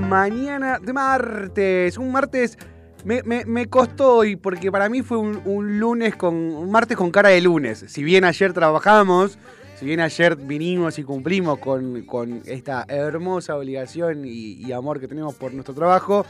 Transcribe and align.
Mañana 0.00 0.78
de 0.78 0.92
martes. 0.92 1.98
Un 1.98 2.12
martes 2.12 2.58
me, 3.04 3.66
costó 3.66 4.16
hoy 4.16 4.36
porque 4.36 4.72
para 4.72 4.88
mí 4.88 5.02
fue 5.02 5.18
un, 5.18 5.40
un 5.44 5.78
lunes 5.78 6.16
con. 6.16 6.34
un 6.34 6.70
martes 6.70 6.96
con 6.96 7.10
cara 7.10 7.28
de 7.28 7.40
lunes. 7.40 7.84
Si 7.88 8.02
bien 8.02 8.24
ayer 8.24 8.52
trabajamos, 8.52 9.38
si 9.78 9.84
bien 9.84 10.00
ayer 10.00 10.36
vinimos 10.36 10.98
y 10.98 11.04
cumplimos 11.04 11.58
con, 11.58 12.42
esta 12.46 12.84
hermosa 12.88 13.56
obligación 13.56 14.22
y, 14.24 14.72
amor 14.72 15.00
que 15.00 15.08
tenemos 15.08 15.34
por 15.34 15.52
nuestro 15.52 15.74
trabajo, 15.74 16.24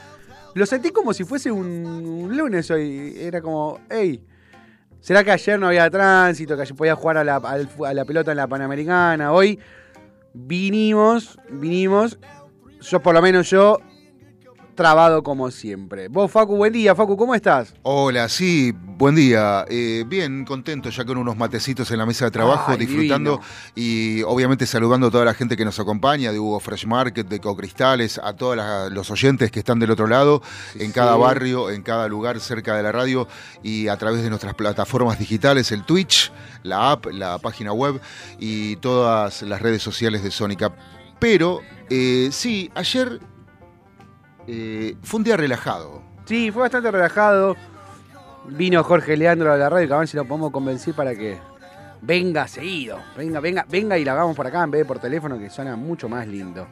lo 0.55 0.67
sentí 0.67 0.91
como 0.91 1.13
si 1.13 1.25
fuese 1.25 1.51
un, 1.51 1.67
un 1.67 2.37
lunes 2.37 2.71
hoy. 2.71 3.15
Era 3.19 3.41
como, 3.41 3.81
hey. 3.91 4.23
¿Será 5.01 5.23
que 5.23 5.31
ayer 5.31 5.61
no 5.61 5.67
había 5.67 5.91
tránsito? 5.91 6.57
Que 6.57 6.63
ayer 6.63 6.75
podía 6.75 6.95
jugar 6.95 7.19
a 7.19 7.25
la 7.25 8.05
pelota 8.07 8.31
en 8.31 8.39
la 8.39 8.47
Panamericana. 8.47 9.33
Hoy 9.33 9.59
vinimos, 10.33 11.39
vinimos 11.51 12.19
yo 12.85 13.01
por 13.01 13.15
lo 13.15 13.23
menos 13.23 13.49
yo 13.51 13.79
trabado 14.75 15.23
como 15.23 15.51
siempre. 15.51 16.09
Vos, 16.09 16.31
Facu, 16.31 16.57
buen 16.57 16.73
día. 16.73 16.95
Facu, 16.95 17.17
¿cómo 17.17 17.35
estás? 17.35 17.75
Hola, 17.83 18.29
sí, 18.29 18.73
buen 18.75 19.15
día. 19.15 19.65
Eh, 19.69 20.05
bien, 20.07 20.45
contento 20.45 20.91
ya 20.91 21.05
con 21.05 21.17
unos 21.17 21.37
matecitos 21.37 21.91
en 21.93 21.99
la 21.99 22.07
mesa 22.07 22.25
de 22.25 22.31
trabajo, 22.33 22.73
Ay, 22.73 22.79
disfrutando 22.79 23.41
y 23.75 24.23
obviamente 24.23 24.67
saludando 24.67 25.07
a 25.07 25.11
toda 25.11 25.25
la 25.25 25.35
gente 25.35 25.57
que 25.57 25.65
nos 25.65 25.79
acompaña, 25.79 26.33
de 26.33 26.39
Hugo 26.39 26.61
Fresh 26.61 26.87
Market, 26.87 27.29
de 27.29 27.41
Cocristales, 27.41 28.19
a 28.23 28.35
todos 28.35 28.59
los 28.91 29.11
oyentes 29.11 29.51
que 29.51 29.61
están 29.61 29.79
del 29.79 29.93
otro 29.93 30.07
lado, 30.07 30.43
en 30.75 30.93
cada 30.93 31.15
sí. 31.15 31.21
barrio, 31.21 31.71
en 31.71 31.83
cada 31.83 32.09
lugar 32.09 32.41
cerca 32.41 32.77
de 32.77 32.83
la 32.83 32.93
radio 32.93 33.29
y 33.63 33.89
a 33.89 33.97
través 33.97 34.23
de 34.23 34.29
nuestras 34.29 34.55
plataformas 34.55 35.19
digitales, 35.19 35.71
el 35.73 35.85
Twitch, 35.85 36.33
la 36.63 36.93
app, 36.93 37.07
la 37.07 37.39
página 37.39 37.73
web 37.73 38.01
y 38.39 38.77
todas 38.77 39.43
las 39.43 39.63
redes 39.63 39.83
sociales 39.83 40.23
de 40.23 40.31
Sónica. 40.33 40.75
Pero, 41.21 41.61
eh, 41.91 42.29
sí, 42.33 42.71
ayer 42.75 43.21
eh, 44.47 44.97
fue 45.03 45.19
un 45.19 45.25
día 45.25 45.37
relajado. 45.37 46.03
Sí, 46.27 46.51
fue 46.51 46.63
bastante 46.63 46.91
relajado. 46.91 47.57
Vino 48.49 48.83
Jorge 48.85 49.17
Leandro 49.17 49.53
a 49.53 49.57
la 49.57 49.69
radio, 49.71 49.89
que 49.89 49.95
a 49.95 49.99
ver 49.99 50.09
si 50.09 50.17
lo 50.17 50.27
podemos 50.27 50.51
convencer 50.51 50.95
para 50.95 51.15
que 51.15 51.39
venga 52.03 52.47
seguido. 52.47 52.99
Venga, 53.17 53.41
venga, 53.41 53.65
venga 53.69 53.97
y 53.99 54.05
la 54.05 54.13
hagamos 54.13 54.37
por 54.37 54.47
acá 54.47 54.63
en 54.63 54.71
vez 54.71 54.81
de 54.81 54.85
por 54.85 54.99
teléfono, 54.99 55.39
que 55.39 55.49
suena 55.49 55.77
mucho 55.77 56.09
más 56.09 56.27
lindo. 56.27 56.67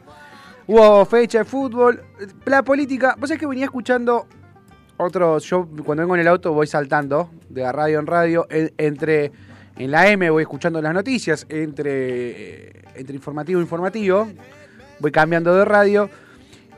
Hubo 0.66 1.04
fecha 1.06 1.38
de 1.38 1.44
fútbol. 1.44 2.02
La 2.44 2.62
política. 2.62 3.16
Vos 3.18 3.28
sabés 3.28 3.40
que 3.40 3.46
venía 3.46 3.64
escuchando 3.64 4.26
otros. 4.98 5.44
Yo 5.44 5.66
cuando 5.84 6.02
vengo 6.02 6.14
en 6.14 6.20
el 6.20 6.28
auto 6.28 6.52
voy 6.52 6.66
saltando 6.66 7.30
de 7.48 7.70
radio 7.72 7.98
en 7.98 8.06
radio. 8.06 8.46
en- 8.50 8.72
entre. 8.76 9.32
En 9.78 9.90
la 9.90 10.06
M 10.08 10.28
voy 10.28 10.42
escuchando 10.42 10.80
las 10.82 10.92
noticias. 10.92 11.46
Entre. 11.48 11.90
eh, 12.68 12.82
Entre 12.94 13.16
informativo 13.16 13.58
e 13.58 13.62
informativo. 13.62 14.28
Voy 15.02 15.10
cambiando 15.10 15.54
de 15.54 15.64
radio. 15.64 16.08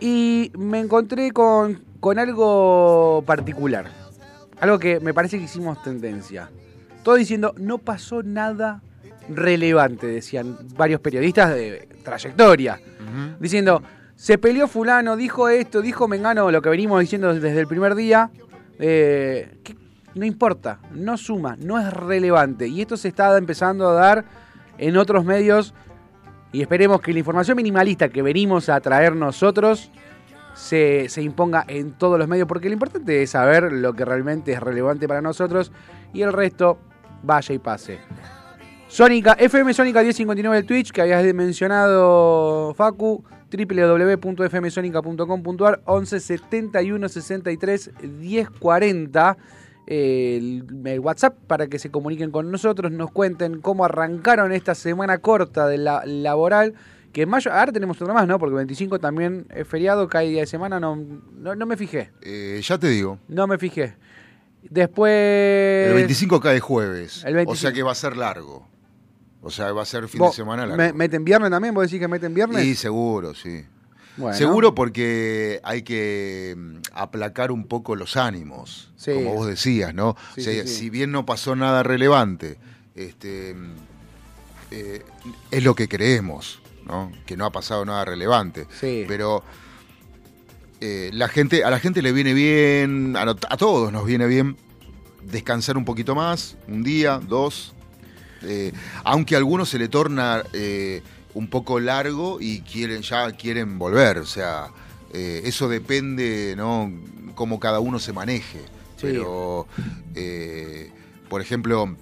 Y 0.01 0.51
me 0.59 0.81
encontré 0.81 1.31
con, 1.31 1.85
con 2.01 2.19
algo 2.19 3.23
particular. 3.27 3.87
Algo 4.59 4.79
que 4.79 4.99
me 4.99 5.13
parece 5.13 5.39
que 5.39 5.45
hicimos 5.45 5.83
tendencia. 5.83 6.51
Todo 7.03 7.17
diciendo, 7.17 7.55
no 7.59 7.77
pasó 7.79 8.23
nada 8.23 8.81
relevante, 9.29 10.07
decían 10.07 10.57
varios 10.75 11.01
periodistas 11.01 11.55
de 11.55 11.87
trayectoria. 12.03 12.81
Diciendo, 13.39 13.83
se 14.17 14.39
peleó 14.39 14.69
fulano, 14.69 15.17
dijo 15.17 15.51
esto, 15.51 15.83
dijo 15.83 16.09
Mengano, 16.09 16.51
lo 16.51 16.63
que 16.63 16.71
venimos 16.71 17.01
diciendo 17.01 17.35
desde 17.35 17.61
el 17.61 17.67
primer 17.67 17.95
día. 17.95 18.31
eh, 18.79 19.59
que 19.63 19.77
no 20.15 20.25
importa, 20.25 20.79
no 20.93 21.17
suma, 21.17 21.57
no 21.59 21.79
es 21.79 21.93
relevante. 21.93 22.69
Y 22.69 22.81
esto 22.81 22.97
se 22.97 23.09
está 23.09 23.37
empezando 23.37 23.89
a 23.89 23.93
dar 23.93 24.25
en 24.79 24.97
otros 24.97 25.25
medios. 25.25 25.75
Y 26.55 26.63
esperemos 26.63 27.01
que 27.01 27.13
la 27.13 27.19
información 27.19 27.57
minimalista 27.57 28.09
que 28.09 28.23
venimos 28.23 28.69
a 28.69 28.81
traer 28.81 29.17
nosotros 29.17 29.91
se, 30.55 31.09
se 31.09 31.21
imponga 31.21 31.65
en 31.67 31.95
todos 31.95 32.17
los 32.17 32.29
medios, 32.29 32.47
porque 32.47 32.69
lo 32.69 32.75
importante 32.75 33.25
es 33.25 33.31
saber 33.31 33.73
lo 33.73 33.93
que 33.93 34.05
realmente 34.05 34.53
es 34.53 34.61
relevante 34.61 35.09
para 35.09 35.21
nosotros 35.21 35.73
y 36.13 36.23
el 36.23 36.33
resto 36.33 36.79
vaya 37.25 37.57
y 37.57 37.59
pase. 37.59 37.99
Sónica, 38.87 39.33
FM 39.33 39.75
Sónica 39.75 40.01
1059 40.01 40.57
el 40.57 40.65
Twitch, 40.65 40.93
que 40.93 41.03
habías 41.03 41.25
mencionado 41.35 42.73
Facu, 42.75 43.25
www.fmsonica.com.ar 43.51 45.81
11 45.85 46.21
71 46.21 47.09
63 47.09 47.91
10 48.21 48.51
40 48.51 49.37
el, 49.87 50.65
el 50.85 51.01
WhatsApp 51.01 51.37
para 51.47 51.67
que 51.67 51.79
se 51.79 51.91
comuniquen 51.91 52.31
con 52.31 52.51
nosotros, 52.51 52.91
nos 52.93 53.11
cuenten 53.11 53.61
cómo 53.61 53.85
arrancaron 53.85 54.53
esta 54.53 54.75
semana 54.75 55.19
corta 55.19 55.67
de 55.67 55.79
la 55.79 56.03
laboral. 56.07 56.75
Que 57.13 57.23
en 57.23 57.29
mayo, 57.29 57.53
ahora 57.53 57.71
tenemos 57.71 58.01
otra 58.03 58.13
más, 58.13 58.27
¿no? 58.27 58.39
Porque 58.41 58.57
25 58.57 58.99
también 58.99 59.47
es 59.55 59.69
feriado, 59.69 60.09
cae 60.09 60.29
día 60.31 60.41
de 60.41 60.47
semana, 60.49 60.81
no, 60.81 60.97
no, 60.97 61.55
no 61.55 61.65
me 61.67 61.77
fijé. 61.77 62.11
Eh, 62.23 62.61
ya 62.63 62.77
te 62.77 62.89
digo, 62.89 63.19
No 63.29 63.47
me 63.47 63.57
fijé. 63.57 63.95
Después. 64.69 65.89
el 65.89 65.95
25 65.95 66.41
cae 66.41 66.59
jueves, 66.61 67.25
el 67.25 67.35
25. 67.35 67.53
o 67.53 67.57
sea 67.57 67.73
que 67.73 67.83
va 67.83 67.93
a 67.93 67.95
ser 67.95 68.17
largo. 68.17 68.67
O 69.43 69.51
sea, 69.51 69.73
va 69.73 69.83
a 69.83 69.85
ser 69.85 70.09
fin 70.09 70.23
de 70.23 70.33
semana 70.33 70.67
largo. 70.67 70.77
me- 70.83 70.93
¿Meten 70.95 71.25
viernes 71.25 71.51
también? 71.51 71.75
¿Vos 71.75 71.85
decís 71.85 72.01
que 72.01 72.09
meten 72.09 72.33
viernes? 72.35 72.65
Y 72.65 72.75
seguro, 72.75 73.35
sí. 73.35 73.65
Bueno. 74.17 74.37
Seguro 74.37 74.75
porque 74.75 75.61
hay 75.65 75.83
que 75.83 76.55
mm, 76.57 76.77
aplacar 76.93 77.51
un 77.51 77.67
poco 77.67 77.97
los 77.97 78.17
ánimos, 78.17 78.91
Sí. 78.97 79.13
como 79.13 79.35
vos 79.35 79.47
decías, 79.47 79.93
¿no? 79.95 80.17
Sí, 80.35 80.41
O 80.41 80.45
sea, 80.45 80.63
sí. 80.63 80.69
Si 80.69 80.91
bien 80.91 81.11
no 81.11 81.27
pasó 81.27 81.57
nada 81.57 81.83
relevante, 81.83 82.57
este, 82.95 83.55
mm, 83.55 83.73
eh, 84.71 85.03
es 85.51 85.65
lo 85.65 85.75
que 85.75 85.89
creemos, 85.89 86.61
¿no? 86.87 87.11
Que 87.27 87.37
no 87.37 87.45
ha 87.45 87.51
pasado 87.51 87.85
nada 87.85 88.05
relevante. 88.05 88.67
Sí. 88.81 89.05
Pero 89.09 89.43
eh, 90.81 91.11
la 91.13 91.29
gente, 91.29 91.65
a 91.65 91.71
la 91.71 91.79
gente 91.79 92.03
le 92.03 92.13
viene 92.13 92.35
bien, 92.35 93.17
a, 93.17 93.35
todos 93.57 93.93
nos 93.93 94.05
viene 94.05 94.27
bien 94.27 94.57
descansar 95.23 95.77
un 95.77 95.85
poquito 95.85 96.15
más, 96.15 96.57
un 96.69 96.83
día, 96.83 97.21
dos, 97.27 97.75
eh, 98.43 98.73
aunque 99.05 99.35
a 99.35 99.39
algunos 99.39 99.71
se 99.71 99.79
le 99.79 99.89
torna 99.89 100.43
eh, 100.53 101.03
un 101.35 101.49
poco 101.49 101.81
largo 101.81 102.39
y 102.41 102.61
quieren 102.61 103.03
ya 103.03 103.31
quieren 103.33 103.79
volver, 103.79 104.19
o 104.19 104.27
sea, 104.27 104.69
eh, 105.13 105.43
eso 105.45 105.69
depende, 105.69 106.55
¿no? 106.57 106.91
Cómo 107.35 107.59
cada 107.61 107.81
uno 107.81 107.99
se 107.99 108.13
maneje. 108.13 108.61
Sí. 108.97 109.09
Pero, 109.09 109.67
eh, 110.15 110.91
por 111.29 111.41
ejemplo, 111.41 111.97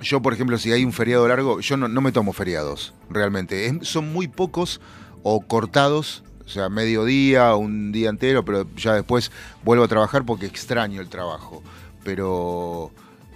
yo, 0.00 0.20
por 0.20 0.32
ejemplo, 0.34 0.58
si 0.58 0.72
hay 0.72 0.84
un 0.84 0.92
feriado 0.92 1.26
largo, 1.28 1.60
yo 1.60 1.76
no, 1.76 1.86
no 1.88 2.00
me 2.00 2.10
tomo 2.12 2.32
feriados, 2.32 2.92
realmente. 3.08 3.66
Es- 3.66 3.88
son 3.88 4.12
muy 4.12 4.26
pocos 4.28 4.80
o 5.22 5.40
cortados, 5.42 6.24
o 6.44 6.48
sea, 6.48 6.68
mediodía, 6.68 7.54
un 7.54 7.92
día 7.92 8.10
entero, 8.10 8.44
pero 8.44 8.66
ya 8.76 8.94
después 8.94 9.30
vuelvo 9.64 9.84
a 9.84 9.88
trabajar 9.88 10.24
porque 10.26 10.46
extraño 10.46 11.00
el 11.00 11.08
trabajo. 11.08 11.62
Pero 12.04 12.90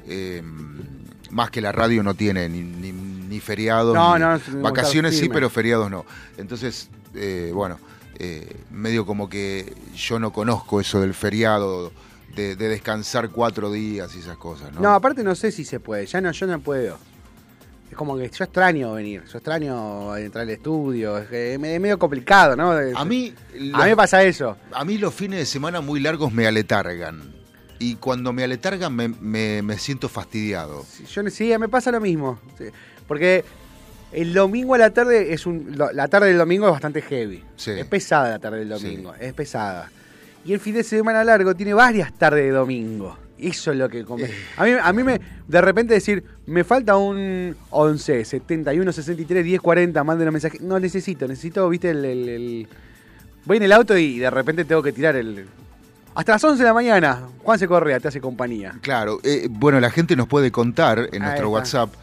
eh, 0.09 0.43
más 1.31 1.51
que 1.51 1.61
la 1.61 1.73
radio 1.73 2.03
no 2.03 2.15
tiene 2.15 2.49
ni, 2.49 2.61
ni, 2.63 2.93
ni 2.93 3.41
feriados, 3.41 3.95
No, 3.95 4.15
ni- 4.19 4.25
no, 4.25 4.63
vacaciones 4.63 5.19
sí, 5.19 5.29
pero 5.29 5.51
feriados 5.51 5.91
no. 5.91 6.05
Entonces, 6.39 6.89
eh, 7.15 7.51
bueno, 7.55 7.79
eh, 8.19 8.57
medio 8.71 9.05
como 9.07 9.29
que 9.29 9.75
yo 9.95 10.19
no 10.19 10.33
conozco 10.33 10.81
eso 10.81 11.01
del 11.01 11.15
feriado, 11.15 11.93
de, 12.35 12.55
de 12.57 12.69
descansar 12.69 13.31
cuatro 13.31 13.71
días 13.73 14.15
y 14.15 14.21
esas 14.21 14.37
cosas, 14.37 14.73
¿no? 14.73 14.81
No, 14.81 14.91
aparte 14.95 15.23
no 15.25 15.35
sé 15.35 15.51
si 15.53 15.65
se 15.65 15.81
puede, 15.81 16.07
ya 16.07 16.21
no, 16.21 16.31
yo 16.33 16.47
no 16.47 16.61
puedo. 16.61 16.99
Es 17.91 17.97
como 17.97 18.17
que 18.19 18.29
yo 18.29 18.45
extraño 18.45 18.93
venir, 18.95 19.23
yo 19.31 19.39
extraño 19.39 20.17
entrar 20.17 20.43
al 20.43 20.51
estudio, 20.51 21.19
es, 21.19 21.29
que 21.29 21.55
es 21.55 21.59
medio 21.61 21.99
complicado, 21.99 22.57
¿no? 22.57 22.73
A 22.73 23.05
mí, 23.05 23.33
A 23.73 23.87
mí 23.87 23.95
pasa 23.95 24.23
eso. 24.25 24.57
a 24.73 24.85
mí 24.85 24.99
los 24.99 25.15
fines 25.15 25.39
de 25.39 25.47
semana 25.47 25.81
muy 25.81 26.01
largos 26.01 26.33
me 26.33 26.47
aletargan. 26.47 27.33
Y 27.79 27.97
cuando 27.97 28.33
me 28.33 28.43
aletargan 28.45 28.95
me, 28.95 29.09
me- 29.09 29.63
me 29.63 29.79
siento 29.79 30.09
fastidiado. 30.09 30.85
Yo 31.13 31.23
no- 31.23 31.31
sí, 31.31 31.53
me 31.59 31.69
pasa 31.69 31.91
lo 31.93 32.01
mismo. 32.01 32.39
sí. 32.59 32.65
Porque 33.07 33.45
el 34.13 34.33
domingo 34.35 34.75
a 34.75 34.79
la 34.79 34.91
tarde 34.91 35.33
es 35.33 35.47
un. 35.47 35.77
La 35.93 36.09
tarde 36.09 36.29
del 36.29 36.39
domingo 36.39 36.67
es 36.67 36.73
bastante 36.73 37.03
heavy. 37.03 37.43
Sí. 37.57 37.73
Es 37.73 37.87
pesada 37.87 38.31
la 38.31 38.39
tarde 38.39 38.61
del 38.61 38.69
domingo, 38.71 39.15
es 39.15 39.33
pesada. 39.35 39.91
Y 40.45 40.53
el 40.53 40.61
fin 40.61 40.75
de 40.75 40.85
semana 40.85 41.23
largo 41.25 41.55
tiene 41.55 41.75
varias 41.75 42.13
tardes 42.17 42.45
de 42.45 42.51
domingo. 42.51 43.17
Eso 43.39 43.73
es 43.73 43.77
lo 43.77 43.89
que. 43.89 44.05
come- 44.05 44.31
A 44.57 44.65
mí, 44.65 44.71
a 44.81 44.93
mí 44.93 45.03
me. 45.03 45.21
De 45.47 45.61
repente 45.61 45.93
decir, 45.93 46.25
me 46.47 46.65
falta 46.65 46.97
un 46.97 47.55
11, 47.71 48.25
71, 48.25 48.93
63, 48.93 49.45
10, 49.45 49.61
40, 49.61 50.03
manden 50.05 50.29
un 50.29 50.33
mensaje. 50.33 50.59
No 50.63 50.81
necesito, 50.81 51.29
necesito, 51.29 51.69
viste, 51.69 51.91
el. 51.91 52.05
el- 52.05 52.29
el- 52.29 52.69
Voy 53.45 53.59
en 53.59 53.63
el 53.65 53.73
auto 53.73 53.97
y 53.97 54.19
de 54.19 54.31
repente 54.31 54.65
tengo 54.65 54.83
que 54.83 54.93
tirar 54.93 55.15
el. 55.17 55.47
Hasta 56.17 56.33
las 56.33 56.43
11 56.45 56.63
de 56.63 56.67
la 56.69 56.75
mañana, 56.75 57.29
Juan 57.45 57.59
se 57.59 57.69
correa, 57.69 58.01
te 58.01 58.09
hace 58.09 58.21
compañía. 58.21 58.75
Claro, 58.81 59.21
eh, 59.23 59.47
bueno, 59.51 59.79
la 59.81 59.91
gente 59.91 60.17
nos 60.17 60.27
puede 60.27 60.51
contar 60.51 60.99
en 61.13 61.23
Ahí 61.23 61.29
nuestro 61.29 61.47
está. 61.47 61.49
WhatsApp 61.49 61.95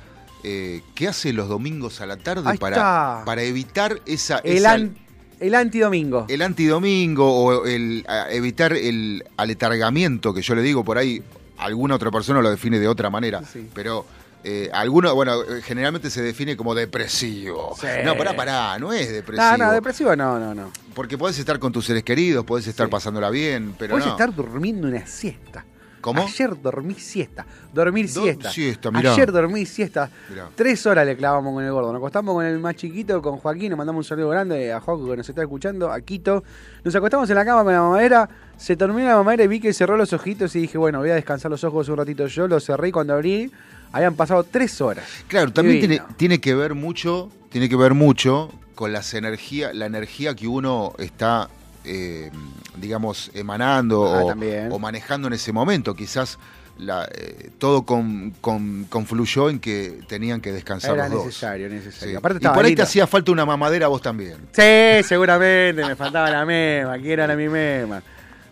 eh, 0.44 0.82
qué 0.96 1.08
hace 1.08 1.34
los 1.34 1.50
domingos 1.50 2.00
a 2.00 2.06
la 2.06 2.18
tarde 2.18 2.44
Ahí 2.50 2.58
para, 2.58 2.76
está. 2.76 3.22
para 3.26 3.42
evitar 3.44 4.00
esa, 4.06 4.38
El, 4.40 4.58
esa- 4.58 4.74
an- 4.74 4.96
el 5.40 5.56
antidomingo. 5.56 6.26
el 6.30 6.42
antidomingo 6.42 7.34
o 7.34 7.66
el 7.66 8.06
a- 8.08 8.30
evitar 8.32 8.74
el 8.74 9.24
aletargamiento, 9.36 10.34
que 10.34 10.42
yo 10.42 10.54
le 10.56 10.62
digo 10.62 10.84
por 10.84 10.98
ahí, 10.98 11.24
alguna 11.58 11.96
otra 11.96 12.12
persona 12.12 12.42
lo 12.42 12.50
define 12.52 12.78
de 12.80 12.88
otra 12.88 13.10
manera, 13.10 13.42
Sí. 13.52 13.68
pero 13.74 14.06
eh, 14.44 14.70
alguno, 14.74 15.14
bueno, 15.16 15.40
generalmente 15.64 16.10
se 16.10 16.22
define 16.22 16.56
como 16.58 16.76
depresivo. 16.76 17.76
Sí. 17.80 17.88
No, 18.04 18.18
pará, 18.18 18.36
pará, 18.36 18.78
no 18.80 18.92
es 18.94 19.12
depresivo. 19.12 19.58
No, 19.58 19.58
no, 19.66 19.72
depresivo 19.72 20.16
no, 20.16 20.40
no, 20.40 20.54
no. 20.54 20.72
Porque 20.94 21.18
podés 21.18 21.40
estar 21.40 21.60
con 21.60 21.72
tus 21.72 21.86
seres 21.86 22.04
queridos, 22.04 22.44
podés 22.46 22.68
estar 22.68 22.88
Sí. 22.88 22.92
pasándola 22.92 23.30
bien, 23.30 23.76
pero 23.78 23.92
Puedes 23.92 24.06
no. 24.06 24.12
estar 24.14 24.34
durmiendo 24.34 24.88
una 24.88 25.06
siesta. 25.08 25.66
¿Cómo? 26.02 26.22
Ayer 26.24 26.62
dormí 26.62 26.96
siesta. 26.96 27.46
Dormir 27.72 28.12
Do- 28.12 28.24
siesta. 28.24 28.52
siesta, 28.52 28.92
mirá. 28.92 29.14
Ayer 29.14 29.32
dormí 29.32 29.66
siesta. 29.66 30.10
Mirá. 30.30 30.50
Tres 30.54 30.86
horas 30.86 31.06
le 31.06 31.16
clavamos 31.16 31.54
con 31.54 31.64
el 31.64 31.72
gordo. 31.72 31.94
Nos 31.94 32.00
acostamos 32.00 32.36
con 32.36 32.46
el 32.46 32.60
más 32.60 32.76
chiquito, 32.76 33.22
con 33.22 33.38
Joaquín. 33.38 33.70
Nos 33.70 33.78
mandamos 33.78 34.00
un 34.00 34.10
saludo 34.10 34.28
grande 34.28 34.74
a 34.74 34.82
Joaquín 34.82 35.10
que 35.12 35.16
nos 35.18 35.30
está 35.30 35.42
escuchando, 35.44 35.90
a 35.90 36.02
Quito. 36.02 36.44
Nos 36.84 36.94
acostamos 36.94 37.30
en 37.30 37.36
la 37.38 37.46
cama 37.46 37.64
con 37.64 37.72
la 37.72 37.82
mamadera. 37.82 38.30
Se 38.58 38.76
terminó 38.76 39.08
la 39.08 39.16
mamadera 39.16 39.46
y 39.46 39.48
vi 39.48 39.62
que 39.62 39.72
cerró 39.72 39.96
los 39.96 40.12
ojitos 40.12 40.54
y 40.58 40.60
dije, 40.60 40.78
bueno, 40.78 41.00
voy 41.00 41.10
a 41.10 41.16
descansar 41.16 41.50
los 41.50 41.64
ojos 41.64 41.88
un 41.88 41.96
ratito. 41.96 42.28
Yo 42.28 42.50
los 42.50 42.66
cerré 42.66 42.90
y 42.90 42.92
cuando 42.92 43.14
abrí, 43.14 43.50
habían 43.94 44.16
pasado 44.16 44.44
tres 44.44 44.82
horas. 44.82 45.06
Claro, 45.28 45.54
también 45.54 46.02
tiene, 46.18 46.42
que 46.42 46.54
ver 46.56 46.74
mucho, 46.74 47.30
tiene 47.50 47.70
que 47.70 47.76
ver 47.78 47.94
mucho 47.94 48.52
con 48.76 48.92
las 48.92 49.14
energía, 49.14 49.72
la 49.72 49.86
energía 49.86 50.36
que 50.36 50.48
uno 50.48 50.94
está, 50.98 51.48
eh, 51.86 52.32
digamos, 52.78 53.32
emanando 53.36 54.06
Ah, 54.32 54.68
o, 54.72 54.80
manejando 54.80 55.28
en 55.28 55.34
ese 55.36 55.54
momento. 55.54 55.94
Quizás 55.96 56.40
la, 56.80 57.08
eh, 57.14 57.52
todo 57.60 57.84
con, 57.84 58.32
con- 58.42 58.86
confluyó 58.90 59.52
en 59.52 59.60
que 59.60 60.00
tenían 60.08 60.42
que 60.42 60.52
descansar 60.52 60.96
Era 60.96 61.04
los 61.08 61.18
dos. 61.18 61.26
necesario, 61.28 61.70
necesario. 61.70 62.14
Sí. 62.14 62.18
Aparte 62.18 62.40
y 62.42 62.48
por 62.48 62.66
ahí 62.66 62.74
te 62.76 62.82
hacía 62.82 63.06
falta 63.06 63.32
una 63.32 63.46
mamadera 63.46 63.86
a 63.86 63.90
vos 63.90 64.02
también. 64.02 64.38
Sí, 64.54 65.08
seguramente, 65.08 65.86
me 65.86 65.96
faltaba 65.96 66.32
la 66.32 66.44
mema, 66.46 66.98
quién 66.98 67.20
era 67.20 67.36
mi 67.36 67.48
mema. 67.48 68.02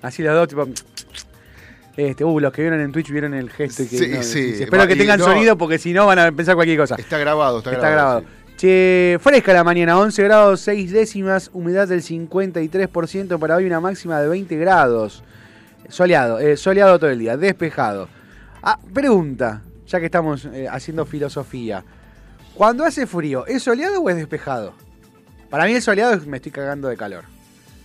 Así 0.03 0.21
los 0.21 0.35
dos, 0.35 0.47
tipo. 0.47 0.67
Este, 1.97 2.23
uh, 2.23 2.39
los 2.39 2.53
que 2.53 2.61
vieron 2.61 2.79
en 2.79 2.91
Twitch 2.91 3.09
vieron 3.11 3.33
el 3.33 3.49
gesto. 3.49 3.83
y 3.83 3.87
Que, 3.87 3.97
Sí, 3.97 4.07
no, 4.09 4.23
sí, 4.23 4.53
Espero 4.63 4.83
va- 4.83 4.87
que 4.87 4.95
tengan 4.95 5.19
no- 5.19 5.25
sonido 5.25 5.57
porque 5.57 5.77
si 5.77 5.91
no 5.93 6.05
van 6.05 6.19
a 6.19 6.31
pensar 6.31 6.55
cualquier 6.55 6.77
cosa. 6.77 6.95
Está 6.95 7.17
grabado, 7.17 7.57
está, 7.59 7.71
Está 7.73 7.89
grabado. 7.89 8.21
sí. 8.21 8.25
Che, 8.57 9.17
fresca 9.19 9.53
la 9.53 9.63
mañana, 9.63 9.97
11 9.97 10.21
grados 10.23 10.61
6 10.61 10.91
décimas, 10.91 11.49
humedad 11.53 11.87
del 11.87 12.03
53%, 12.03 13.39
para 13.39 13.55
hoy 13.55 13.65
una 13.65 13.79
máxima 13.79 14.21
de 14.21 14.27
20 14.29 14.55
grados. 14.57 15.23
Soleado, 15.89 16.39
eh, 16.39 16.55
soleado 16.57 16.97
todo 16.99 17.09
el 17.09 17.19
día, 17.19 17.35
despejado. 17.37 18.07
Ah, 18.61 18.79
pregunta, 18.93 19.63
ya 19.87 19.99
que 19.99 20.05
estamos 20.05 20.45
eh, 20.45 20.67
haciendo 20.69 21.05
filosofía. 21.05 21.83
Cuando 22.53 22.85
hace 22.85 23.07
frío, 23.07 23.45
¿es 23.47 23.63
soleado 23.63 23.99
o 24.01 24.09
es 24.09 24.15
despejado? 24.15 24.73
Para 25.49 25.65
mí 25.65 25.73
el 25.73 25.81
soleado 25.81 26.13
es 26.13 26.25
me 26.27 26.37
estoy 26.37 26.51
cagando 26.51 26.87
de 26.87 26.95
calor. 26.97 27.23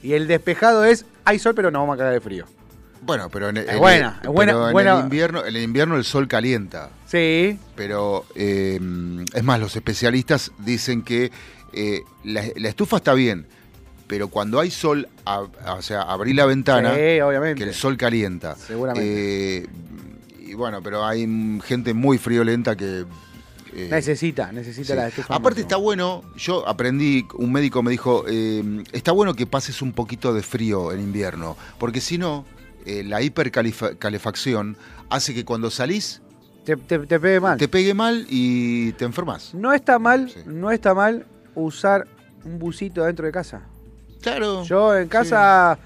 Y 0.02 0.12
el 0.12 0.26
despejado 0.28 0.84
es, 0.84 1.06
hay 1.24 1.38
sol 1.38 1.54
pero 1.54 1.70
no 1.70 1.80
vamos 1.80 1.94
a 1.94 1.98
cagar 1.98 2.12
de 2.12 2.20
frío. 2.20 2.44
Bueno, 3.06 3.28
pero 3.30 3.48
en, 3.50 3.58
el- 3.58 3.64
Es 3.68 3.74
en 3.74 3.78
buena, 3.78 4.18
el, 4.22 4.28
es 4.28 4.32
buena, 4.34 4.52
pero 4.52 4.66
en 4.66 4.72
buena. 4.72 4.92
el 4.98 5.00
invierno, 5.04 5.40
en 5.44 5.56
el 5.56 5.62
invierno 5.62 5.96
el 5.96 6.04
sol 6.04 6.26
calienta. 6.28 6.90
Sí, 7.06 7.58
pero 7.76 8.24
eh, 8.34 8.80
es 9.32 9.44
más, 9.44 9.60
los 9.60 9.76
especialistas 9.76 10.50
dicen 10.58 11.02
que 11.02 11.30
eh, 11.72 12.02
la, 12.24 12.42
la 12.56 12.68
estufa 12.68 12.96
está 12.96 13.14
bien, 13.14 13.46
pero 14.06 14.28
cuando 14.28 14.58
hay 14.60 14.70
sol, 14.70 15.08
a- 15.24 15.44
a- 15.64 15.74
o 15.74 15.82
sea, 15.82 16.02
abrí 16.02 16.32
la 16.34 16.46
ventana, 16.46 16.94
sí, 16.94 17.20
obviamente. 17.20 17.62
que 17.62 17.68
el 17.68 17.74
sol 17.74 17.96
calienta. 17.96 18.56
Seguramente. 18.56 19.58
Eh, 19.58 19.66
y 20.48 20.54
bueno, 20.54 20.82
pero 20.82 21.04
hay 21.04 21.26
gente 21.64 21.92
muy 21.94 22.18
friolenta 22.18 22.76
que... 22.76 23.04
eh, 23.74 23.88
necesita, 23.90 24.52
necesita 24.52 24.94
sí. 24.94 24.94
la 24.94 25.08
estufa. 25.08 25.34
Aparte 25.34 25.60
está 25.60 25.76
bueno, 25.76 26.22
yo 26.36 26.66
aprendí, 26.68 27.26
un 27.34 27.52
médico 27.52 27.82
me 27.82 27.90
dijo, 27.90 28.24
eh, 28.28 28.62
está 28.92 29.12
bueno 29.12 29.34
que 29.34 29.46
pases 29.46 29.82
un 29.82 29.92
poquito 29.92 30.32
de 30.32 30.42
frío 30.42 30.92
en 30.92 31.00
invierno, 31.00 31.56
porque 31.78 32.00
si 32.00 32.16
no, 32.16 32.46
eh, 32.86 33.02
la 33.04 33.20
hipercalefacción 33.22 34.76
hace 35.10 35.34
que 35.34 35.44
cuando 35.44 35.70
salís 35.70 36.22
Te, 36.64 36.76
te, 36.76 36.98
te 37.00 37.20
pegue 37.20 37.40
mal. 37.40 37.58
te 37.58 37.68
pegue 37.68 37.94
mal 37.94 38.26
y 38.28 38.92
te 38.92 39.04
enfermas. 39.04 39.54
No 39.54 39.72
está 39.72 39.98
mal, 39.98 40.30
Sí. 40.30 40.40
no 40.46 40.70
está 40.70 40.94
mal 40.94 41.26
usar 41.54 42.06
un 42.44 42.58
busito 42.58 43.04
dentro 43.04 43.26
de 43.26 43.32
casa. 43.32 43.62
Claro. 44.20 44.64
Yo 44.64 44.96
en 44.96 45.08
casa, 45.08 45.78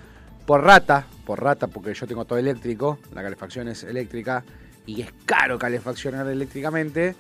por 0.47 0.63
rata, 0.63 1.07
por 1.27 1.43
rata, 1.43 1.67
porque 1.67 1.93
yo 1.95 2.07
tengo 2.07 2.25
todo 2.25 2.39
eléctrico, 2.39 2.99
la 3.15 3.23
calefacción 3.23 3.69
es 3.69 3.85
eléctrica 3.85 4.43
y 4.87 5.03
es 5.03 5.09
caro 5.27 5.59
calefaccionar 5.59 6.27
eléctricamente. 6.29 7.15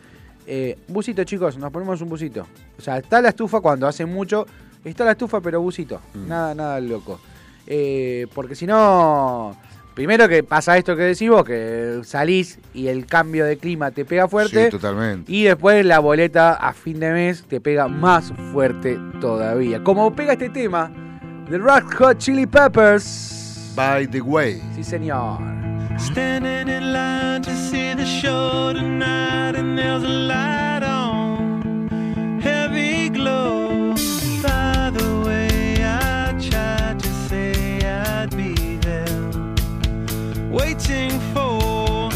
Eh, 0.47 0.79
busito, 0.89 1.23
chicos, 1.25 1.59
nos 1.59 1.71
ponemos 1.71 2.01
un 2.01 2.09
busito. 2.09 2.47
O 2.79 2.83
sea, 2.83 2.99
está 2.99 3.21
la 3.21 3.29
estufa 3.29 3.61
cuando 3.61 3.87
hace 3.87 4.07
mucho, 4.07 4.47
está 4.85 5.05
la 5.05 5.13
estufa, 5.13 5.41
pero 5.41 5.61
busito. 5.61 6.01
Mm. 6.15 6.29
Nada, 6.29 6.55
nada 6.55 6.81
loco. 6.81 7.21
Eh, 7.67 8.27
porque 8.35 8.55
si 8.57 8.67
no, 8.67 9.55
primero 9.95 10.29
que 10.29 10.43
pasa 10.43 10.77
esto 10.77 10.97
que 10.97 11.03
decís 11.03 11.29
vos, 11.29 11.45
que 11.45 12.01
salís 12.05 12.59
y 12.75 12.89
el 12.89 13.07
cambio 13.07 13.45
de 13.45 13.57
clima 13.57 13.91
te 13.91 14.05
pega 14.05 14.29
fuerte. 14.29 14.67
Sí, 14.67 14.71
totalmente. 14.71 15.31
Y 15.31 15.45
después 15.45 15.85
la 15.85 15.99
boleta 15.99 16.55
a 16.55 16.73
fin 16.73 17.01
de 17.01 17.13
mes 17.13 17.45
te 17.45 17.61
pega 17.61 17.89
más 17.89 18.33
fuerte 18.53 18.99
todavía. 19.21 19.83
Como 19.83 20.15
pega 20.15 20.33
este 20.33 20.51
tema 20.51 20.91
de 21.49 21.59
Rock 21.59 21.95
Hot 21.99 22.19
Chili 22.19 22.47
Peppers. 22.47 23.73
By 23.75 24.07
the 24.07 24.21
way. 24.21 24.61
Sí, 24.75 24.85
señor. 24.85 25.39
Standing 25.99 26.69
in 26.69 26.93
line 26.93 27.43
to 27.43 27.51
see 27.51 27.95
the 27.95 28.07
show 28.07 28.73
tonight, 28.73 29.55
and 29.55 29.77
there's 29.77 30.03
a 30.03 30.09
light 30.09 30.83
on. 30.83 31.21
waiting 40.50 41.11
for. 41.33 42.11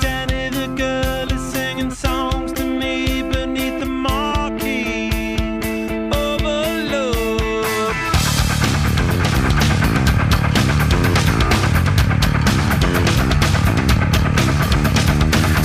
Danny 0.00 0.48
the 0.50 0.72
girl 0.76 1.32
is 1.32 1.52
singing 1.52 1.90
songs 1.90 2.52
to 2.52 2.64
me 2.64 3.22
beneath 3.22 3.80
the 3.80 3.86
marquee. 3.86 5.36
Overload. 6.12 7.40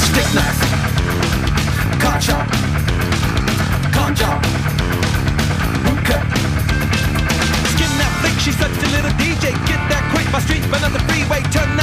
Stick 0.02 0.30
knife, 0.34 0.62
car 2.02 2.20
chop, 2.20 2.48
con 3.94 4.16
job, 4.16 4.42
root 5.86 6.02
cut. 6.10 6.26
Skin 7.72 7.92
that 8.00 8.12
flick, 8.20 8.38
she 8.40 8.52
such 8.52 8.72
a 8.72 8.90
little 8.96 9.12
DJ. 9.22 9.54
Get 9.68 9.82
that 9.90 10.10
quick, 10.12 10.28
my 10.32 10.40
streets, 10.40 10.68
but 10.68 10.82
not 10.82 10.92
the 10.92 11.00
freeway. 11.08 11.44
Turn 11.52 11.75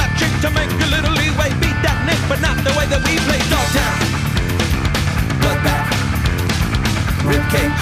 to 0.43 0.49
make 0.51 0.69
a 0.69 0.89
little 0.91 1.13
leeway. 1.13 1.47
Beat 1.63 1.79
that 1.87 2.03
Nick, 2.03 2.19
but 2.27 2.41
not 2.43 2.57
the 2.67 2.73
way 2.75 2.85
that 2.91 2.99
we 3.07 3.15
play. 3.23 3.39
Dogtown, 3.47 3.95
bloodbath, 5.39 5.87
ribcage, 7.23 7.79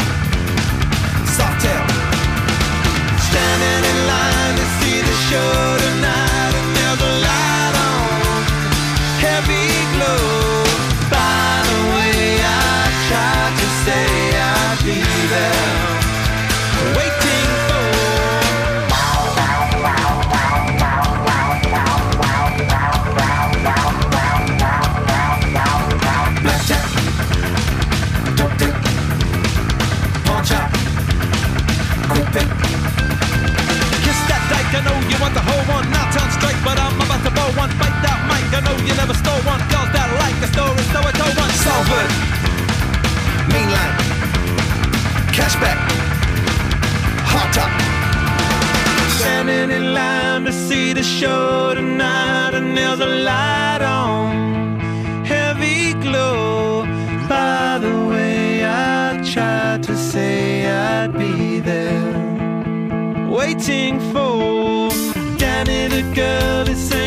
sawtail. 1.26 1.86
Standing 3.18 3.84
in 3.92 3.98
line 4.06 4.56
to 4.62 4.66
see 4.78 5.02
the 5.02 5.16
show. 5.30 5.81
you 38.88 38.94
never 38.96 39.14
stole 39.14 39.42
one. 39.52 39.62
Girls 39.72 39.92
that 39.96 40.10
like 40.22 40.38
the 40.44 40.50
story, 40.56 40.84
so 40.94 41.00
I 41.10 41.12
don't 41.20 41.32
Salford, 41.66 42.10
mainline, 43.54 43.96
cashback, 45.38 45.80
hot 47.32 47.50
top. 47.54 47.72
Standing 49.20 49.70
in 49.78 49.94
line 49.94 50.44
to 50.46 50.52
see 50.52 50.94
the 50.94 51.04
show 51.04 51.74
tonight, 51.76 52.54
and 52.56 52.76
there's 52.76 53.00
a 53.00 53.12
light 53.30 53.82
on, 53.82 54.80
heavy 55.26 55.94
glow. 56.06 56.86
By 57.30 57.78
the 57.80 57.96
way, 58.12 58.66
I 58.66 59.22
tried 59.34 59.84
to 59.84 59.96
say 59.96 60.66
I'd 60.66 61.14
be 61.14 61.60
there, 61.60 63.30
waiting 63.30 64.00
for 64.12 64.90
Danny 65.38 65.88
the 65.88 66.04
girl 66.16 66.66
to 66.66 66.76
say 66.76 67.01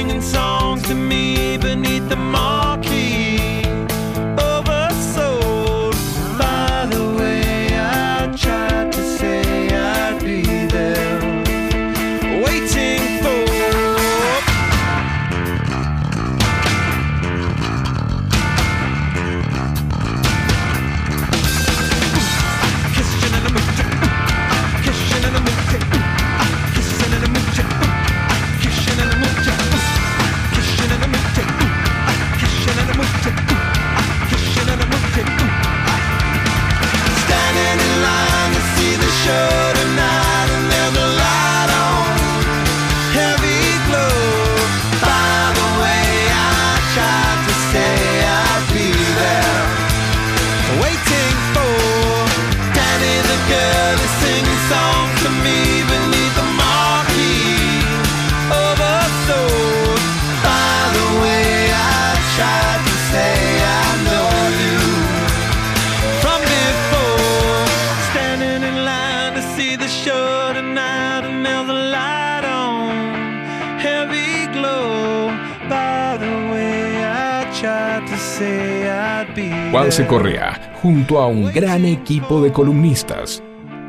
Juanse. 79.75 80.07
Correa, 80.07 80.78
junto 80.81 81.19
a 81.19 81.26
un 81.26 81.52
gran 81.52 81.85
equipo 81.85 82.40
de 82.40 82.52
columnistas, 82.52 83.43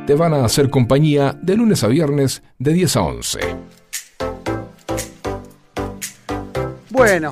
te 0.07 0.15
van 0.15 0.33
a 0.33 0.43
hacer 0.43 0.71
compañía 0.71 1.37
de 1.39 1.55
lunes 1.55 1.83
a 1.83 1.87
viernes 1.87 2.41
de 2.57 2.73
10 2.73 2.95
a 2.95 3.01
11. 3.03 3.39
Bueno, 6.89 7.31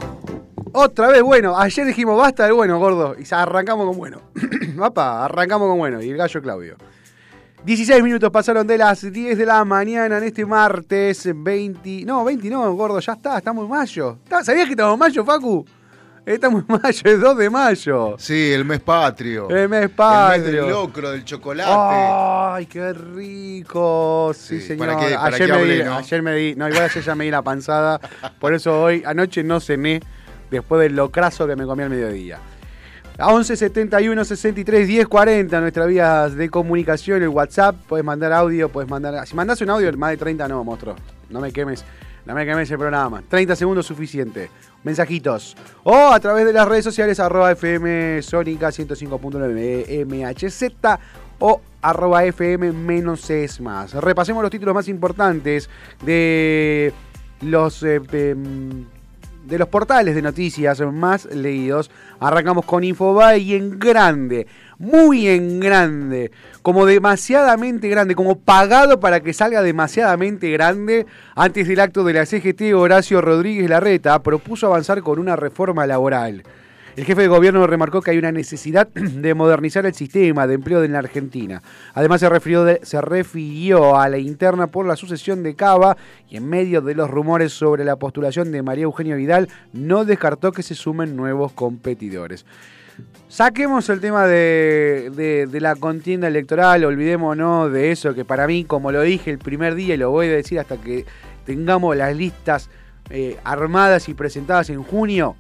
otra 0.71 1.07
vez 1.07 1.23
bueno. 1.23 1.57
Ayer 1.57 1.87
dijimos 1.87 2.15
basta 2.15 2.45
de 2.45 2.51
bueno, 2.51 2.77
gordo. 2.77 3.15
Y 3.19 3.23
arrancamos 3.33 3.87
con 3.87 3.97
bueno. 3.97 4.21
Papá, 4.77 5.25
arrancamos 5.25 5.67
con 5.67 5.79
bueno. 5.79 5.99
Y 5.99 6.11
el 6.11 6.17
gallo 6.17 6.39
Claudio. 6.39 6.77
16 7.65 8.03
minutos 8.03 8.29
pasaron 8.29 8.67
de 8.67 8.77
las 8.77 9.01
10 9.11 9.35
de 9.35 9.45
la 9.47 9.65
mañana 9.65 10.19
en 10.19 10.25
este 10.25 10.45
martes 10.45 11.27
20. 11.33 12.05
No, 12.05 12.23
20 12.23 12.49
no, 12.51 12.71
gordo, 12.75 12.99
ya 12.99 13.13
está, 13.13 13.39
estamos 13.39 13.63
en 13.65 13.71
mayo. 13.71 14.19
¿Está- 14.23 14.43
¿Sabías 14.43 14.65
que 14.65 14.73
estamos 14.73 14.93
en 14.93 14.99
mayo, 14.99 15.25
Facu? 15.25 15.65
Estamos 16.25 16.63
en 16.69 16.79
mayo, 16.81 17.01
es 17.03 17.19
2 17.19 17.37
de 17.37 17.49
mayo. 17.49 18.15
Sí, 18.17 18.51
el 18.53 18.63
mes 18.65 18.79
patrio. 18.79 19.49
El 19.49 19.67
mes 19.67 19.83
El 19.83 19.89
patrio. 19.89 20.43
mes 20.43 20.53
del 20.53 20.69
locro, 20.69 21.11
del 21.11 21.25
chocolate. 21.25 21.69
¡Ay, 21.75 22.65
qué 22.67 22.93
rico! 22.93 24.31
Sí, 24.33 24.59
Sí, 24.61 24.67
señor. 24.67 24.87
¿para 24.87 24.99
qué- 25.07 25.15
para 25.15 25.35
ayer, 25.35 25.51
me 25.51 25.63
di, 25.65 25.83
no? 25.83 25.95
ayer 25.95 26.21
me 26.21 26.35
di. 26.35 26.55
No, 26.55 26.67
igual 26.69 26.83
ayer 26.83 27.03
ya 27.03 27.15
me 27.15 27.25
di 27.25 27.31
la 27.31 27.41
panzada. 27.41 27.99
Por 28.39 28.53
eso 28.53 28.81
hoy, 28.81 29.03
anoche 29.05 29.43
no 29.43 29.59
cené. 29.59 30.01
Después 30.49 30.81
del 30.81 30.95
locrazo 30.95 31.47
que 31.47 31.55
me 31.55 31.65
comí 31.65 31.81
al 31.83 31.89
mediodía. 31.89 32.37
A 33.17 33.31
11 33.33 33.57
71 33.57 34.23
63 34.23 34.87
10 34.87 35.07
40 35.07 35.59
nuestras 35.61 35.87
vías 35.87 36.35
de 36.35 36.49
comunicación, 36.49 37.21
el 37.21 37.29
WhatsApp, 37.29 37.75
puedes 37.87 38.05
mandar 38.05 38.31
audio, 38.33 38.69
puedes 38.69 38.89
mandar. 38.89 39.25
Si 39.27 39.35
mandas 39.35 39.59
un 39.61 39.69
audio, 39.71 39.91
más 39.97 40.11
de 40.11 40.17
30 40.17 40.47
no, 40.47 40.63
monstruo. 40.63 40.95
No 41.29 41.39
me 41.41 41.51
quemes, 41.51 41.83
no 42.25 42.33
me 42.35 42.45
quemes 42.45 42.69
el 42.71 42.77
programa. 42.77 43.23
30 43.27 43.55
segundos 43.55 43.85
suficiente. 43.87 44.49
Mensajitos. 44.83 45.55
O 45.83 45.95
a 45.95 46.19
través 46.19 46.45
de 46.45 46.53
las 46.53 46.67
redes 46.67 46.83
sociales, 46.83 47.19
arroba 47.19 47.51
FM 47.51 48.21
Sónica 48.21 48.69
105.9 48.69 50.05
MHZ 50.05 50.99
o 51.39 51.61
arroba 51.81 52.23
FM 52.25 52.71
menos 52.71 53.29
es 53.29 53.59
más. 53.59 53.93
Repasemos 53.93 54.41
los 54.41 54.51
títulos 54.51 54.73
más 54.73 54.87
importantes 54.87 55.69
de 56.05 56.93
los 57.41 57.83
eh, 57.83 58.01
em, 58.11 58.85
de 59.43 59.57
los 59.57 59.67
portales 59.67 60.15
de 60.15 60.21
noticias 60.21 60.79
más 60.81 61.25
leídos. 61.25 61.91
Arrancamos 62.19 62.65
con 62.65 62.83
Infobae 62.83 63.39
y 63.39 63.55
en 63.55 63.79
grande, 63.79 64.47
muy 64.77 65.27
en 65.27 65.59
grande, 65.59 66.31
como 66.61 66.85
demasiadamente 66.85 67.89
grande, 67.89 68.15
como 68.15 68.39
pagado 68.39 68.99
para 68.99 69.19
que 69.19 69.33
salga 69.33 69.61
demasiadamente 69.61 70.49
grande. 70.51 71.05
Antes 71.35 71.67
del 71.67 71.79
acto 71.79 72.03
de 72.03 72.13
la 72.13 72.25
CGT, 72.25 72.73
Horacio 72.73 73.21
Rodríguez 73.21 73.69
Larreta 73.69 74.21
propuso 74.23 74.67
avanzar 74.67 75.01
con 75.01 75.19
una 75.19 75.35
reforma 75.35 75.85
laboral. 75.85 76.43
El 76.95 77.05
jefe 77.05 77.23
de 77.23 77.27
gobierno 77.27 77.65
remarcó 77.65 78.01
que 78.01 78.11
hay 78.11 78.19
una 78.19 78.31
necesidad 78.31 78.87
de 78.93 79.33
modernizar 79.33 79.85
el 79.85 79.95
sistema 79.95 80.45
de 80.45 80.53
empleo 80.53 80.83
en 80.83 80.91
la 80.93 80.99
Argentina. 80.99 81.61
Además 81.95 82.19
se 82.19 82.29
refirió, 82.29 82.65
se 82.83 83.01
refirió 83.01 83.97
a 83.97 84.09
la 84.09 84.19
interna 84.19 84.67
por 84.67 84.85
la 84.85 84.95
sucesión 84.95 85.41
de 85.41 85.55
Cava 85.55 85.97
y 86.29 86.37
en 86.37 86.47
medio 86.47 86.81
de 86.81 86.93
los 86.93 87.09
rumores 87.09 87.51
sobre 87.53 87.83
la 87.83 87.95
postulación 87.95 88.51
de 88.51 88.61
María 88.61 88.83
Eugenia 88.83 89.15
Vidal 89.15 89.49
no 89.73 90.05
descartó 90.05 90.51
que 90.51 90.61
se 90.61 90.75
sumen 90.75 91.15
nuevos 91.15 91.51
competidores. 91.53 92.45
Saquemos 93.27 93.89
el 93.89 93.99
tema 93.99 94.27
de, 94.27 95.11
de- 95.15 95.47
de 95.47 95.61
la 95.61 95.75
contienda 95.75 96.27
electoral, 96.27 96.85
olvidémonos 96.85 97.71
de 97.71 97.91
eso, 97.91 98.13
que 98.13 98.23
para 98.23 98.45
mí, 98.45 98.65
como 98.65 98.91
lo 98.91 99.01
dije 99.01 99.31
el 99.31 99.39
primer 99.39 99.73
día 99.73 99.95
y 99.95 99.97
lo 99.97 100.11
voy 100.11 100.27
a 100.27 100.33
decir 100.33 100.59
hasta 100.59 100.77
que 100.77 101.05
tengamos 101.43 101.97
las 101.97 102.15
listas 102.15 102.69
eh, 103.09 103.37
armadas 103.43 104.09
y 104.09 104.13
presentadas 104.13 104.69
en 104.69 104.83
junio, 104.83 105.35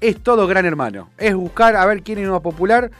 es 0.00 0.22
todo 0.22 0.46
gran 0.46 0.66
hermano. 0.66 1.10
Es 1.18 1.34
buscar 1.34 1.76
a 1.76 1.86
ver 1.86 2.02
quién 2.02 2.18
es 2.18 2.28
más 2.28 2.40
popular. 2.40 2.90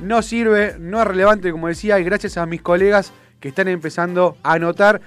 No 0.00 0.22
sirve, 0.22 0.76
no 0.78 1.00
es 1.00 1.06
relevante, 1.06 1.50
como 1.52 1.68
decía, 1.68 1.98
y 1.98 2.04
gracias 2.04 2.36
a 2.36 2.46
mis 2.46 2.62
colegas 2.62 3.12
que 3.40 3.48
están 3.48 3.68
empezando 3.68 4.36
a 4.42 4.54
anotar 4.54 5.00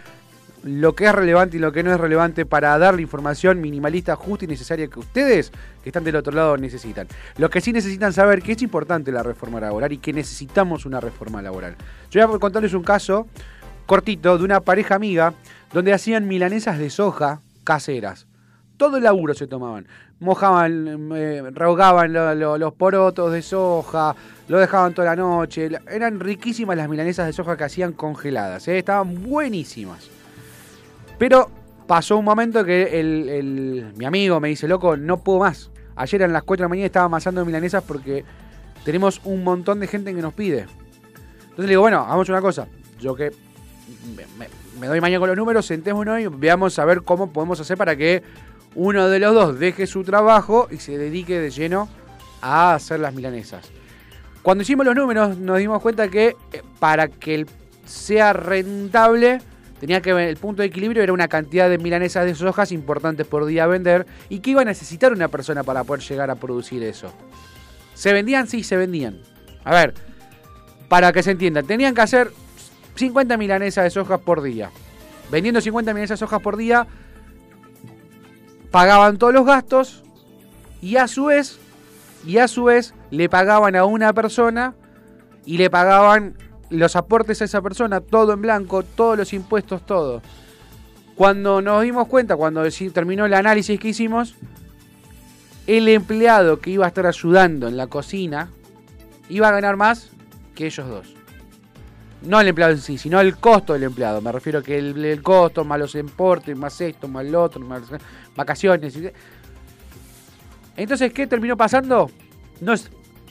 lo 0.64 0.94
que 0.94 1.06
es 1.06 1.14
relevante 1.14 1.58
y 1.58 1.60
lo 1.60 1.72
que 1.72 1.84
no 1.84 1.94
es 1.94 2.00
relevante 2.00 2.46
para 2.46 2.78
dar 2.78 2.96
la 2.96 3.02
información 3.02 3.62
minimalista, 3.62 4.16
justa 4.16 4.46
y 4.46 4.48
necesaria 4.48 4.88
que 4.88 5.00
ustedes, 5.00 5.52
que 5.84 5.90
están 5.90 6.04
del 6.04 6.18
otro 6.18 6.34
lado, 6.34 6.58
necesitan. 6.58 7.08
Lo 7.38 7.50
que 7.50 7.62
sí 7.62 7.72
necesitan 7.72 8.12
saber 8.12 8.42
que 8.42 8.54
es 8.54 8.62
importante 8.62 9.12
la 9.12 9.24
reforma 9.24 9.60
laboral 9.60 9.94
y 9.94 10.00
que 10.00 10.12
necesitamos 10.12 10.86
una 10.86 11.00
reforma 11.00 11.42
laboral. 11.42 11.76
Yo 12.12 12.26
voy 12.28 12.36
a 12.36 12.40
contarles 12.40 12.74
un 12.74 12.84
caso 12.84 13.28
cortito 13.86 14.38
de 14.38 14.44
una 14.44 14.60
pareja 14.60 14.96
amiga 14.96 15.34
donde 15.72 15.94
hacían 15.94 16.28
milanesas 16.28 16.78
de 16.78 16.90
soja 16.90 17.42
caseras. 17.64 18.28
Todo 18.78 18.98
el 18.98 19.04
laburo 19.04 19.34
se 19.34 19.48
tomaban. 19.48 19.88
Mojaban, 20.22 21.12
eh, 21.16 21.44
lo- 22.36 22.58
los 22.58 22.74
porotos 22.74 23.32
de 23.32 23.42
soja, 23.42 24.16
lo 24.50 24.58
dejaban 24.60 24.94
toda 24.94 25.08
la 25.10 25.16
noche. 25.16 25.70
Eran 25.90 26.20
riquísimas 26.20 26.76
las 26.76 26.90
milanesas 26.90 27.26
de 27.26 27.34
soja 27.34 27.56
que 27.56 27.64
hacían 27.64 27.94
congeladas. 27.94 28.68
eh, 28.68 28.80
Estaban 28.80 29.24
buenísimas. 29.24 30.10
Pero 31.18 31.50
pasó 31.88 32.18
un 32.18 32.26
momento 32.26 32.64
que 32.66 33.00
el, 33.00 33.94
mi 33.98 34.06
amigo 34.06 34.40
me 34.40 34.50
dice, 34.50 34.68
loco, 34.68 34.98
no 34.98 35.18
puedo 35.18 35.40
más. 35.40 35.72
Ayer 35.96 36.24
a 36.24 36.28
las 36.28 36.44
4 36.44 36.64
de 36.64 36.66
la 36.66 36.70
mañana 36.70 36.86
estaba 36.86 37.06
amasando 37.06 37.46
milanesas 37.46 37.84
porque 37.86 38.24
tenemos 38.84 39.22
un 39.24 39.44
montón 39.44 39.80
de 39.80 39.88
gente 39.88 40.14
que 40.14 40.22
nos 40.22 40.34
pide. 40.34 40.60
Entonces 41.42 41.66
le 41.66 41.68
digo, 41.70 41.82
bueno, 41.82 42.00
hagamos 42.02 42.28
una 42.30 42.42
cosa. 42.42 42.68
Yo 43.00 43.16
que 43.16 43.32
me 44.80 44.88
doy 44.88 45.02
mañana 45.02 45.20
con 45.20 45.30
los 45.30 45.38
números, 45.38 45.66
sentémonos 45.66 46.20
y 46.20 46.28
veamos 46.28 46.78
a 46.80 46.86
ver 46.86 47.02
cómo 47.04 47.32
podemos 47.32 47.60
hacer 47.60 47.78
para 47.78 47.96
que 47.96 48.24
uno 48.76 49.10
de 49.10 49.20
los 49.20 49.34
dos 49.34 49.60
deje 49.60 49.88
su 49.88 50.04
trabajo 50.04 50.68
y 50.72 50.78
se 50.78 50.98
dedique 50.98 51.40
de 51.40 51.50
lleno 51.50 51.90
a 52.42 52.74
hacer 52.74 53.00
las 53.00 53.14
milanesas. 53.14 53.70
Cuando 54.42 54.62
hicimos 54.62 54.86
los 54.86 54.96
números 54.96 55.38
nos 55.38 55.58
dimos 55.58 55.82
cuenta 55.82 56.08
que 56.08 56.36
eh, 56.54 56.62
para 56.80 57.08
que 57.08 57.46
sea 57.86 58.34
rentable 58.34 59.42
tenía 59.80 60.02
que 60.02 60.12
el 60.12 60.38
punto 60.38 60.62
de 60.62 60.68
equilibrio 60.68 61.04
era 61.04 61.14
una 61.14 61.28
cantidad 61.28 61.70
de 61.70 61.78
milanesas 61.78 62.26
de 62.26 62.36
sojas 62.36 62.72
importantes 62.72 63.26
por 63.26 63.46
día 63.46 63.64
a 63.64 63.68
vender 63.68 64.06
y 64.30 64.40
que 64.40 64.52
iba 64.52 64.62
a 64.62 64.66
necesitar 64.66 65.12
una 65.12 65.28
persona 65.28 65.64
para 65.64 65.84
poder 65.84 66.04
llegar 66.04 66.30
a 66.30 66.36
producir 66.36 66.84
eso. 66.84 67.12
¿Se 67.94 68.14
vendían? 68.14 68.48
Sí, 68.48 68.64
se 68.64 68.78
vendían. 68.78 69.20
A 69.64 69.74
ver, 69.74 69.94
Para 70.88 71.14
que 71.14 71.22
se 71.22 71.32
entiendan, 71.32 71.68
tenían 71.68 71.94
que 71.94 72.02
hacer 72.02 72.32
50 72.96 73.38
milanesas 73.38 73.84
de 73.84 73.90
soja 73.92 74.18
por 74.18 74.42
día. 74.42 74.72
Vendiendo 75.32 75.62
50 75.62 75.94
milanesas 75.94 76.20
de 76.20 76.26
soja 76.26 76.40
por 76.40 76.58
día, 76.58 76.88
pagaban 78.72 79.18
todos 79.18 79.34
los 79.34 79.46
gastos 79.46 80.04
y 80.82 80.98
a 80.98 81.08
su 81.08 81.26
vez, 81.26 81.60
y 82.26 82.38
a 82.38 82.48
su 82.48 82.66
vez 82.66 82.94
le 83.12 83.30
pagaban 83.30 83.76
a 83.76 83.86
una 83.86 84.14
persona 84.14 84.76
y 85.46 85.58
le 85.58 85.70
pagaban 85.70 86.36
los 86.70 86.96
aportes 86.96 87.42
a 87.42 87.46
esa 87.46 87.62
persona, 87.62 88.02
todo 88.02 88.34
en 88.34 88.42
blanco, 88.42 88.84
todos 88.84 89.18
los 89.18 89.34
impuestos, 89.34 89.86
todo. 89.86 90.22
Cuando 91.16 91.62
nos 91.62 91.84
dimos 91.84 92.08
cuenta, 92.08 92.36
cuando 92.36 92.64
terminó 92.94 93.26
el 93.26 93.34
análisis 93.34 93.80
que 93.80 93.90
hicimos, 93.90 94.36
el 95.68 95.88
empleado 95.88 96.60
que 96.60 96.72
iba 96.72 96.86
a 96.86 96.90
estar 96.90 97.06
ayudando 97.06 97.68
en 97.68 97.78
la 97.78 97.88
cocina 97.88 98.50
iba 99.30 99.50
a 99.50 99.52
ganar 99.52 99.76
más 99.76 100.10
que 100.56 100.68
ellos 100.68 100.88
dos. 100.88 101.19
No 102.22 102.42
el 102.42 102.48
empleado 102.50 102.74
en 102.74 102.80
sí, 102.82 102.98
sino 102.98 103.20
el 103.22 103.38
costo 103.38 103.74
del 103.74 103.84
empleado. 103.84 104.22
Me 104.22 104.32
refiero 104.32 104.62
que 104.62 104.78
el, 104.78 105.04
el 105.06 105.24
costo, 105.24 105.64
más 105.64 105.80
los 105.80 105.96
importes, 105.96 106.56
más 106.58 106.80
esto, 106.82 107.08
más 107.08 107.26
lo 107.26 107.44
otro, 107.44 107.62
más 107.62 107.84
vacaciones. 108.36 108.94
Entonces, 110.76 111.14
¿qué 111.14 111.28
terminó 111.28 111.56
pasando? 111.58 112.10
No, 112.62 112.74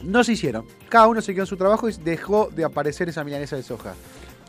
no 0.02 0.24
se 0.24 0.32
hicieron. 0.32 0.64
Cada 0.88 1.06
uno 1.06 1.20
se 1.20 1.32
quedó 1.34 1.42
en 1.42 1.46
su 1.48 1.56
trabajo 1.56 1.88
y 1.88 1.92
dejó 1.92 2.48
de 2.54 2.64
aparecer 2.64 3.08
esa 3.08 3.24
milanesa 3.24 3.56
de 3.56 3.62
soja. 3.62 3.94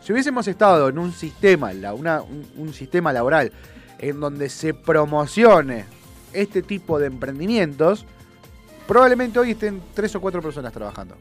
Si 0.02 0.14
hubiésemos 0.14 0.48
estado 0.48 0.88
en 0.90 0.98
un 0.98 1.12
sistema, 1.12 1.72
una- 1.94 2.22
un, 2.22 2.46
un 2.56 2.74
sistema 2.74 3.12
laboral 3.12 3.52
en 3.98 4.20
donde 4.20 4.50
se 4.50 4.74
promocione 4.74 5.86
este 6.32 6.62
tipo 6.62 6.98
de 6.98 7.08
emprendimientos, 7.08 8.06
probablemente 8.88 9.38
hoy 9.40 9.52
estén 9.52 9.82
tres 9.94 10.16
o 10.16 10.22
cuatro 10.22 10.42
personas 10.42 10.72
trabajando. 10.72 11.16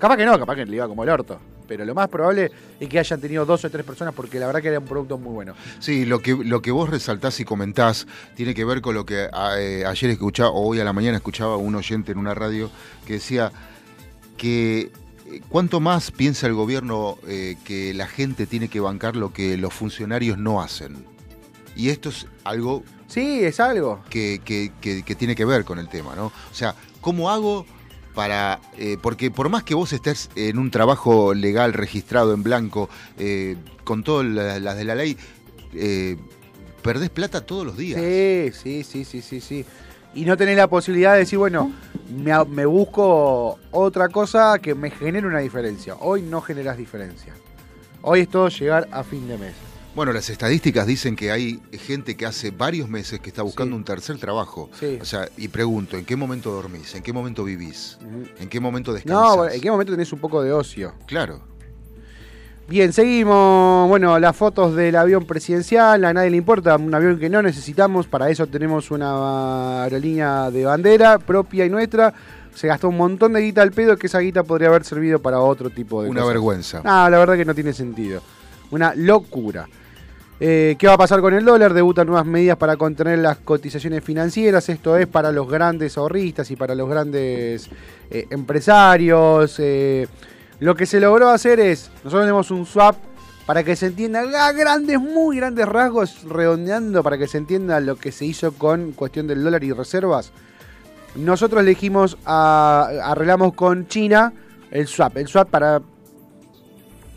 Capaz 0.00 0.16
que 0.16 0.24
no, 0.24 0.38
capaz 0.38 0.56
que 0.56 0.64
le 0.66 0.76
iba 0.76 0.88
como 0.88 1.02
el 1.04 1.10
orto. 1.10 1.38
Pero 1.68 1.84
lo 1.84 1.94
más 1.94 2.08
probable 2.08 2.50
es 2.80 2.88
que 2.88 2.98
hayan 2.98 3.20
tenido 3.20 3.46
dos 3.46 3.64
o 3.64 3.70
tres 3.70 3.84
personas 3.84 4.12
porque 4.14 4.40
la 4.40 4.46
verdad 4.46 4.60
que 4.60 4.68
era 4.68 4.78
un 4.80 4.86
producto 4.86 5.18
muy 5.18 5.32
bueno. 5.32 5.54
Sí, 5.78 6.04
lo 6.04 6.20
que, 6.20 6.32
lo 6.34 6.60
que 6.62 6.72
vos 6.72 6.90
resaltás 6.90 7.38
y 7.38 7.44
comentás 7.44 8.08
tiene 8.34 8.54
que 8.54 8.64
ver 8.64 8.80
con 8.80 8.94
lo 8.96 9.06
que 9.06 9.28
a- 9.32 9.60
eh, 9.60 9.84
ayer 9.86 10.10
escuchaba, 10.10 10.50
o 10.50 10.66
hoy 10.66 10.80
a 10.80 10.84
la 10.84 10.92
mañana 10.92 11.18
escuchaba 11.18 11.56
un 11.56 11.74
oyente 11.76 12.10
en 12.10 12.18
una 12.18 12.34
radio 12.34 12.70
que 13.06 13.12
decía 13.14 13.52
que 14.36 14.90
eh, 15.30 15.40
cuánto 15.48 15.78
más 15.80 16.10
piensa 16.10 16.46
el 16.48 16.54
gobierno 16.54 17.18
eh, 17.28 17.56
que 17.64 17.94
la 17.94 18.06
gente 18.08 18.46
tiene 18.46 18.68
que 18.68 18.80
bancar 18.80 19.14
lo 19.14 19.32
que 19.32 19.56
los 19.56 19.72
funcionarios 19.72 20.38
no 20.38 20.60
hacen. 20.60 21.04
Y 21.76 21.90
esto 21.90 22.08
es 22.08 22.26
algo 22.42 22.82
Sí, 23.06 23.44
es 23.44 23.60
algo. 23.60 24.02
que, 24.10 24.40
que- 24.44 24.72
que- 24.80 25.02
que 25.04 25.14
tiene 25.14 25.36
que 25.36 25.44
ver 25.44 25.64
con 25.64 25.78
el 25.78 25.88
tema, 25.88 26.16
¿no? 26.16 26.26
O 26.26 26.54
sea, 26.54 26.74
¿cómo 27.00 27.30
hago 27.30 27.64
para...? 28.20 28.60
eh, 28.76 28.98
porque 29.00 29.30
por 29.30 29.48
más 29.48 29.62
que 29.62 29.74
vos 29.74 29.92
estés 29.94 30.28
en 30.36 30.58
un 30.58 30.70
trabajo 30.70 31.32
legal 31.32 31.72
registrado 31.72 32.34
en 32.34 32.42
blanco, 32.42 32.90
eh, 33.18 33.56
con 33.84 34.02
todas 34.04 34.26
la- 34.26 34.60
las 34.60 34.76
de 34.76 34.84
la 34.84 34.94
ley, 34.94 35.16
eh, 35.74 36.16
perdés 36.82 37.08
plata 37.08 37.40
todos 37.40 37.64
los 37.64 37.78
días. 37.78 37.98
Sí, 38.00 38.50
sí, 38.52 38.84
sí, 38.84 39.04
sí, 39.06 39.22
sí, 39.22 39.40
sí. 39.40 39.64
Y 40.14 40.24
no 40.26 40.36
tenés 40.36 40.56
la 40.56 40.66
posibilidad 40.68 41.12
de 41.14 41.20
decir, 41.20 41.38
bueno, 41.38 41.72
me, 42.14 42.44
me 42.44 42.66
busco 42.66 43.58
otra 43.70 44.08
cosa 44.08 44.58
que 44.58 44.74
me 44.74 44.90
genere 44.90 45.26
una 45.26 45.38
diferencia. 45.38 45.94
Hoy 46.00 46.20
no 46.20 46.42
generas 46.42 46.76
diferencia. 46.76 47.32
Hoy 48.02 48.20
es 48.20 48.28
todo 48.28 48.48
llegar 48.48 48.86
a 48.92 49.02
fin 49.02 49.26
de 49.28 49.38
mes. 49.38 49.54
Bueno, 49.94 50.12
las 50.12 50.30
estadísticas 50.30 50.86
dicen 50.86 51.16
que 51.16 51.32
hay 51.32 51.60
gente 51.72 52.16
que 52.16 52.24
hace 52.24 52.52
varios 52.52 52.88
meses 52.88 53.18
que 53.18 53.28
está 53.28 53.42
buscando 53.42 53.74
Sí. 53.74 53.78
un 53.78 53.84
tercer 53.84 54.18
trabajo. 54.18 54.70
Sí. 54.78 54.98
O 55.02 55.04
sea, 55.04 55.28
y 55.36 55.48
pregunto, 55.48 55.96
¿en 55.96 56.04
qué 56.04 56.14
momento 56.14 56.52
dormís? 56.52 56.94
¿En 56.94 57.02
qué 57.02 57.12
momento 57.12 57.42
vivís? 57.42 57.98
¿En 58.38 58.48
qué 58.48 58.60
momento 58.60 58.92
No, 58.92 58.94
descansás? 58.94 59.36
bueno, 59.36 59.52
¿en 59.52 59.60
qué 59.60 59.70
momento 59.70 59.92
tenés 59.92 60.12
un 60.12 60.20
poco 60.20 60.42
de 60.42 60.52
ocio? 60.52 60.94
Claro. 61.06 61.40
Bien, 62.68 62.92
seguimos. 62.92 63.88
Bueno, 63.88 64.16
las 64.20 64.36
fotos 64.36 64.76
del 64.76 64.94
avión 64.94 65.24
presidencial, 65.26 66.04
a 66.04 66.12
nadie 66.14 66.30
le 66.30 66.36
importa, 66.36 66.76
un 66.76 66.94
avión 66.94 67.18
que 67.18 67.28
no 67.28 67.42
necesitamos, 67.42 68.06
para 68.06 68.30
eso 68.30 68.46
tenemos 68.46 68.92
una 68.92 69.82
aerolínea 69.82 70.52
de 70.52 70.66
bandera 70.66 71.18
propia 71.18 71.66
y 71.66 71.70
nuestra. 71.70 72.14
Se 72.54 72.68
gastó 72.68 72.88
un 72.90 72.96
montón 72.96 73.32
de 73.32 73.40
guita 73.40 73.62
al 73.62 73.72
pedo, 73.72 73.96
que 73.96 74.06
esa 74.06 74.20
guita 74.20 74.44
podría 74.44 74.68
haber 74.68 74.84
servido 74.84 75.18
para 75.18 75.40
otro 75.40 75.68
tipo 75.68 76.00
de 76.04 76.10
Una 76.10 76.20
cosas. 76.20 76.34
vergüenza. 76.34 76.80
No, 76.84 77.10
la 77.10 77.18
verdad 77.18 77.34
que 77.34 77.44
no 77.44 77.56
tiene 77.56 77.72
sentido. 77.72 78.22
Una 78.70 78.94
locura. 78.94 79.68
Eh, 80.42 80.76
¿Qué 80.78 80.86
va 80.86 80.94
a 80.94 80.98
pasar 80.98 81.20
con 81.20 81.34
el 81.34 81.44
dólar? 81.44 81.74
Debutan 81.74 82.06
nuevas 82.06 82.24
medidas 82.24 82.56
para 82.56 82.76
contener 82.78 83.18
las 83.18 83.36
cotizaciones 83.38 84.02
financieras. 84.02 84.68
Esto 84.70 84.96
es 84.96 85.06
para 85.06 85.30
los 85.32 85.46
grandes 85.48 85.98
ahorristas 85.98 86.50
y 86.50 86.56
para 86.56 86.74
los 86.74 86.88
grandes 86.88 87.68
eh, 88.10 88.26
empresarios. 88.30 89.56
eh, 89.58 90.08
lo 90.60 90.74
que 90.74 90.86
se 90.86 90.98
logró 91.00 91.28
hacer 91.28 91.60
es, 91.60 91.90
nosotros 92.04 92.22
tenemos 92.22 92.50
un 92.50 92.64
swap 92.64 92.96
para 93.44 93.64
que 93.64 93.76
se 93.76 93.86
entienda 93.86 94.20
a 94.46 94.52
grandes, 94.52 94.98
muy 95.00 95.36
grandes 95.36 95.66
rasgos, 95.66 96.22
redondeando 96.24 97.02
para 97.02 97.18
que 97.18 97.26
se 97.26 97.36
entienda 97.38 97.80
lo 97.80 97.96
que 97.96 98.12
se 98.12 98.24
hizo 98.24 98.52
con 98.52 98.92
cuestión 98.92 99.26
del 99.26 99.42
dólar 99.42 99.62
y 99.64 99.72
reservas. 99.72 100.32
Nosotros 101.16 101.60
elegimos, 101.62 102.16
a- 102.24 102.88
arreglamos 103.04 103.52
con 103.54 103.88
China 103.88 104.32
el 104.70 104.86
swap. 104.86 105.16
El 105.18 105.26
swap 105.28 105.48
para, 105.50 105.82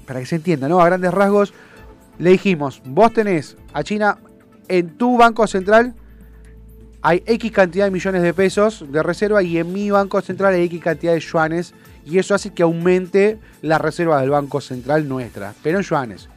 para 0.08 0.20
que 0.20 0.26
se 0.26 0.36
entienda, 0.38 0.68
¿no? 0.68 0.82
A 0.82 0.86
grandes 0.86 1.14
rasgos, 1.14 1.54
le 2.20 2.32
dijimos, 2.32 2.82
vos 2.86 3.14
tenés 3.14 3.58
a 3.74 3.84
China 3.84 4.20
en 4.68 4.98
tu 4.98 5.18
banco 5.18 5.48
central, 5.48 5.96
hay 7.02 7.22
X 7.26 7.52
cantidad 7.52 7.86
de 7.86 7.92
millones 7.92 8.22
de 8.22 8.34
pesos 8.34 8.86
de 8.90 9.04
reserva 9.04 9.44
y 9.44 9.58
en 9.58 9.74
mi 9.74 9.92
banco 9.92 10.22
central 10.22 10.54
hay 10.54 10.64
X 10.64 10.82
cantidad 10.82 11.14
de 11.14 11.20
yuanes 11.20 11.74
y 12.06 12.18
eso 12.18 12.34
hace 12.34 12.52
que 12.54 12.64
aumente 12.64 13.40
la 13.62 13.78
reserva 13.78 14.22
del 14.22 14.30
banco 14.30 14.62
central 14.62 15.08
nuestra, 15.08 15.54
pero 15.62 15.80
en 15.80 15.84
yuanes. 15.84 16.30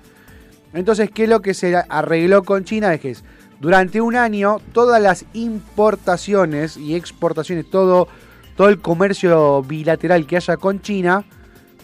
Entonces, 0.72 1.10
¿qué 1.10 1.24
es 1.24 1.30
lo 1.30 1.40
que 1.40 1.54
se 1.54 1.76
arregló 1.76 2.42
con 2.42 2.64
China? 2.64 2.92
Es 2.92 3.00
que 3.00 3.16
durante 3.60 4.00
un 4.00 4.16
año 4.16 4.58
todas 4.72 5.00
las 5.00 5.24
importaciones 5.32 6.76
y 6.76 6.94
exportaciones, 6.94 7.70
todo, 7.70 8.08
todo 8.56 8.68
el 8.68 8.80
comercio 8.80 9.62
bilateral 9.62 10.26
que 10.26 10.36
haya 10.36 10.56
con 10.56 10.82
China, 10.82 11.24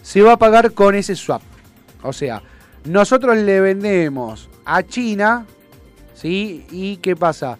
se 0.01 0.21
va 0.21 0.33
a 0.33 0.37
pagar 0.37 0.73
con 0.73 0.93
ese 0.95 1.15
swap. 1.15 1.41
O 2.03 2.11
sea, 2.11 2.43
nosotros 2.85 3.37
le 3.37 3.59
vendemos 3.61 4.49
a 4.65 4.83
China, 4.83 5.45
¿sí? 6.13 6.65
¿Y 6.71 6.97
qué 6.97 7.15
pasa? 7.15 7.57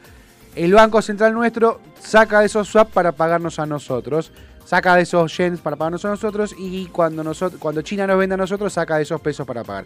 El 0.56 0.74
Banco 0.74 1.02
Central 1.02 1.34
nuestro 1.34 1.80
saca 2.00 2.42
de 2.42 2.46
esos 2.48 2.68
swap 2.68 2.92
para 2.92 3.12
pagarnos 3.14 3.60
a 3.60 3.66
nosotros, 3.66 4.32
saca 4.66 4.96
de 4.96 5.04
esos 5.04 5.36
yens 5.38 5.60
para 5.60 5.76
pagarnos 5.76 6.06
a 6.06 6.10
nosotros 6.10 6.56
y 6.58 6.86
cuando, 6.88 7.24
nosotros, 7.24 7.60
cuando 7.60 7.82
China 7.82 8.06
nos 8.08 8.18
vende 8.18 8.36
a 8.36 8.38
nosotros 8.38 8.74
saca 8.74 8.98
de 8.98 9.04
esos 9.04 9.20
pesos 9.22 9.48
para 9.48 9.64
pagar. 9.64 9.86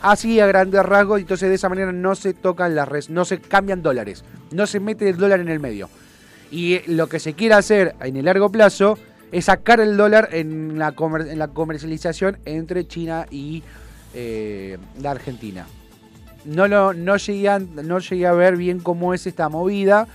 Así 0.00 0.40
a 0.40 0.46
grandes 0.46 0.82
rasgos, 0.84 1.20
entonces 1.20 1.48
de 1.48 1.54
esa 1.54 1.68
manera 1.68 1.92
no 1.92 2.16
se 2.16 2.34
tocan 2.34 2.74
las 2.74 2.88
res, 2.88 3.08
no 3.08 3.24
se 3.24 3.40
cambian 3.40 3.82
dólares, 3.82 4.24
no 4.50 4.66
se 4.66 4.80
mete 4.80 5.08
el 5.08 5.16
dólar 5.16 5.38
en 5.40 5.48
el 5.48 5.60
medio. 5.60 5.88
Y 6.50 6.74
eh, 6.74 6.84
lo 6.88 7.08
que 7.08 7.20
se 7.20 7.34
quiere 7.34 7.54
hacer 7.54 7.94
en 8.00 8.16
el 8.16 8.24
largo 8.24 8.50
plazo 8.50 8.98
es 9.30 9.44
sacar 9.44 9.80
el 9.80 9.96
dólar 9.96 10.28
en 10.32 10.78
la, 10.78 10.92
comer- 10.92 11.50
comercialización 11.54 12.38
entre 12.44 12.86
China 12.86 13.26
y 13.30 13.62
eh, 14.14 14.78
la 15.00 15.10
Argentina. 15.12 15.66
No, 16.44 16.66
lo, 16.66 16.92
no, 16.92 17.16
llegué 17.16 17.48
a, 17.48 17.58
no 17.58 17.98
llegué 18.00 18.26
a 18.26 18.32
ver 18.32 18.56
bien 18.56 18.80
cómo 18.80 19.14
es 19.14 19.26
esta 19.26 19.48
movida. 19.48 20.08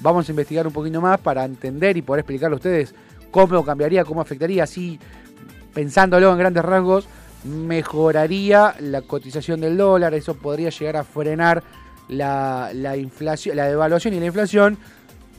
Vamos 0.00 0.28
a 0.28 0.32
investigar 0.32 0.66
un 0.66 0.72
poquito 0.72 1.00
más 1.00 1.18
para 1.20 1.44
entender 1.44 1.96
y 1.96 2.02
poder 2.02 2.20
explicarle 2.20 2.54
a 2.54 2.56
ustedes 2.56 2.94
cómo 3.30 3.64
cambiaría, 3.64 4.04
cómo 4.04 4.20
afectaría. 4.20 4.64
Así, 4.64 4.98
pensándolo 5.74 6.32
en 6.32 6.38
grandes 6.38 6.64
rasgos, 6.64 7.06
mejoraría 7.44 8.74
la 8.80 9.02
cotización 9.02 9.60
del 9.60 9.76
dólar. 9.76 10.14
Eso 10.14 10.34
podría 10.34 10.70
llegar 10.70 10.96
a 10.96 11.04
frenar 11.04 11.62
la, 12.08 12.70
la 12.72 12.96
inflación, 12.96 13.56
la 13.56 13.66
devaluación 13.66 14.14
y 14.14 14.20
la 14.20 14.26
inflación 14.26 14.78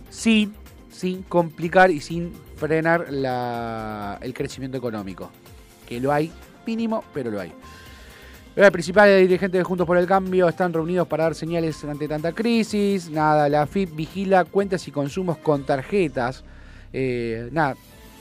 sin, 0.10 0.54
sin 0.92 1.24
complicar 1.24 1.90
y 1.92 2.02
sin 2.02 2.34
frenar 2.58 3.08
la- 3.12 4.18
el 4.22 4.34
crecimiento 4.34 4.78
económico. 4.78 5.30
Que 5.88 6.00
lo 6.00 6.12
hay, 6.14 6.32
mínimo, 6.68 7.04
pero 7.14 7.32
lo 7.32 7.40
hay. 7.40 7.52
Los 8.56 8.72
principales 8.72 9.22
dirigentes 9.22 9.60
de 9.60 9.64
Juntos 9.64 9.88
por 9.88 9.98
el 9.98 10.06
Cambio 10.06 10.50
están 10.50 10.74
reunidos 10.74 11.08
para 11.08 11.24
dar 11.26 11.36
señales 11.36 11.84
ante 11.84 12.08
tanta 12.08 12.34
crisis. 12.34 13.10
Nada, 13.10 13.48
la 13.48 13.66
FIP 13.66 13.96
vigila 13.96 14.44
cuentas 14.44 14.88
y 14.88 14.92
consumos 14.92 15.38
con 15.38 15.64
tarjetas. 15.66 16.44
Eh, 16.92 17.48
nada, 17.52 17.76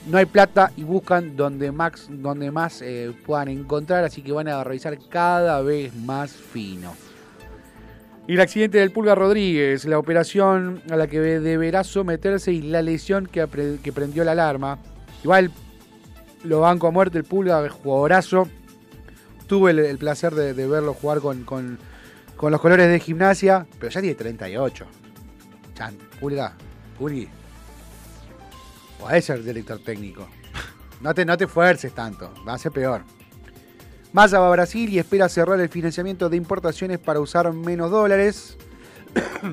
no 0.07 0.17
hay 0.17 0.25
plata 0.25 0.71
y 0.77 0.83
buscan 0.83 1.35
donde 1.35 1.71
más, 1.71 2.07
donde 2.09 2.51
más 2.51 2.81
eh, 2.81 3.11
puedan 3.25 3.49
encontrar, 3.49 4.03
así 4.03 4.21
que 4.21 4.31
van 4.31 4.47
a 4.47 4.63
revisar 4.63 4.97
cada 5.09 5.61
vez 5.61 5.93
más 5.95 6.31
fino. 6.31 6.93
Y 8.27 8.35
el 8.35 8.41
accidente 8.41 8.77
del 8.77 8.91
Pulga 8.91 9.15
Rodríguez, 9.15 9.85
la 9.85 9.97
operación 9.97 10.83
a 10.91 10.95
la 10.95 11.07
que 11.07 11.19
deberá 11.19 11.83
someterse 11.83 12.53
y 12.53 12.61
la 12.61 12.83
lesión 12.83 13.25
que, 13.25 13.47
que 13.83 13.91
prendió 13.91 14.23
la 14.23 14.33
alarma. 14.33 14.77
Igual 15.23 15.51
lo 16.43 16.61
banco 16.61 16.87
a 16.87 16.91
muerte 16.91 17.17
el 17.17 17.23
Pulga, 17.23 17.67
jugadorazo. 17.67 18.47
Tuve 19.49 19.71
el, 19.71 19.97
placer 19.97 20.33
de, 20.35 20.53
verlo 20.67 20.93
jugar 20.93 21.19
con, 21.19 21.43
con- 21.43 21.77
con 22.37 22.51
los 22.51 22.61
colores 22.61 22.87
de 22.87 22.99
gimnasia, 22.99 23.65
pero 23.79 23.89
ya 23.91 23.99
tiene 23.99 24.15
38. 24.15 24.85
Chan, 25.73 25.97
Pulga, 26.19 26.53
Pulgui. 26.97 27.27
Podés 28.99 29.25
ser 29.25 29.43
director 29.43 29.79
técnico. 29.79 30.29
No 31.01 31.13
te, 31.13 31.25
no 31.25 31.35
te 31.35 31.47
fuerces 31.47 31.93
tanto, 31.93 32.31
va 32.47 32.53
a 32.53 32.57
ser 32.59 32.71
peor. 32.71 33.01
Massa 34.13 34.39
va 34.39 34.47
a 34.47 34.51
Brasil 34.51 34.89
y 34.89 34.99
espera 34.99 35.27
cerrar 35.29 35.59
el 35.59 35.69
financiamiento 35.69 36.29
de 36.29 36.37
importaciones 36.37 36.99
para 36.99 37.19
usar 37.19 37.51
menos 37.51 37.91
dólares. 37.91 38.55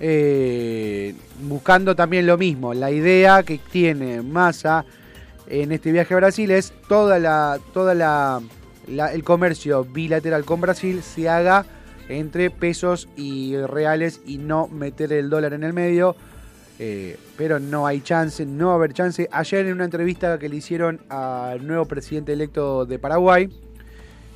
Eh, 0.00 1.14
buscando 1.40 1.94
también 1.94 2.26
lo 2.26 2.36
mismo. 2.36 2.74
La 2.74 2.90
idea 2.90 3.42
que 3.42 3.58
tiene 3.58 4.20
Massa 4.22 4.84
en 5.46 5.72
este 5.72 5.92
viaje 5.92 6.12
a 6.12 6.16
Brasil 6.18 6.50
es 6.50 6.74
toda 6.88 7.18
la, 7.18 7.58
toda 7.72 7.94
la, 7.94 8.42
el 8.86 9.24
comercio 9.24 9.84
bilateral 9.84 10.44
con 10.44 10.60
Brasil 10.60 11.02
se 11.02 11.28
haga 11.28 11.64
entre 12.08 12.50
pesos 12.50 13.08
y 13.16 13.56
reales 13.56 14.20
y 14.26 14.38
no 14.38 14.68
meter 14.68 15.12
el 15.12 15.30
dólar 15.30 15.52
en 15.54 15.64
el 15.64 15.72
medio. 15.72 16.16
Eh, 16.78 17.18
pero 17.36 17.60
no 17.60 17.86
hay 17.86 18.00
chance, 18.00 18.44
no 18.44 18.68
va 18.68 18.72
a 18.72 18.76
haber 18.76 18.92
chance. 18.92 19.28
Ayer 19.30 19.66
en 19.66 19.74
una 19.74 19.84
entrevista 19.84 20.38
que 20.38 20.48
le 20.48 20.56
hicieron 20.56 21.00
al 21.08 21.64
nuevo 21.66 21.84
presidente 21.84 22.32
electo 22.32 22.84
de 22.84 22.98
Paraguay, 22.98 23.48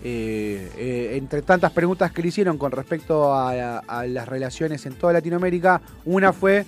eh, 0.04 0.70
eh, 0.76 1.16
entre 1.16 1.42
tantas 1.42 1.72
preguntas 1.72 2.12
que 2.12 2.22
le 2.22 2.28
hicieron 2.28 2.56
con 2.56 2.70
respecto 2.70 3.34
a, 3.34 3.78
a 3.78 4.06
las 4.06 4.28
relaciones 4.28 4.86
en 4.86 4.94
toda 4.94 5.12
Latinoamérica, 5.14 5.80
una 6.04 6.32
fue 6.32 6.64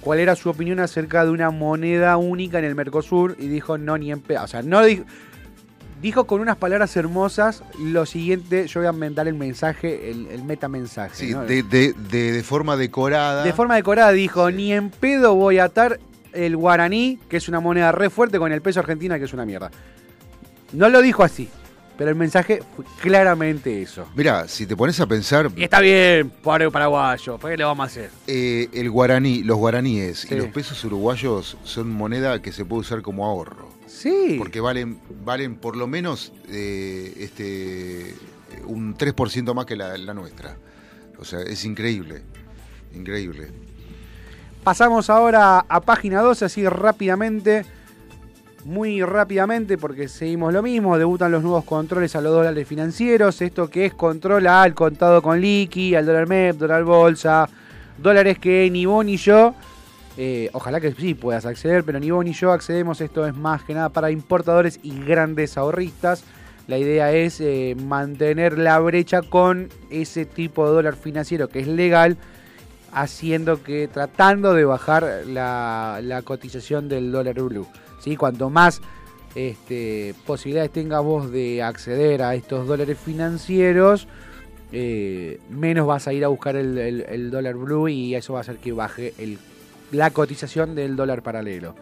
cuál 0.00 0.18
era 0.18 0.34
su 0.34 0.48
opinión 0.48 0.80
acerca 0.80 1.24
de 1.24 1.30
una 1.30 1.50
moneda 1.50 2.16
única 2.16 2.58
en 2.58 2.64
el 2.64 2.74
Mercosur 2.74 3.36
y 3.38 3.48
dijo 3.48 3.76
no 3.76 3.98
ni 3.98 4.10
en 4.10 4.20
pedo. 4.20 4.44
O 4.44 4.46
sea, 4.46 4.62
no 4.62 4.82
dijo, 4.82 5.04
dijo 6.02 6.26
con 6.26 6.40
unas 6.40 6.56
palabras 6.56 6.94
hermosas 6.96 7.62
lo 7.78 8.04
siguiente, 8.04 8.66
yo 8.66 8.80
voy 8.80 8.88
a 8.88 8.92
inventar 8.92 9.28
el 9.28 9.34
mensaje, 9.34 10.10
el, 10.10 10.26
el 10.26 10.42
metamensaje. 10.44 11.14
Sí, 11.14 11.30
¿no? 11.32 11.44
de, 11.44 11.62
de- 11.62 11.94
de- 11.94 12.32
de 12.32 12.42
forma 12.42 12.76
decorada. 12.76 13.44
De 13.44 13.52
forma 13.52 13.76
decorada 13.76 14.10
dijo, 14.12 14.50
ni 14.50 14.72
en 14.72 14.90
pedo 14.90 15.34
voy 15.34 15.58
a 15.58 15.64
atar 15.64 16.00
el 16.32 16.56
guaraní, 16.56 17.18
que 17.28 17.36
es 17.36 17.48
una 17.48 17.60
moneda 17.60 17.92
re 17.92 18.10
fuerte, 18.10 18.38
con 18.38 18.52
el 18.52 18.60
peso 18.62 18.80
argentino, 18.80 19.16
que 19.18 19.24
es 19.24 19.32
una 19.32 19.46
mierda. 19.46 19.70
No 20.72 20.88
lo 20.88 21.02
dijo 21.02 21.22
así, 21.22 21.48
pero 21.98 22.08
el 22.10 22.16
mensaje 22.16 22.62
fue 22.74 22.84
claramente 23.02 23.82
eso. 23.82 24.06
Mira, 24.16 24.48
si 24.48 24.66
te 24.66 24.74
pones 24.74 24.98
a 25.00 25.06
pensar, 25.06 25.50
Y 25.54 25.62
está 25.64 25.80
bien, 25.80 26.30
pobre 26.30 26.70
paraguayo, 26.70 27.36
¿por 27.38 27.50
qué 27.50 27.56
le 27.58 27.64
vamos 27.64 27.84
a 27.84 27.86
hacer? 27.86 28.10
eh, 28.26 28.68
el 28.72 28.90
guaraní, 28.90 29.42
los 29.42 29.58
guaraníes 29.58 30.20
Sí. 30.20 30.34
y 30.34 30.38
los 30.38 30.46
pesos 30.48 30.82
uruguayos 30.84 31.58
son 31.64 31.90
moneda 31.90 32.40
que 32.40 32.50
se 32.50 32.64
puede 32.64 32.80
usar 32.80 33.02
como 33.02 33.26
ahorro. 33.26 33.68
Sí. 33.92 34.36
Porque 34.38 34.60
valen, 34.60 34.98
valen 35.24 35.56
por 35.56 35.76
lo 35.76 35.86
menos 35.86 36.32
eh, 36.48 37.12
este, 37.18 38.14
un 38.66 38.96
3% 38.96 39.54
más 39.54 39.66
que 39.66 39.76
la, 39.76 39.96
la 39.98 40.14
nuestra. 40.14 40.56
O 41.18 41.24
sea, 41.24 41.40
es 41.40 41.64
increíble. 41.64 42.22
Increíble. 42.94 43.50
Pasamos 44.64 45.10
ahora 45.10 45.58
a 45.68 45.80
página 45.80 46.20
12, 46.20 46.46
así 46.46 46.66
rápidamente. 46.66 47.66
Muy 48.64 49.02
rápidamente, 49.02 49.76
porque 49.76 50.08
seguimos 50.08 50.52
lo 50.52 50.62
mismo. 50.62 50.96
Debutan 50.96 51.30
los 51.30 51.42
nuevos 51.42 51.64
controles 51.64 52.16
a 52.16 52.20
los 52.20 52.32
dólares 52.32 52.66
financieros. 52.66 53.42
Esto 53.42 53.68
que 53.68 53.86
es 53.86 53.94
control 53.94 54.46
al 54.46 54.72
contado 54.74 55.20
con 55.20 55.40
liqui, 55.40 55.94
al 55.94 56.06
dólar 56.06 56.28
MEP, 56.28 56.56
dólar 56.56 56.84
bolsa. 56.84 57.48
Dólares 57.98 58.38
que 58.38 58.70
ni 58.70 58.86
vos 58.86 59.04
ni 59.04 59.16
yo. 59.16 59.54
Eh, 60.16 60.50
ojalá 60.52 60.80
que 60.80 60.92
sí 60.92 61.14
puedas 61.14 61.46
acceder, 61.46 61.84
pero 61.84 61.98
ni 61.98 62.10
vos 62.10 62.24
ni 62.24 62.32
yo 62.32 62.52
accedemos. 62.52 63.00
Esto 63.00 63.26
es 63.26 63.34
más 63.34 63.62
que 63.62 63.74
nada 63.74 63.88
para 63.88 64.10
importadores 64.10 64.78
y 64.82 65.00
grandes 65.04 65.56
ahorristas. 65.56 66.24
La 66.68 66.78
idea 66.78 67.12
es 67.12 67.40
eh, 67.40 67.76
mantener 67.82 68.58
la 68.58 68.78
brecha 68.78 69.22
con 69.22 69.68
ese 69.90 70.26
tipo 70.26 70.66
de 70.66 70.74
dólar 70.74 70.96
financiero 70.96 71.48
que 71.48 71.60
es 71.60 71.66
legal 71.66 72.16
haciendo 72.92 73.62
que, 73.62 73.88
tratando 73.88 74.52
de 74.54 74.64
bajar 74.64 75.22
la, 75.26 76.22
cotización 76.24 76.88
del 76.88 77.10
dólar 77.10 77.34
blue. 77.40 77.66
¿sí? 78.00 78.16
Cuanto 78.16 78.50
más 78.50 78.80
este, 79.34 80.14
posibilidades 80.26 80.72
tengas 80.72 81.02
vos 81.02 81.32
de 81.32 81.62
acceder 81.62 82.22
a 82.22 82.34
estos 82.34 82.66
dólares 82.68 82.98
financieros, 82.98 84.06
eh, 84.72 85.40
menos 85.50 85.86
vas 85.86 86.06
a 86.06 86.12
ir 86.12 86.24
a 86.24 86.28
buscar 86.28 86.54
el- 86.56 86.78
el 86.78 87.30
dólar 87.30 87.54
blue 87.54 87.88
y 87.88 88.14
eso 88.14 88.34
va 88.34 88.40
a 88.40 88.42
hacer 88.42 88.58
que 88.58 88.72
baje 88.72 89.14
el- 89.18 89.38
la 89.92 90.10
cotización 90.10 90.74
del 90.74 90.96
dólar 90.96 91.22
paralelo. 91.22 91.74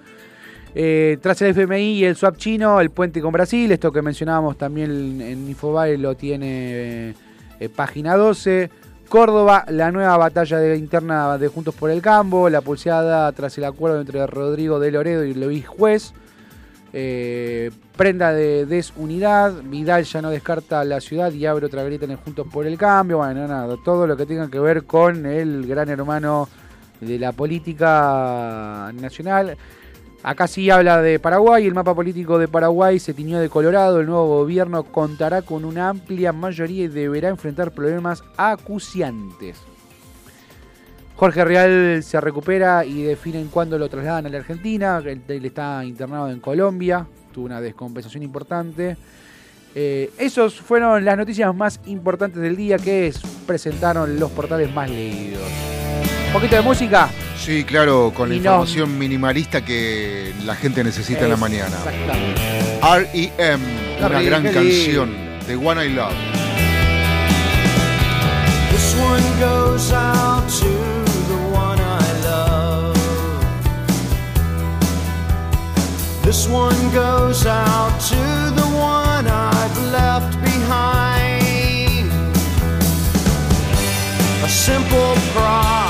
Eh, 0.75 1.19
tras 1.21 1.43
el 1.43 1.49
FMI 1.51 1.95
y 1.95 2.05
el 2.05 2.15
swap 2.15 2.37
chino, 2.37 2.81
el 2.81 2.91
puente 2.91 3.21
con 3.21 3.33
Brasil, 3.33 3.73
esto 3.73 3.91
que 3.91 4.03
mencionábamos 4.03 4.57
también 4.57 5.21
en 5.21 5.49
Infobae 5.49 5.99
lo 5.99 6.15
tiene 6.17 7.15
eh, 7.59 7.69
página 7.75 8.17
12. 8.17 8.71
Córdoba, 9.09 9.65
la 9.69 9.91
nueva 9.91 10.17
batalla 10.17 10.59
de- 10.59 10.77
interna 10.77 11.37
de 11.37 11.49
Juntos 11.49 11.75
por 11.75 11.91
el 11.91 12.01
Campo, 12.01 12.49
la 12.49 12.61
pulseada 12.61 13.33
tras 13.33 13.59
el 13.59 13.65
acuerdo 13.65 14.01
entre 14.01 14.25
Rodrigo 14.29 14.79
de 14.79 14.93
Loredo 14.93 15.25
y 15.25 15.35
Luis 15.35 15.67
Juez. 15.67 16.13
Eh, 16.93 17.71
prenda 17.97 18.33
de 18.33 18.67
desunidad, 18.67 19.53
Vidal 19.65 20.05
ya 20.05 20.23
no 20.23 20.31
descarta 20.31 20.85
la 20.85 21.01
ciudad 21.01 21.33
y 21.33 21.47
abre 21.47 21.67
otra 21.67 21.85
grieta 21.85 22.05
en 22.05 22.13
el 22.13 22.17
Juntos 22.19 22.47
por 22.53 22.67
el 22.67 22.77
Cambio. 22.79 23.19
Bueno, 23.19 23.47
nada, 23.49 23.77
todo 23.85 24.07
lo 24.07 24.17
que 24.17 24.27
tenga 24.27 24.49
que 24.49 24.59
ver 24.61 24.85
con 24.85 25.27
el 25.27 25.67
gran 25.67 25.89
hermano 25.89 26.49
de 27.01 27.19
la 27.19 27.33
política 27.33 28.93
nacional. 28.95 29.57
Acá 30.23 30.47
sí 30.47 30.69
habla 30.69 31.01
de 31.01 31.19
Paraguay, 31.19 31.67
el 31.67 31.75
mapa 31.75 31.95
político 31.95 32.39
de 32.39 32.47
Paraguay 32.47 32.99
se 32.99 33.15
tiñó 33.15 33.39
de 33.39 33.49
colorado, 33.49 34.01
el 34.01 34.07
nuevo 34.07 34.27
gobierno 34.27 34.85
contará 34.85 35.41
con 35.41 35.65
una 35.65 35.89
amplia 35.89 36.33
mayoría 36.33 36.85
y 36.85 36.89
deberá 36.89 37.31
enfrentar 37.31 37.73
problemas 37.73 38.23
acuciantes. 38.37 39.57
Jorge 41.17 41.45
Real 41.45 42.03
se 42.03 42.21
recupera 42.21 42.85
y 42.85 43.03
definen 43.03 43.49
cuándo 43.49 43.79
lo 43.79 43.89
trasladan 43.89 44.27
a 44.27 44.29
la 44.29 44.39
Argentina, 44.39 45.03
él, 45.05 45.45
está 45.45 45.85
internado 45.85 46.31
en 46.31 46.41
Colombia, 46.41 47.07
tuvo 47.33 47.47
una 47.47 47.61
descompensación 47.61 48.23
importante. 48.23 48.99
Eh, 49.75 50.11
esos 50.19 50.61
fueron 50.61 51.05
las 51.05 51.17
noticias 51.17 51.55
más 51.55 51.81
importantes 51.87 52.43
del 52.43 52.57
día 52.57 52.79
que 52.79 53.07
es, 53.07 53.21
presentaron 53.47 54.19
los 54.19 54.31
portales 54.31 54.73
más 54.75 54.91
leídos. 54.91 55.43
Un 56.31 56.35
poquito 56.35 56.55
de 56.55 56.63
música. 56.63 57.09
Sí, 57.37 57.65
claro, 57.65 58.13
con 58.15 58.29
la 58.29 58.37
Y 58.37 58.39
no. 58.39 58.45
información 58.45 58.97
minimalista 58.97 59.65
que 59.65 60.33
la 60.45 60.55
gente 60.55 60.85
necesita 60.85 61.25
en 61.25 61.31
la 61.31 61.37
mañana. 61.37 61.77
Exactamente. 61.79 62.41
R.E.M., 62.81 63.65
una 63.99 64.23
gran 64.23 64.45
canción 64.45 65.13
de 65.49 65.57
One 65.57 65.87
I 65.87 65.89
Love. 65.89 66.15
This 68.71 68.95
one 68.95 69.41
goes 69.41 69.91
out 69.93 70.49
to 70.61 70.69
the 71.27 71.41
one 71.53 71.81
I 71.81 72.23
love. 72.23 72.97
This 76.23 76.47
one 76.47 76.79
goes 76.95 77.45
out 77.45 77.99
to 78.09 78.55
the 78.55 78.69
one 78.79 79.27
I've 79.27 79.77
left 79.91 80.41
behind. 80.45 82.09
A 84.45 84.49
simple 84.49 85.17
prop 85.35 85.90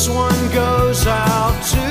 This 0.00 0.08
one 0.08 0.48
goes 0.50 1.06
out 1.06 1.62
to 1.72 1.89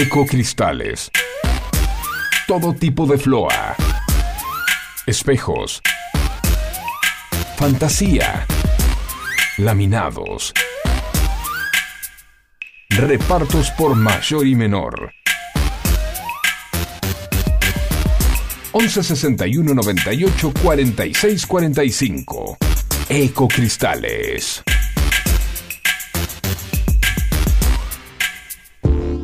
Ecocristales. 0.00 1.10
Todo 2.46 2.72
tipo 2.72 3.04
de 3.04 3.18
floa. 3.18 3.74
Espejos. 5.06 5.82
Fantasía. 7.56 8.46
Laminados. 9.56 10.52
Repartos 12.90 13.72
por 13.72 13.96
mayor 13.96 14.46
y 14.46 14.54
menor. 14.54 15.10
11 18.70 19.02
61 19.02 19.74
98 19.74 20.52
46 20.62 21.44
45. 21.44 22.56
Ecocristales. 23.08 24.62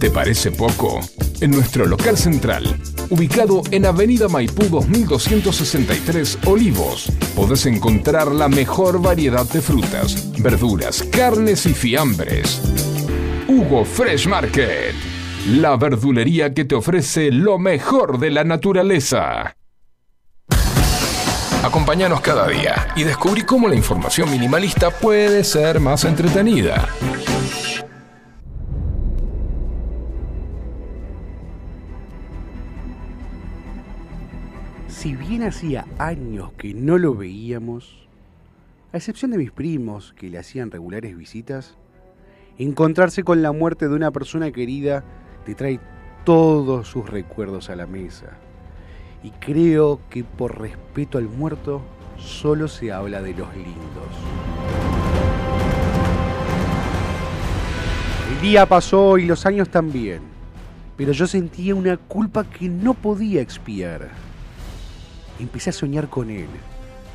¿Te 0.00 0.10
parece 0.12 0.52
poco? 0.52 1.00
En 1.40 1.50
nuestro 1.50 1.84
local 1.84 2.16
central, 2.16 2.80
ubicado 3.10 3.62
en 3.72 3.84
Avenida 3.84 4.28
Maipú 4.28 4.64
2263 4.66 6.38
Olivos, 6.46 7.10
podés 7.34 7.66
encontrar 7.66 8.30
la 8.30 8.48
mejor 8.48 9.02
variedad 9.02 9.44
de 9.46 9.60
frutas, 9.60 10.32
verduras, 10.40 11.02
carnes 11.10 11.66
y 11.66 11.74
fiambres. 11.74 12.62
Hugo 13.48 13.84
Fresh 13.84 14.28
Market, 14.28 14.94
la 15.48 15.76
verdulería 15.76 16.54
que 16.54 16.64
te 16.64 16.76
ofrece 16.76 17.32
lo 17.32 17.58
mejor 17.58 18.20
de 18.20 18.30
la 18.30 18.44
naturaleza. 18.44 19.56
Acompáñanos 21.64 22.20
cada 22.20 22.46
día 22.46 22.86
y 22.94 23.02
descubrí 23.02 23.42
cómo 23.42 23.66
la 23.68 23.74
información 23.74 24.30
minimalista 24.30 24.90
puede 24.90 25.42
ser 25.42 25.80
más 25.80 26.04
entretenida. 26.04 26.88
Si 34.98 35.14
bien 35.14 35.44
hacía 35.44 35.86
años 35.98 36.50
que 36.58 36.74
no 36.74 36.98
lo 36.98 37.14
veíamos, 37.14 38.08
a 38.92 38.96
excepción 38.96 39.30
de 39.30 39.38
mis 39.38 39.52
primos 39.52 40.12
que 40.18 40.28
le 40.28 40.38
hacían 40.38 40.72
regulares 40.72 41.16
visitas, 41.16 41.76
encontrarse 42.58 43.22
con 43.22 43.40
la 43.40 43.52
muerte 43.52 43.86
de 43.88 43.94
una 43.94 44.10
persona 44.10 44.50
querida 44.50 45.04
te 45.46 45.54
trae 45.54 45.78
todos 46.24 46.88
sus 46.88 47.08
recuerdos 47.08 47.70
a 47.70 47.76
la 47.76 47.86
mesa. 47.86 48.38
Y 49.22 49.30
creo 49.30 50.00
que 50.10 50.24
por 50.24 50.58
respeto 50.58 51.18
al 51.18 51.28
muerto, 51.28 51.80
solo 52.16 52.66
se 52.66 52.90
habla 52.90 53.22
de 53.22 53.34
los 53.34 53.54
lindos. 53.54 54.08
El 58.34 58.40
día 58.42 58.66
pasó 58.66 59.16
y 59.16 59.26
los 59.26 59.46
años 59.46 59.68
también, 59.68 60.22
pero 60.96 61.12
yo 61.12 61.28
sentía 61.28 61.76
una 61.76 61.96
culpa 61.98 62.42
que 62.42 62.68
no 62.68 62.94
podía 62.94 63.40
expiar. 63.40 64.27
Empecé 65.38 65.70
a 65.70 65.72
soñar 65.72 66.08
con 66.08 66.30
él, 66.30 66.48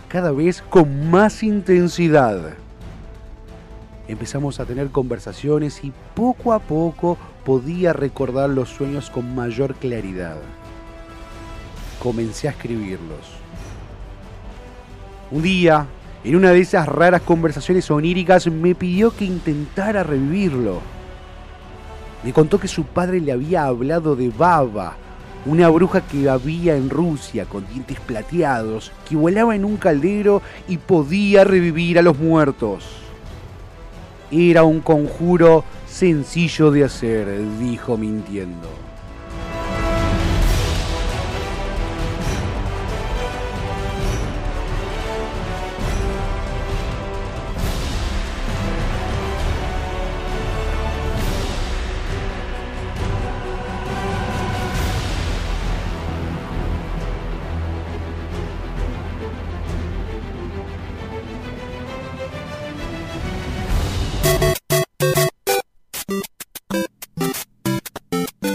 cada 0.07 0.31
vez 0.31 0.61
con 0.61 1.09
más 1.09 1.43
intensidad. 1.43 2.53
Empezamos 4.07 4.59
a 4.59 4.65
tener 4.65 4.89
conversaciones 4.89 5.83
y 5.83 5.91
poco 6.13 6.53
a 6.53 6.59
poco 6.59 7.17
podía 7.45 7.93
recordar 7.93 8.49
los 8.49 8.69
sueños 8.69 9.09
con 9.09 9.35
mayor 9.35 9.75
claridad. 9.75 10.37
Comencé 12.01 12.47
a 12.47 12.51
escribirlos. 12.51 13.43
Un 15.31 15.41
día, 15.41 15.87
en 16.23 16.35
una 16.35 16.51
de 16.51 16.59
esas 16.59 16.87
raras 16.87 17.21
conversaciones 17.21 17.89
oníricas, 17.91 18.47
me 18.47 18.75
pidió 18.75 19.15
que 19.15 19.25
intentara 19.25 20.03
revivirlo. 20.03 20.79
Me 22.23 22.31
contó 22.31 22.59
que 22.59 22.67
su 22.67 22.85
padre 22.85 23.19
le 23.19 23.31
había 23.33 23.65
hablado 23.65 24.15
de 24.15 24.29
Baba, 24.29 24.95
una 25.45 25.69
bruja 25.69 26.01
que 26.01 26.29
había 26.29 26.75
en 26.75 26.89
Rusia 26.89 27.45
con 27.45 27.67
dientes 27.67 27.99
plateados, 27.99 28.91
que 29.07 29.15
volaba 29.15 29.55
en 29.55 29.65
un 29.65 29.77
caldero 29.77 30.41
y 30.67 30.77
podía 30.77 31.43
revivir 31.43 31.99
a 31.99 32.01
los 32.01 32.17
muertos. 32.17 32.85
Era 34.31 34.63
un 34.63 34.79
conjuro 34.79 35.63
sencillo 35.87 36.71
de 36.71 36.85
hacer, 36.85 37.27
dijo 37.59 37.97
mintiendo. 37.97 38.82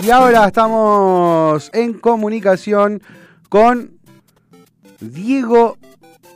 Y 0.09 0.11
ahora 0.11 0.47
estamos 0.47 1.71
en 1.75 1.93
comunicación 1.93 3.03
con 3.51 3.91
Diego 5.01 5.77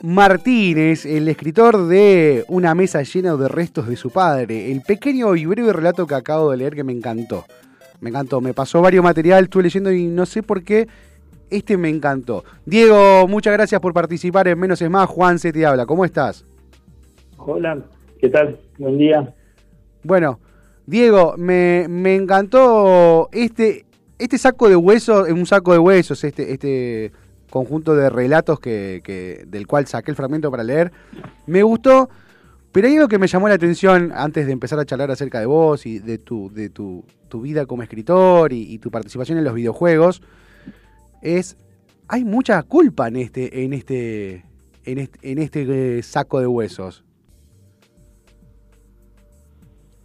Martínez, 0.03 1.07
el 1.07 1.27
escritor 1.27 1.87
de 1.87 2.45
Una 2.49 2.75
mesa 2.75 3.01
llena 3.01 3.35
de 3.35 3.47
restos 3.47 3.87
de 3.87 3.95
su 3.95 4.11
padre. 4.11 4.71
El 4.71 4.81
pequeño 4.81 5.35
y 5.35 5.47
breve 5.47 5.73
relato 5.73 6.05
que 6.05 6.13
acabo 6.13 6.51
de 6.51 6.57
leer 6.57 6.75
que 6.75 6.83
me 6.83 6.93
encantó. 6.93 7.45
Me 7.99 8.11
encantó, 8.11 8.41
me 8.41 8.53
pasó 8.53 8.79
varios 8.79 9.03
material, 9.03 9.45
estuve 9.45 9.63
leyendo 9.63 9.91
y 9.91 10.05
no 10.05 10.27
sé 10.27 10.43
por 10.43 10.61
qué 10.61 10.87
este 11.49 11.75
me 11.75 11.89
encantó. 11.89 12.43
Diego, 12.67 13.27
muchas 13.27 13.53
gracias 13.53 13.81
por 13.81 13.91
participar 13.91 14.47
en 14.49 14.59
Menos 14.59 14.83
es 14.83 14.89
Más. 14.91 15.09
Juan 15.09 15.39
se 15.39 15.51
te 15.51 15.65
habla, 15.65 15.87
¿cómo 15.87 16.05
estás? 16.05 16.45
Hola, 17.37 17.79
¿qué 18.19 18.29
tal? 18.29 18.59
Buen 18.77 18.99
día. 18.99 19.33
Bueno, 20.03 20.39
Diego, 20.85 21.35
me, 21.37 21.87
me 21.89 22.15
encantó 22.15 23.29
este, 23.31 23.85
este 24.19 24.37
saco 24.37 24.67
de 24.69 24.75
huesos, 24.75 25.29
un 25.29 25.45
saco 25.45 25.71
de 25.73 25.79
huesos, 25.79 26.23
este, 26.23 26.51
este 26.51 27.11
conjunto 27.49 27.95
de 27.95 28.09
relatos 28.09 28.59
que- 28.59 29.45
del 29.47 29.67
cual 29.67 29.87
saqué 29.87 30.11
el 30.11 30.17
fragmento 30.17 30.49
para 30.51 30.63
leer. 30.63 30.91
Me 31.45 31.63
gustó, 31.63 32.09
pero 32.71 32.87
hay 32.87 32.95
algo 32.95 33.07
que 33.07 33.19
me 33.19 33.27
llamó 33.27 33.47
la 33.47 33.55
atención 33.55 34.11
antes 34.15 34.45
de 34.45 34.51
empezar 34.51 34.79
a 34.79 34.85
charlar 34.85 35.11
acerca 35.11 35.39
de 35.39 35.45
vos 35.45 35.85
y 35.85 35.99
de 35.99 36.17
tu, 36.17 36.51
de 36.53 36.69
tu, 36.69 37.05
tu 37.29 37.41
vida 37.41 37.65
como 37.65 37.83
escritor 37.83 38.51
y, 38.51 38.73
y 38.73 38.79
tu 38.79 38.89
participación 38.91 39.37
en 39.37 39.43
los 39.43 39.53
videojuegos. 39.53 40.21
Es, 41.21 41.55
hay 42.07 42.25
mucha 42.25 42.61
culpa 42.63 43.07
en 43.07 43.15
este, 43.17 43.63
en 43.63 43.73
este, 43.73 44.43
en 44.83 44.97
este, 44.97 45.31
en 45.31 45.37
este 45.37 45.97
eh, 45.99 46.03
saco 46.03 46.39
de 46.39 46.47
huesos? 46.47 47.03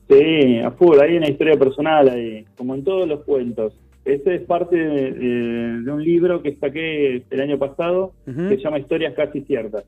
Sí, 0.08 0.58
a 0.60 0.70
full, 0.70 0.98
hay 1.00 1.16
una 1.16 1.28
historia 1.28 1.56
personal 1.58 2.08
ahí, 2.08 2.44
como 2.56 2.74
en 2.74 2.82
todos 2.84 3.06
los 3.06 3.24
cuentos. 3.24 3.74
Ese 4.04 4.36
es 4.36 4.42
parte 4.42 4.76
de, 4.76 5.12
de- 5.12 5.82
de 5.82 5.92
un 5.92 6.02
libro 6.02 6.42
que 6.42 6.56
saqué 6.56 7.22
el 7.28 7.40
año 7.40 7.58
pasado, 7.58 8.12
que 8.24 8.56
se 8.56 8.56
llama 8.56 8.78
Historias 8.78 9.12
Casi 9.14 9.42
Ciertas. 9.42 9.84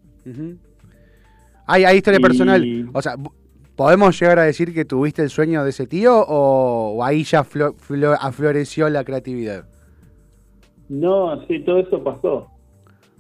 Hay, 1.67 1.85
hay 1.85 1.97
historia 1.97 2.19
Y- 2.19 2.23
personal. 2.23 2.89
O 2.93 3.01
sea, 3.01 3.15
¿podemos 3.77 4.21
llegar 4.21 4.39
a 4.41 4.43
decir 4.45 4.75
que 4.75 4.85
tuviste 4.85 5.23
el 5.23 5.31
sueño 5.31 5.65
de 5.65 5.71
ese 5.71 5.87
tío 5.87 6.19
o, 6.21 6.97
o 6.99 7.05
ahí 7.05 7.25
ya 7.25 7.43
flo- 7.45 7.75
flo- 7.77 8.19
afloreció 8.21 8.91
la 8.91 9.05
creatividad? 9.05 9.65
No, 10.91 11.41
sí, 11.47 11.61
todo 11.61 11.79
eso 11.79 12.03
pasó. 12.05 12.49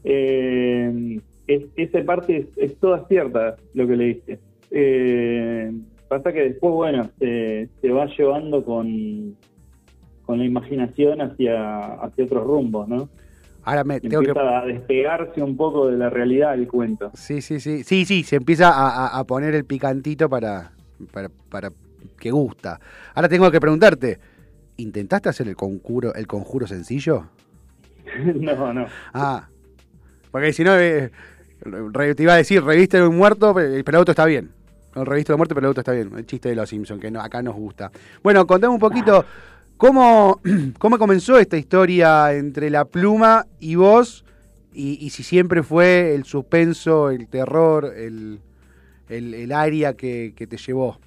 Eh, 0.04 1.18
es- 1.46 1.64
esa 1.76 2.02
parte 2.04 2.36
es, 2.36 2.46
es 2.58 2.76
toda 2.78 3.06
cierta, 3.08 3.56
lo 3.74 3.86
que 3.86 3.96
le 3.96 4.04
diste. 4.04 4.38
Eh, 4.70 5.72
pasa 6.10 6.32
que 6.32 6.40
después, 6.40 6.74
bueno, 6.74 7.08
se, 7.20 7.68
se 7.80 7.90
va 7.90 8.06
llevando 8.06 8.64
con, 8.64 9.36
con 10.26 10.38
la 10.38 10.44
imaginación 10.44 11.20
hacia, 11.20 11.94
hacia 12.02 12.24
otros 12.24 12.44
rumbos, 12.44 12.88
¿no? 12.88 13.08
Ahora 13.62 13.84
me 13.84 14.00
tengo 14.00 14.20
que... 14.20 14.30
Empieza 14.30 14.58
a 14.58 14.66
despegarse 14.66 15.40
un 15.40 15.56
poco 15.56 15.86
de 15.86 15.96
la 15.96 16.10
realidad 16.10 16.54
el 16.54 16.66
cuento. 16.66 17.12
Sí, 17.14 17.40
sí, 17.40 17.60
sí. 17.60 17.84
Sí, 17.84 18.04
sí, 18.04 18.24
se 18.24 18.36
empieza 18.36 18.70
a, 18.70 19.18
a- 19.18 19.24
poner 19.24 19.54
el 19.54 19.64
picantito 19.64 20.28
para, 20.28 20.72
para, 21.12 21.28
para 21.48 21.70
que 22.18 22.32
gusta. 22.32 22.80
Ahora 23.14 23.28
tengo 23.28 23.48
que 23.52 23.60
preguntarte, 23.60 24.18
¿intentaste 24.78 25.28
hacer 25.28 25.46
el 25.46 25.54
conjuro, 25.54 26.12
el 26.14 26.26
conjuro 26.26 26.66
sencillo? 26.66 27.26
no, 28.34 28.74
no. 28.74 28.86
Ah, 29.14 29.48
porque 30.32 30.52
si 30.52 30.64
no, 30.64 30.76
eh, 30.76 31.10
te 32.16 32.22
iba 32.22 32.32
a 32.32 32.38
decir, 32.38 32.64
reviste 32.64 33.00
un 33.00 33.16
muerto, 33.16 33.54
pero 33.54 33.68
el 33.76 33.94
auto 33.94 34.10
está 34.12 34.24
bien. 34.24 34.50
No, 34.94 35.04
reviste 35.04 35.32
de 35.32 35.36
muerto, 35.36 35.54
pero 35.54 35.66
el 35.66 35.68
auto 35.70 35.80
está 35.80 35.92
bien. 35.92 36.10
El 36.16 36.26
chiste 36.26 36.48
de 36.48 36.56
los 36.56 36.68
Simpsons, 36.68 37.00
que 37.00 37.10
no- 37.10 37.20
acá 37.20 37.42
nos 37.42 37.54
gusta. 37.54 37.90
Bueno, 38.22 38.46
contame 38.46 38.72
un 38.74 38.80
poquito, 38.80 39.24
¿cómo, 39.76 40.40
cómo 40.78 40.98
comenzó 40.98 41.38
esta 41.38 41.56
historia 41.56 42.34
entre 42.34 42.70
la 42.70 42.84
pluma 42.84 43.46
y 43.60 43.76
vos? 43.76 44.24
Y, 44.72 45.04
y 45.04 45.10
si 45.10 45.22
siempre 45.22 45.62
fue 45.62 46.14
el 46.14 46.24
suspenso, 46.24 47.10
el 47.10 47.28
terror, 47.28 47.92
el, 47.96 48.40
el, 49.08 49.34
el 49.34 49.52
área 49.52 49.94
que, 49.96 50.32
que 50.36 50.46
te 50.46 50.56
llevó. 50.56 50.98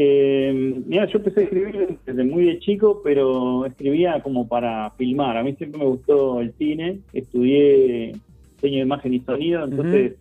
Eh, 0.00 0.52
mira, 0.86 1.06
yo 1.06 1.18
empecé 1.18 1.40
a 1.40 1.42
escribir 1.44 1.98
desde 2.06 2.24
muy 2.24 2.44
de 2.44 2.58
chico, 2.60 3.00
pero 3.02 3.66
escribía 3.66 4.22
como 4.22 4.46
para 4.46 4.90
filmar. 4.92 5.36
A 5.36 5.42
mí 5.42 5.54
siempre 5.56 5.80
me 5.80 5.86
gustó 5.86 6.40
el 6.40 6.52
cine, 6.54 7.00
estudié 7.12 8.12
diseño 8.54 8.76
de 8.76 8.82
imagen 8.82 9.14
y 9.14 9.20
sonido, 9.20 9.64
entonces 9.64 10.12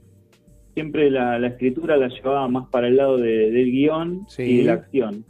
siempre 0.77 1.09
la, 1.09 1.39
la 1.39 1.47
escritura 1.47 1.97
la 1.97 2.07
llevaba 2.07 2.47
más 2.47 2.67
para 2.69 2.87
el 2.87 2.97
lado 2.97 3.17
de- 3.17 3.49
del 3.49 3.71
guion 3.71 4.25
Sí. 4.27 4.43
y 4.43 4.57
de 4.57 4.63
la 4.65 4.73
acción. 4.73 5.25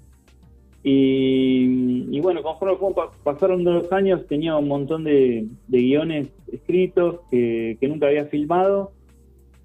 Y, 0.83 2.05
y 2.11 2.19
bueno, 2.19 2.41
conforme 2.43 2.75
pasaron 3.23 3.63
los 3.63 3.89
años, 3.93 4.27
tenía 4.27 4.57
un 4.57 4.67
montón 4.67 5.05
de, 5.05 5.47
de 5.69 5.77
guiones 5.79 6.27
escritos 6.51 7.21
que, 7.31 7.77
que 7.79 7.87
nunca 7.87 8.07
había 8.07 8.25
filmado 8.25 8.91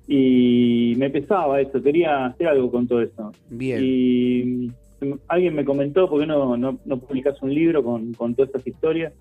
y 0.07 0.95
me 0.99 1.11
pesaba 1.11 1.61
eso, 1.61 1.83
quería 1.83 2.27
hacer 2.27 2.47
algo 2.47 2.71
con 2.71 2.87
todo 2.87 3.03
eso. 3.03 3.33
Bien. 3.51 3.81
Y 3.83 4.71
alguien 5.27 5.55
me 5.57 5.65
comentó, 5.65 6.09
¿por 6.09 6.21
qué 6.21 6.27
no, 6.27 6.57
no, 6.57 6.79
no 6.85 6.97
publicas 6.99 7.41
un 7.43 7.53
libro 7.53 7.83
con, 7.83 8.13
con 8.15 8.35
todas 8.35 8.51
estas 8.51 8.67
historias? 8.67 9.13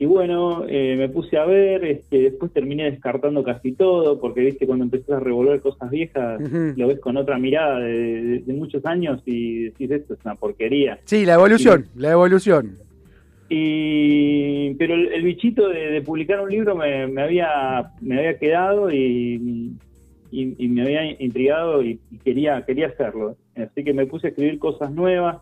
Y 0.00 0.06
bueno, 0.06 0.64
eh, 0.66 0.96
me 0.96 1.10
puse 1.10 1.36
a 1.36 1.44
ver, 1.44 1.84
este, 1.84 2.22
después 2.22 2.50
terminé 2.52 2.90
descartando 2.90 3.44
casi 3.44 3.72
todo, 3.72 4.18
porque 4.18 4.40
viste, 4.40 4.66
cuando 4.66 4.84
empezás 4.86 5.10
a 5.10 5.20
revolver 5.20 5.60
cosas 5.60 5.90
viejas, 5.90 6.40
lo 6.74 6.88
ves 6.88 6.98
con 7.00 7.18
otra 7.18 7.38
mirada 7.38 7.80
de, 7.80 7.92
de- 8.22 8.38
de 8.38 8.52
muchos 8.54 8.84
años 8.86 9.20
y 9.26 9.64
decís, 9.64 9.90
esto 9.90 10.14
es 10.14 10.20
una 10.24 10.36
porquería. 10.36 10.98
Sí, 11.04 11.26
la 11.26 11.34
evolución, 11.34 11.84
la 11.96 12.12
evolución. 12.12 12.78
Y, 13.50 14.74
pero 14.74 14.94
el, 14.94 15.12
el 15.12 15.22
bichito 15.22 15.68
de, 15.68 15.90
de 15.90 16.02
publicar 16.02 16.40
un 16.40 16.48
libro 16.50 16.74
me, 16.76 17.06
me 17.08 17.20
había, 17.22 17.90
me 18.00 18.16
había 18.18 18.38
quedado 18.38 18.90
y, 18.92 19.72
y, 20.30 20.54
y 20.64 20.68
me 20.68 20.82
había 20.82 21.20
intrigado 21.22 21.82
y, 21.82 21.98
y 22.10 22.16
quería, 22.18 22.64
quería 22.64 22.86
hacerlo. 22.86 23.36
Así 23.56 23.84
que 23.84 23.92
me 23.92 24.06
puse 24.06 24.28
a 24.28 24.30
escribir 24.30 24.58
cosas 24.58 24.90
nuevas. 24.92 25.38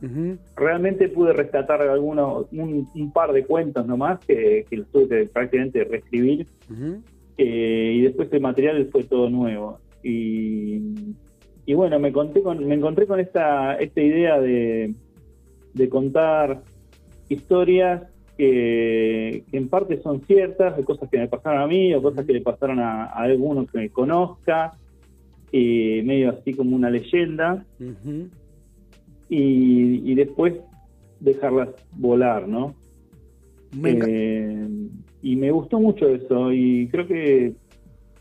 Realmente 0.57 1.09
pude 1.09 1.33
rescatar 1.33 1.83
algunos, 1.83 2.47
un, 2.53 2.89
un 2.95 3.13
par 3.13 3.33
de 3.33 3.45
cuentos 3.45 3.87
nomás 3.87 4.19
que, 4.25 4.65
que 4.69 4.77
los 4.79 4.89
tuve 4.89 5.09
que 5.09 5.27
prácticamente 5.27 5.85
reescribir. 5.85 6.47
Eh, 7.37 7.93
y 7.97 8.03
después 8.03 8.33
el 8.33 8.41
material 8.41 8.89
fue 8.91 9.05
todo 9.05 9.31
nuevo. 9.31 9.79
Y, 10.03 11.15
y 11.67 11.75
bueno, 11.75 11.99
me, 11.99 12.13
conté 12.13 12.43
con, 12.43 12.67
me 12.67 12.75
encontré 12.75 13.07
con 13.07 13.21
esta, 13.21 13.75
esta 13.75 14.01
idea 14.01 14.41
de, 14.41 14.95
de 15.75 15.89
contar 15.89 16.63
historias 17.29 18.03
que, 18.37 19.45
que 19.51 19.57
en 19.57 19.69
parte 19.69 20.01
son 20.01 20.23
ciertas, 20.23 20.77
de 20.77 20.85
cosas 20.85 21.11
que 21.11 21.19
me 21.19 21.29
pasaron 21.29 21.61
a 21.61 21.67
mí 21.67 21.93
o 21.95 22.03
cosas 22.03 22.25
que 22.25 22.33
le 22.33 22.41
pasaron 22.41 22.79
a, 22.81 23.05
a 23.05 23.23
alguno 23.23 23.67
que 23.67 23.79
me 23.79 23.91
conozca, 23.91 24.73
eh, 25.53 26.03
medio 26.05 26.31
así 26.31 26.55
como 26.55 26.77
una 26.77 26.91
leyenda, 26.91 27.65
y, 29.29 30.11
y 30.11 30.15
después 30.15 30.55
dejarlas 31.21 31.71
volar, 31.93 32.49
¿no? 32.49 32.75
Me 33.73 33.99
Eh, 34.07 34.69
y 35.23 35.37
me 35.37 35.51
gustó 35.51 35.81
mucho 35.81 36.09
eso 36.09 36.53
y 36.53 36.89
creo 36.89 37.07
que, 37.07 37.53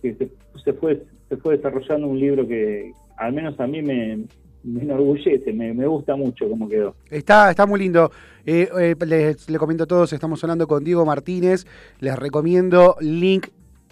que 0.01 0.15
se, 0.15 0.29
se 0.63 0.73
fue 0.73 1.03
se 1.29 1.37
fue 1.37 1.57
desarrollando 1.57 2.07
un 2.07 2.19
libro 2.19 2.47
que 2.47 2.91
al 3.17 3.33
menos 3.33 3.59
a 3.59 3.67
mí 3.67 3.81
me, 3.81 4.25
me 4.63 4.81
enorgullece, 4.81 5.53
me, 5.53 5.73
me 5.73 5.85
gusta 5.87 6.15
mucho 6.15 6.49
cómo 6.49 6.67
quedó. 6.67 6.95
Está, 7.09 7.49
está 7.49 7.65
muy 7.65 7.79
lindo. 7.79 8.11
Eh, 8.45 8.67
eh, 8.79 8.95
les, 9.05 9.49
le 9.49 9.57
comento 9.57 9.83
a 9.83 9.87
todos, 9.87 10.11
estamos 10.13 10.43
hablando 10.43 10.67
con 10.67 10.83
Diego 10.83 11.05
Martínez. 11.05 11.65
Les 11.99 12.17
recomiendo 12.17 12.95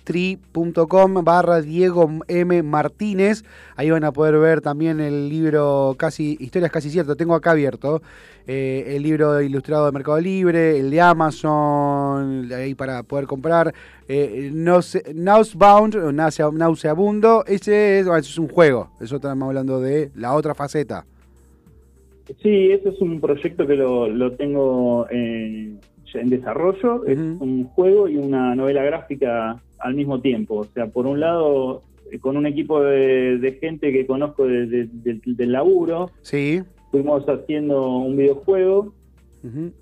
linktree.com 0.06 1.24
barra 1.24 1.62
Diego 1.62 2.10
M. 2.28 2.64
Martínez. 2.64 3.43
Ahí 3.76 3.89
van 3.89 4.03
a 4.03 4.12
poder 4.12 4.38
ver 4.38 4.62
también 4.62 4.99
el 4.99 5.30
libro 5.30 5.95
casi, 5.97 6.38
Historias 6.39 6.72
casi 6.72 6.89
cierto, 6.89 7.16
tengo 7.16 7.36
acá 7.36 7.51
abierto. 7.51 8.01
eh, 8.47 8.95
el 8.95 9.03
libro 9.03 9.41
ilustrado 9.41 9.88
de 9.88 9.91
Mercado 9.91 10.20
Libre, 10.20 10.78
el 10.78 10.91
de 10.91 11.01
Amazon, 11.01 12.47
ahí 12.53 12.76
para 12.76 13.01
poder 13.03 13.26
comprar. 13.26 13.74
Eh, 14.08 14.51
Nausebound, 14.53 15.95
o 15.95 16.12
Nauseabundo, 16.12 17.43
ese 17.47 17.99
es, 17.99 18.08
ese 18.08 18.20
es 18.20 18.38
un 18.38 18.47
juego. 18.47 18.91
Eso 19.01 19.16
estamos 19.16 19.47
hablando 19.47 19.80
de 19.80 20.12
la 20.16 20.36
otra 20.36 20.53
faceta. 20.53 21.06
Sí, 22.41 22.72
eso 22.72 22.89
es 22.89 23.01
un 23.01 23.20
proyecto 23.20 23.66
que 23.68 23.76
lo, 23.76 24.08
lo 24.08 24.32
tengo 24.34 25.08
eh, 25.10 25.76
en 26.14 26.30
desarrollo, 26.30 27.06
es 27.06 27.18
un 27.18 27.66
juego 27.76 28.08
y 28.08 28.18
una 28.18 28.56
novela 28.56 28.84
gráfica 28.84 29.62
al 29.86 29.95
mismo 29.95 30.19
tiempo. 30.21 30.55
O 30.55 30.65
sea, 30.65 30.88
por 30.88 31.05
un 31.07 31.19
lado, 31.19 31.83
con 32.21 32.38
un 32.38 32.45
equipo 32.45 32.81
de, 32.81 33.38
de 33.38 33.51
gente 33.53 33.91
que 33.91 34.05
conozco 34.05 34.45
de- 34.47 34.65
de- 34.67 35.19
del- 35.25 35.51
laburo, 35.51 36.11
Sí. 36.21 36.61
fuimos 36.91 37.23
haciendo 37.27 37.97
un 37.97 38.15
videojuego. 38.17 38.93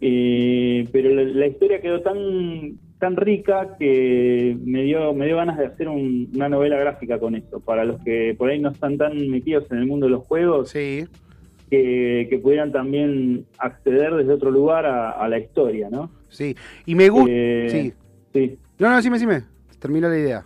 Eh, 0.02 0.88
pero 0.92 1.10
la, 1.12 1.24
la 1.24 1.48
historia 1.48 1.80
quedó 1.82 2.02
tan 2.02 2.78
tan 3.00 3.16
rica 3.18 3.76
que 3.80 4.58
me 4.64 4.84
dio 4.84 5.14
me 5.14 5.26
dio 5.26 5.36
ganas 5.38 5.58
de 5.58 5.66
hacer 5.68 5.88
un- 5.90 6.30
una 6.36 6.48
novela 6.50 6.78
gráfica 6.78 7.20
con 7.20 7.36
eso 7.36 7.60
para 7.60 7.84
los 7.86 8.02
que 8.04 8.34
por 8.38 8.50
ahí 8.50 8.60
no 8.60 8.70
están 8.72 8.98
tan 8.98 9.30
metidos 9.30 9.70
en 9.72 9.78
el 9.80 9.86
mundo 9.86 10.06
de 10.06 10.12
los 10.12 10.24
juegos 10.26 10.70
Sí. 10.70 11.06
que, 11.70 12.28
que 12.30 12.38
pudieran 12.40 12.72
también 12.72 13.46
acceder 13.58 14.14
desde 14.16 14.34
otro 14.34 14.52
lugar 14.52 14.86
a, 14.86 15.12
a 15.12 15.28
la 15.30 15.38
historia 15.40 15.90
no 15.90 16.10
Sí, 16.30 16.56
y 16.86 16.96
me 16.96 17.10
gusta. 17.10 17.30
Eh, 17.32 17.68
sí. 17.70 17.94
sí 18.34 18.58
No, 18.80 18.90
no, 18.90 18.96
decime, 18.98 19.16
decime. 19.18 19.44
Termina 19.84 20.08
la 20.10 20.18
idea. 20.18 20.46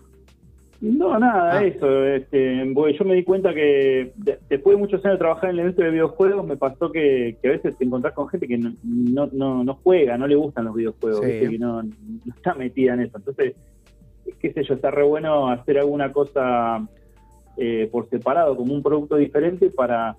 no 0.81 1.17
nada 1.17 1.57
Ah. 1.57 1.63
eso 1.65 2.03
este, 2.05 2.57
yo 2.97 3.05
me 3.05 3.15
di 3.15 3.23
cuenta 3.23 3.51
que 3.53 4.11
de- 4.15 4.37
después 4.49 4.75
de 4.75 4.79
muchos 4.81 5.03
años 5.05 5.15
de 5.15 5.19
trabajar 5.19 5.45
en 5.49 5.55
el 5.55 5.59
evento 5.61 5.81
de 5.83 5.89
videojuegos 5.91 6.45
me 6.45 6.55
pasó 6.57 6.91
que, 6.91 7.35
que 7.41 7.47
a 7.47 7.51
veces 7.53 7.75
te 7.77 7.85
encontrás 7.85 8.13
con 8.13 8.27
gente 8.29 8.47
que 8.47 8.57
no, 8.59 8.73
no, 8.83 9.27
no, 9.31 9.63
no 9.63 9.73
juega 9.83 10.17
no 10.19 10.27
le 10.27 10.35
gustan 10.35 10.65
los 10.65 10.75
videojuegos 10.75 11.21
que 11.21 11.57
no, 11.57 11.81
no 11.81 11.89
está 12.35 12.53
metida 12.53 12.93
en 12.93 12.99
eso 13.01 13.17
entonces 13.17 13.55
qué 14.39 14.53
sé 14.53 14.63
yo 14.63 14.75
está 14.75 14.91
re 14.91 15.03
bueno 15.03 15.49
hacer 15.49 15.79
alguna 15.79 16.11
cosa 16.13 16.87
eh, 17.57 17.89
por 17.91 18.07
separado 18.09 18.55
como 18.55 18.71
un 18.75 18.83
producto 18.83 19.15
diferente 19.15 19.71
para 19.71 20.15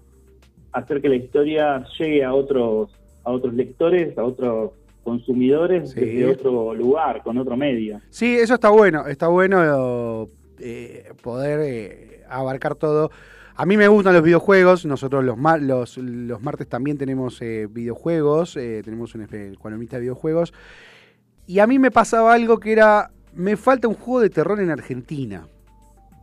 hacer 0.73 1.01
que 1.01 1.09
la 1.09 1.16
historia 1.16 1.85
llegue 1.99 2.25
a 2.25 2.35
otros 2.35 2.91
a 3.23 3.31
otros 3.31 3.55
lectores 3.55 4.19
a 4.19 4.25
otros 4.25 4.73
consumidores 5.09 5.91
Sí. 5.91 6.01
desde 6.01 6.27
otro 6.31 6.75
lugar 6.75 7.23
con 7.23 7.39
otro 7.39 7.57
medio 7.57 8.01
Sí, 8.11 8.37
eso 8.39 8.55
está 8.55 8.69
bueno. 8.71 9.07
Está 9.07 9.29
bueno 9.29 10.29
eh, 10.61 11.13
poder 11.23 11.61
eh, 11.63 12.25
abarcar 12.29 12.75
todo. 12.75 13.11
A 13.57 13.65
mí 13.67 13.77
me 13.77 13.89
gustan 13.89 14.15
los 14.15 14.23
videojuegos. 14.23 14.85
Nosotros 14.85 15.25
los, 15.25 15.37
mar- 15.37 15.63
los, 15.63 15.97
los 15.99 16.41
martes 16.43 16.69
también 16.69 16.99
tenemos 16.99 17.41
eh, 17.43 17.67
videojuegos. 17.71 18.55
tenemos 18.55 19.15
un 19.15 19.27
columnista 19.61 19.97
de 19.97 20.03
videojuegos. 20.03 20.53
Y 21.47 21.59
a 21.61 21.67
mí 21.67 21.79
me 21.79 21.91
pasaba 21.91 22.35
algo 22.35 22.59
que 22.61 22.73
era. 22.73 23.11
Me 23.35 23.57
falta 23.57 23.89
un 23.89 23.95
juego 23.95 24.21
de 24.21 24.31
terror 24.31 24.61
en 24.61 24.71
Argentina. 24.71 25.47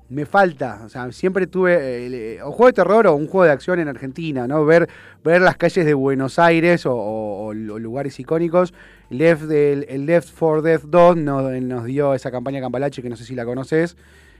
Me 0.07 0.25
falta, 0.25 0.81
o 0.85 0.89
sea, 0.89 1.11
siempre 1.11 1.47
tuve 1.47 2.35
eh, 2.35 2.43
un 2.43 2.51
juego 2.51 2.67
de 2.67 2.73
terror 2.73 3.07
o 3.07 3.15
un 3.15 3.27
juego 3.27 3.45
de 3.45 3.51
acción 3.51 3.79
en 3.79 3.87
Argentina, 3.87 4.47
¿no? 4.47 4.63
Ver, 4.63 4.87
ver 5.23 5.41
las 5.41 5.57
calles 5.57 5.83
de 5.85 5.93
Buenos 5.95 6.37
Aires 6.37 6.85
o, 6.85 6.93
o- 6.93 7.45
o 7.47 7.53
lugares 7.53 8.19
icónicos. 8.19 8.73
Left, 9.09 9.49
el 9.51 10.05
Left 10.05 10.29
4 10.37 10.61
Death 10.61 10.83
2 10.83 11.17
nos, 11.17 11.85
dio 11.85 12.13
esa 12.13 12.29
campaña 12.31 12.61
Campalache, 12.61 13.01
que 13.01 13.09
no 13.09 13.15
sé 13.15 13.23
si 13.25 13.33
la 13.35 13.45
conoces. 13.45 13.97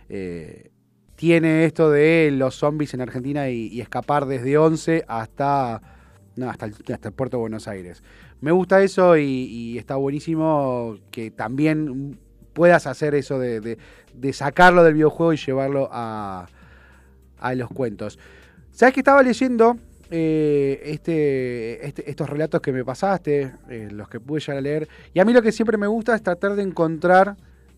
Eh, 0.10 0.70
tiene 1.16 1.66
esto 1.66 1.90
de 1.90 2.30
los 2.32 2.56
zombies 2.56 2.94
en 2.94 3.02
Argentina 3.02 3.50
y, 3.50 3.80
escapar 3.82 4.26
desde 4.26 4.58
11 4.58 5.06
hasta, 5.08 5.82
no, 6.36 6.50
hasta, 6.50 6.66
el, 6.68 6.74
hasta 6.94 7.10
puerto 7.12 7.38
de 7.38 7.42
Buenos 7.42 7.68
Aires. 7.68 8.04
Me 8.42 8.52
gusta 8.52 8.84
eso 8.84 9.18
y, 9.18 9.78
está 9.80 9.96
buenísimo 9.96 10.98
que 11.12 11.32
también 11.32 12.20
puedas 12.54 12.86
hacer 12.88 13.16
eso 13.16 13.40
de- 13.40 13.78
de 14.18 14.34
sacarlo 14.34 14.84
del 14.84 14.94
videojuego 14.96 15.34
y 15.34 15.38
llevarlo 15.38 15.90
a, 15.92 16.48
a 17.40 17.56
los 17.56 17.70
cuentos. 17.70 18.18
¿Sabes 18.72 18.94
que 18.94 19.00
estaba 19.02 19.24
leyendo 19.24 19.78
eh, 20.12 20.82
este, 20.86 21.86
este- 21.86 22.10
estos 22.10 22.30
relatos 22.30 22.62
que 22.62 22.72
me 22.72 22.84
pasaste, 22.86 23.52
eh, 23.70 23.90
los 23.92 24.08
que 24.10 24.20
pude 24.20 24.40
llegar 24.40 24.58
a 24.58 24.62
leer? 24.62 24.88
Y 25.14 25.20
a 25.20 25.26
mí 25.26 25.34
lo 25.34 25.42
que 25.42 25.52
siempre 25.52 25.78
me 25.78 25.88
gusta 25.88 26.16
es 26.16 26.22
tratar 26.24 26.56
de 26.56 26.64
encontrar 26.64 27.36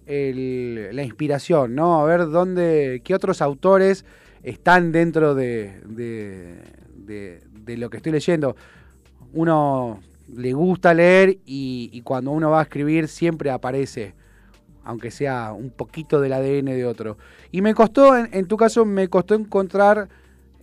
la 0.10 1.04
inspiración, 1.04 1.76
¿no? 1.76 2.00
A 2.02 2.06
ver 2.06 2.30
dónde, 2.30 3.02
qué 3.04 3.14
otros 3.14 3.42
autores 3.42 4.06
están 4.42 4.94
dentro 4.94 5.36
de, 5.36 5.82
de- 5.86 6.62
de- 6.96 7.42
de 7.66 7.78
lo 7.78 7.90
que 7.90 7.98
estoy 7.98 8.14
leyendo. 8.14 8.56
Uno 9.34 10.00
le 10.34 10.54
gusta 10.54 10.94
leer 10.94 11.40
y 11.46 12.02
cuando 12.06 12.32
uno 12.32 12.50
va 12.52 12.60
a 12.62 12.64
escribir 12.64 13.10
siempre 13.10 13.50
aparece, 13.52 14.14
aunque 14.88 15.12
sea 15.12 15.52
un 15.52 15.70
poquito 15.70 16.22
del 16.22 16.32
ADN 16.32 16.68
de 16.68 16.86
otro. 16.86 17.18
Y 17.52 17.62
me 17.62 17.74
costó, 17.74 18.16
en, 18.18 18.48
tu 18.48 18.56
caso, 18.56 18.86
me 18.86 19.10
costó 19.10 19.36
encontrar 19.36 20.08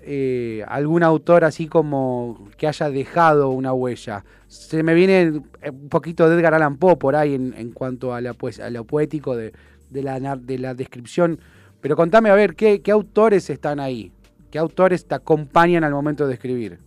eh, 0.01 0.65
algún 0.67 1.03
autor 1.03 1.45
así 1.45 1.67
como 1.67 2.49
que 2.57 2.67
haya 2.67 2.89
dejado 2.89 3.51
una 3.51 3.75
huella. 3.75 4.25
Se 4.47 4.83
me 4.83 4.95
viene 4.95 5.43
eh, 5.61 5.71
un 5.71 5.91
poquito 5.91 6.27
de 6.27 6.37
Edgar 6.37 6.55
Allan 6.55 6.79
Poe 6.79 6.97
por 6.97 7.17
ahí 7.17 7.35
en, 7.35 7.73
cuanto 7.73 8.15
a, 8.15 8.23
pues, 8.33 8.63
lo 8.71 8.85
poético 8.85 9.37
de, 9.37 9.53
de 9.91 10.03
la, 10.03 10.19
de 10.37 10.59
la 10.59 10.73
descripción. 10.73 11.39
Pero 11.83 11.95
contame 11.95 12.31
a 12.31 12.35
ver, 12.35 12.55
¿qué, 12.55 12.81
autores 12.91 13.51
están 13.51 13.79
ahí? 13.79 14.11
¿Qué 14.51 14.59
autores 14.59 15.07
te 15.07 15.17
acompañan 15.17 15.85
al 15.85 15.93
momento 15.93 16.27
de 16.27 16.33
escribir? 16.33 16.79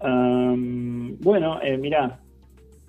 Bueno, 0.00 1.62
eh, 1.62 1.78
mira, 1.78 2.18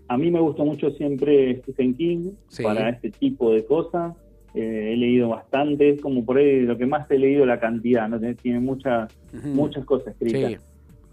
a 0.08 0.18
mí 0.18 0.30
me 0.32 0.39
gusta 0.39 0.64
mucho 0.64 0.91
siempre 0.91 1.58
Stephen 1.62 1.95
King 1.95 2.32
Sí. 2.49 2.64
para 2.64 2.89
este 2.89 3.10
tipo 3.12 3.51
de 3.54 3.66
cosas. 3.66 4.16
Eh, 4.56 4.91
he 4.93 4.97
leído 4.97 5.30
bastante, 5.30 5.89
es 5.89 6.01
como 6.01 6.24
por 6.24 6.38
ahí 6.38 6.62
lo 6.62 6.78
que 6.78 6.86
más 6.86 7.10
he 7.10 7.18
leído 7.18 7.45
la 7.45 7.60
cantidad, 7.60 8.08
¿no? 8.08 8.20
Tiene- 8.36 8.60
muchas, 8.60 9.12
muchas 9.54 9.84
cosas 9.86 10.10
escritas. 10.20 10.51
Sí, 10.51 10.58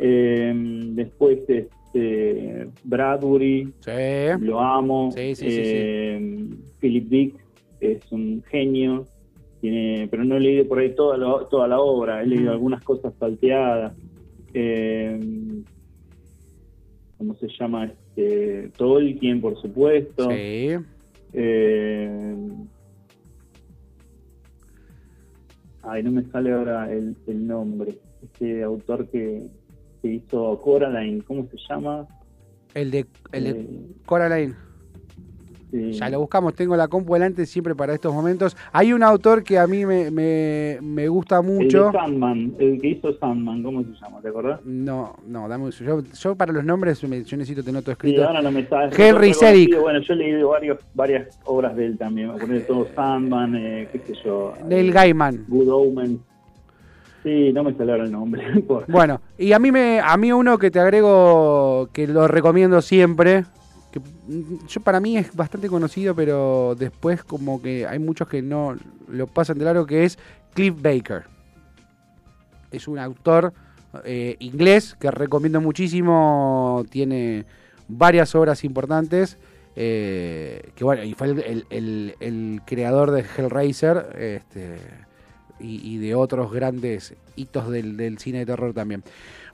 Eh, 0.03 0.53
después, 0.93 1.39
este, 1.49 2.67
Bradbury, 2.85 3.73
sí. 3.81 3.91
lo 4.41 4.61
amo. 4.61 5.11
Sí. 5.13 5.33
Eh, 5.43 6.49
Philip 6.81 7.09
Dick 7.09 7.35
es 7.81 8.01
un 8.13 8.43
genio, 8.51 9.05
tiene, 9.61 10.07
pero 10.11 10.25
no 10.25 10.37
he 10.37 10.41
leído 10.41 10.67
por 10.69 10.79
ahí 10.79 10.95
toda, 10.95 11.17
la- 11.19 11.47
toda 11.51 11.67
la 11.69 11.81
obra, 11.81 12.23
he 12.23 12.27
leído 12.27 12.51
algunas 12.53 12.83
cosas 12.85 13.13
salteadas. 13.19 13.93
Eh, 14.55 15.19
¿Cómo 17.19 17.35
se 17.35 17.49
llama? 17.59 17.93
Este, 18.21 18.69
Tolkien, 18.77 19.41
por 19.41 19.61
supuesto. 19.61 20.31
Sí. 20.31 20.77
Eh, 21.33 22.37
ay, 25.83 26.03
no 26.03 26.13
me 26.13 26.25
sale 26.31 26.53
ahora 26.53 26.91
el, 26.93 27.17
el 27.27 27.47
nombre. 27.47 27.99
Este 28.23 28.63
autor 28.63 29.09
que, 29.09 29.47
que 30.03 30.09
hizo 30.15 30.61
Coraline, 30.61 31.23
¿cómo 31.23 31.49
se 31.51 31.57
llama? 31.69 32.07
El 32.75 32.91
de, 32.91 33.07
el 33.33 33.45
de 33.45 33.51
Eh, 33.51 33.79
Coraline. 34.07 34.55
Sí. 35.71 35.93
Ya 35.93 36.09
lo 36.11 36.21
buscamos, 36.21 36.55
tengo 36.55 36.77
la 36.77 36.89
compu 36.89 37.15
delante 37.15 37.47
siempre 37.47 37.75
para 37.75 37.95
estos 37.95 38.13
momentos. 38.13 38.57
Hay 38.73 38.93
un 38.93 39.03
autor 39.03 39.43
que 39.45 39.59
a 39.59 39.67
mí 39.67 39.85
me, 39.87 40.11
me, 40.11 40.79
me 40.83 41.09
gusta 41.09 41.39
El 41.39 41.45
mucho. 41.47 41.87
de 41.87 41.93
Sandman, 41.93 42.55
el 42.59 42.81
que 42.81 42.89
hizo 42.89 43.13
Sandman, 43.19 43.63
¿cómo 43.63 43.83
se 43.83 43.93
llama? 44.01 44.21
¿Te 44.21 44.29
acordás? 44.29 44.61
No, 44.65 45.17
no, 45.27 45.49
dame 45.49 45.71
yo, 45.71 46.03
yo 46.03 46.35
para 46.35 46.53
los 46.53 46.65
nombres 46.65 47.03
me- 47.05 47.23
yo 47.25 47.37
necesito 47.37 47.63
tener 47.63 47.83
todo 47.83 47.93
Sí, 47.93 47.99
escrito. 48.09 48.27
ahora 48.27 48.43
no 48.43 48.51
me 48.53 48.61
está. 48.61 48.85
Henry 48.97 49.33
Selick. 49.35 49.79
Bueno, 49.81 50.01
yo 50.01 50.15
he 50.15 50.17
leído 50.17 50.49
varios, 50.51 50.79
varias 50.95 51.39
obras 51.45 51.75
de 51.77 51.87
él 51.87 51.99
también. 51.99 52.33
Me 52.49 52.61
todo 52.61 52.87
Sandman, 52.95 53.55
eh, 53.57 53.89
qué 53.93 53.99
sé 54.01 54.15
yo. 54.25 54.55
Neil 54.69 54.89
eh, 54.89 54.93
Gaiman. 54.93 55.45
Good 55.49 55.69
Omens. 55.69 56.21
Sí, 57.23 57.53
no 57.53 57.63
me 57.65 57.73
ahora 57.79 58.05
el 58.05 58.13
nombre. 58.13 58.43
Bueno, 58.89 59.21
y 59.37 59.53
a 59.53 59.59
mí 59.59 59.71
me 59.71 60.01
a 60.01 60.17
mí 60.17 60.33
uno 60.33 60.57
que 60.59 60.71
te 60.71 60.81
agrego 60.81 61.89
que 61.93 62.07
lo 62.07 62.27
recomiendo 62.27 62.81
siempre, 62.81 63.45
que 63.93 64.01
mm, 64.01 64.67
yo 64.69 64.81
para 64.81 65.01
mí 65.01 65.17
es 65.17 65.35
bastante 65.35 65.69
conocido, 65.69 66.15
pero 66.15 66.75
después 66.79 67.23
como 67.25 67.61
que 67.61 67.87
hay 67.87 67.99
muchos 67.99 68.29
que 68.29 68.43
no 68.43 68.77
lo 69.09 69.27
pasan 69.27 69.59
de 69.59 69.65
largo 69.65 69.87
que 69.87 70.05
es 70.05 70.19
Cliff 70.55 70.75
Baker. 70.81 71.25
Es 72.71 72.87
un 72.89 72.99
autor 72.99 73.53
eh, 74.05 74.37
inglés 74.39 74.97
que 75.01 75.11
recomiendo 75.11 75.61
muchísimo, 75.61 76.85
tiene 76.91 77.45
varias 77.89 78.35
obras 78.35 78.63
importantes. 78.65 79.37
eh, 79.77 80.71
que 80.75 80.85
bueno, 80.85 81.03
y 81.05 81.15
fue 81.15 81.29
el, 81.29 81.65
el- 82.21 82.61
creador 82.67 83.11
de 83.13 83.21
Hellraiser 83.37 84.17
este, 84.19 84.79
y, 85.59 85.95
y 85.95 85.99
de 85.99 86.15
otros 86.15 86.53
grandes 86.53 87.15
hitos 87.37 87.71
del, 87.71 87.97
del 87.97 88.19
cine 88.19 88.41
de 88.41 88.47
terror 88.47 88.73
también. 88.75 89.03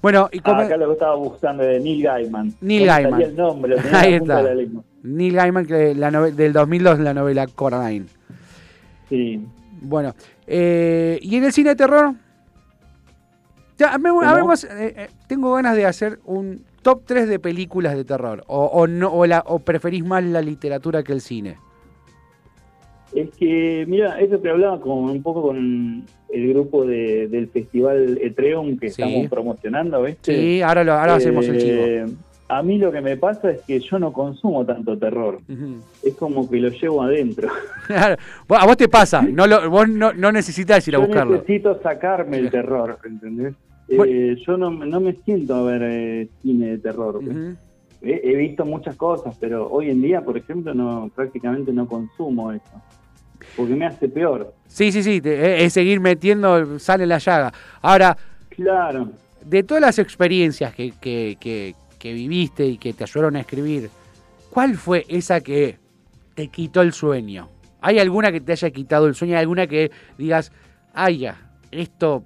Bueno, 0.03 0.29
y 0.33 0.41
como 0.41 0.61
Ah, 0.61 0.65
acá 0.65 0.77
lo 0.77 0.93
estaba 0.93 1.15
buscando 1.17 1.63
de 1.65 1.81
Neil 1.81 2.03
Gaiman. 2.03 2.53
Neil 2.61 2.87
Gaiman. 2.87 3.11
salía 3.13 3.27
el 3.27 3.37
nombre, 3.37 3.77
lo 3.77 3.77
tenía 3.83 4.01
Ahí 4.01 4.15
está. 4.15 4.37
de 4.37 4.43
la 4.43 4.55
lengua. 4.55 4.83
Neil 5.03 5.35
Gaiman, 5.35 5.67
que 5.67 5.95
la 5.95 6.11
del 6.11 6.53
2002, 6.53 6.99
la 7.01 7.15
novela 7.15 7.47
Coraline. 7.47 8.07
Sí. 9.09 9.45
Bueno, 9.81 10.15
eh, 10.47 11.19
¿y 11.23 11.37
en 11.37 11.45
el 11.45 11.53
cine 11.53 11.71
de 11.71 11.77
terror? 11.77 12.15
Ya, 13.79 13.99
me- 13.99 14.09
eh, 14.11 14.95
eh, 14.97 15.09
tengo 15.27 15.53
ganas 15.55 15.77
de 15.77 15.85
hacer 15.87 16.19
un 16.25 16.65
top 16.83 17.03
3 17.05 17.29
de 17.29 17.39
películas 17.39 17.95
de 17.95 18.05
terror. 18.05 18.43
O, 18.47 18.65
o 18.65 18.87
no, 18.87 19.13
o, 19.13 19.27
la, 19.27 19.43
o 19.47 19.59
preferís 19.59 20.05
más 20.05 20.25
la 20.25 20.41
literatura 20.41 21.03
que 21.03 21.13
el 21.13 21.21
cine. 21.21 21.59
Es 23.15 23.31
que, 23.37 23.85
mira, 23.89 24.21
eso 24.21 24.39
te 24.39 24.51
hablaba 24.51 24.81
con 24.81 25.05
un 25.11 25.23
poco 25.23 25.43
con 25.43 26.05
el 26.33 26.49
grupo 26.53 26.85
de, 26.85 27.29
del 27.29 27.49
festival 27.49 28.19
Etreum 28.21 28.77
que 28.79 28.91
Sí. 28.91 29.01
estamos 29.03 29.29
promocionando, 29.31 30.03
¿viste? 30.03 30.35
Sí, 30.35 30.63
ahora, 30.63 30.83
lo, 30.85 30.93
ahora 30.93 31.15
hacemos 31.15 31.47
el 31.49 31.59
chivo. 31.59 31.83
Eh, 31.87 32.07
A 32.49 32.63
mí 32.63 32.79
lo 32.79 32.93
que 32.93 33.01
me 33.01 33.17
pasa 33.17 33.51
es 33.51 33.61
que 33.63 33.81
yo 33.81 33.99
no 33.99 34.13
consumo 34.13 34.65
tanto 34.65 34.97
terror. 34.99 35.39
Es 36.05 36.15
como 36.15 36.49
que 36.49 36.59
lo 36.59 36.69
llevo 36.69 37.03
adentro. 37.03 37.49
Claro, 37.87 38.17
a 38.49 38.67
vos 38.67 38.77
te 38.77 38.89
pasa, 38.89 39.23
no 39.23 39.47
lo, 39.47 39.71
vos 39.71 39.89
no, 39.89 40.13
no 40.13 40.33
necesitas 40.33 40.87
ir 40.89 40.97
a 40.97 40.99
yo 40.99 41.07
buscarlo. 41.07 41.35
necesito 41.35 41.81
sacarme 41.83 42.39
el 42.39 42.51
terror, 42.51 42.99
¿entendés? 43.05 43.55
Bueno. 43.89 44.13
Eh, 44.13 44.37
yo 44.45 44.57
no, 44.57 44.71
no 44.73 45.01
me 45.01 45.13
siento 45.25 45.55
a 45.55 45.63
ver 45.63 45.83
eh, 45.85 46.29
cine 46.43 46.71
de 46.71 46.79
terror. 46.79 47.21
He, 48.03 48.21
he 48.25 48.37
visto 48.37 48.65
muchas 48.65 48.97
cosas, 48.97 49.37
pero 49.41 49.69
hoy 49.71 49.91
en 49.91 50.03
día, 50.03 50.21
por 50.23 50.37
ejemplo, 50.37 50.75
no 50.75 51.09
prácticamente 51.15 51.73
no 51.73 51.87
consumo 51.87 52.51
eso. 52.53 52.83
Porque 53.57 53.75
me 53.75 53.87
hace 53.87 54.09
peor. 54.09 54.53
Sí, 54.69 54.93
sí, 54.93 55.03
sí, 55.03 55.21
eh, 55.25 55.65
es 55.65 55.73
seguir 55.73 56.01
metiendo, 56.01 56.79
sale 56.79 57.07
la 57.07 57.19
llaga. 57.19 57.53
Ahora, 57.81 58.17
Claro. 58.51 59.11
de 59.45 59.63
todas 59.63 59.81
las 59.81 59.99
experiencias 59.99 60.75
que, 60.75 60.93
que, 61.01 61.37
que- 61.41 61.75
que 61.99 62.13
viviste 62.13 62.67
y 62.67 62.77
que 62.79 62.93
te 62.93 63.05
ayudaron 63.05 63.37
a 63.37 63.41
escribir, 63.41 63.89
¿cuál 64.51 64.77
fue 64.77 65.05
esa 65.09 65.41
que 65.41 65.79
te 66.35 66.49
quitó 66.49 66.83
el 66.83 66.93
sueño? 66.93 67.49
¿Hay 67.81 67.99
alguna 67.99 68.31
que 68.31 68.41
te 68.41 68.53
haya 68.53 68.71
quitado 68.71 69.07
el 69.07 69.15
sueño? 69.15 69.35
¿Hay 69.37 69.41
alguna 69.43 69.67
que 69.67 69.91
digas, 70.19 70.53
ay 70.93 71.19
ya, 71.19 71.37
esto, 71.71 72.23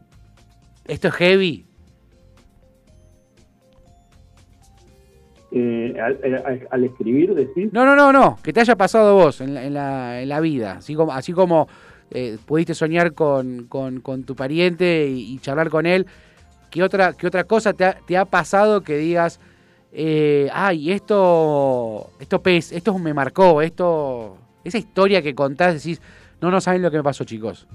esto 0.87 1.09
es 1.09 1.15
heavy? 1.15 1.67
Eh, 5.53 5.97
al, 6.01 6.19
al- 6.45 6.69
al 6.71 6.85
escribir, 6.85 7.35
decís. 7.35 7.73
No, 7.73 7.85
no, 7.85 7.97
no, 7.97 8.13
no, 8.13 8.39
que 8.43 8.53
te 8.53 8.61
haya 8.61 8.77
pasado 8.77 9.15
vos 9.17 9.41
en 9.41 9.55
la, 9.55 9.65
en 9.65 9.75
la, 9.75 10.23
en 10.23 10.29
la 10.29 10.39
vida, 10.41 10.75
así 10.79 10.95
como, 10.95 11.13
así 11.13 11.33
como 11.33 11.67
eh, 12.13 12.39
pudiste 12.47 12.73
soñar 12.75 13.15
con, 13.15 13.67
con- 13.67 14.01
con 14.01 14.23
tu 14.23 14.37
pariente 14.37 15.09
y, 15.09 15.35
y 15.35 15.39
charlar 15.41 15.69
con 15.69 15.87
él, 15.87 16.07
¿qué 16.71 16.85
otra, 16.85 17.15
qué 17.15 17.27
otra 17.27 17.43
cosa 17.45 17.73
te 17.73 17.85
ha, 17.85 17.95
te 17.95 18.17
ha 18.17 18.27
pasado 18.27 18.83
que 18.83 18.97
digas, 18.97 19.41
eh, 19.93 20.49
ay, 20.53 20.93
esto, 20.93 22.11
esto, 22.21 22.41
pes, 22.41 22.71
esto 22.71 22.97
me 22.99 23.13
marcó, 23.13 23.61
esto, 23.61 24.37
esa 24.63 24.79
historia 24.79 25.21
que 25.21 25.35
contás, 25.35 25.75
decís, 25.75 26.01
no, 26.41 26.53
no 26.53 26.61
saben 26.61 26.81
lo 26.83 26.93
que 26.93 26.99
me 26.99 27.03
pasó, 27.03 27.25
chicos. 27.25 27.67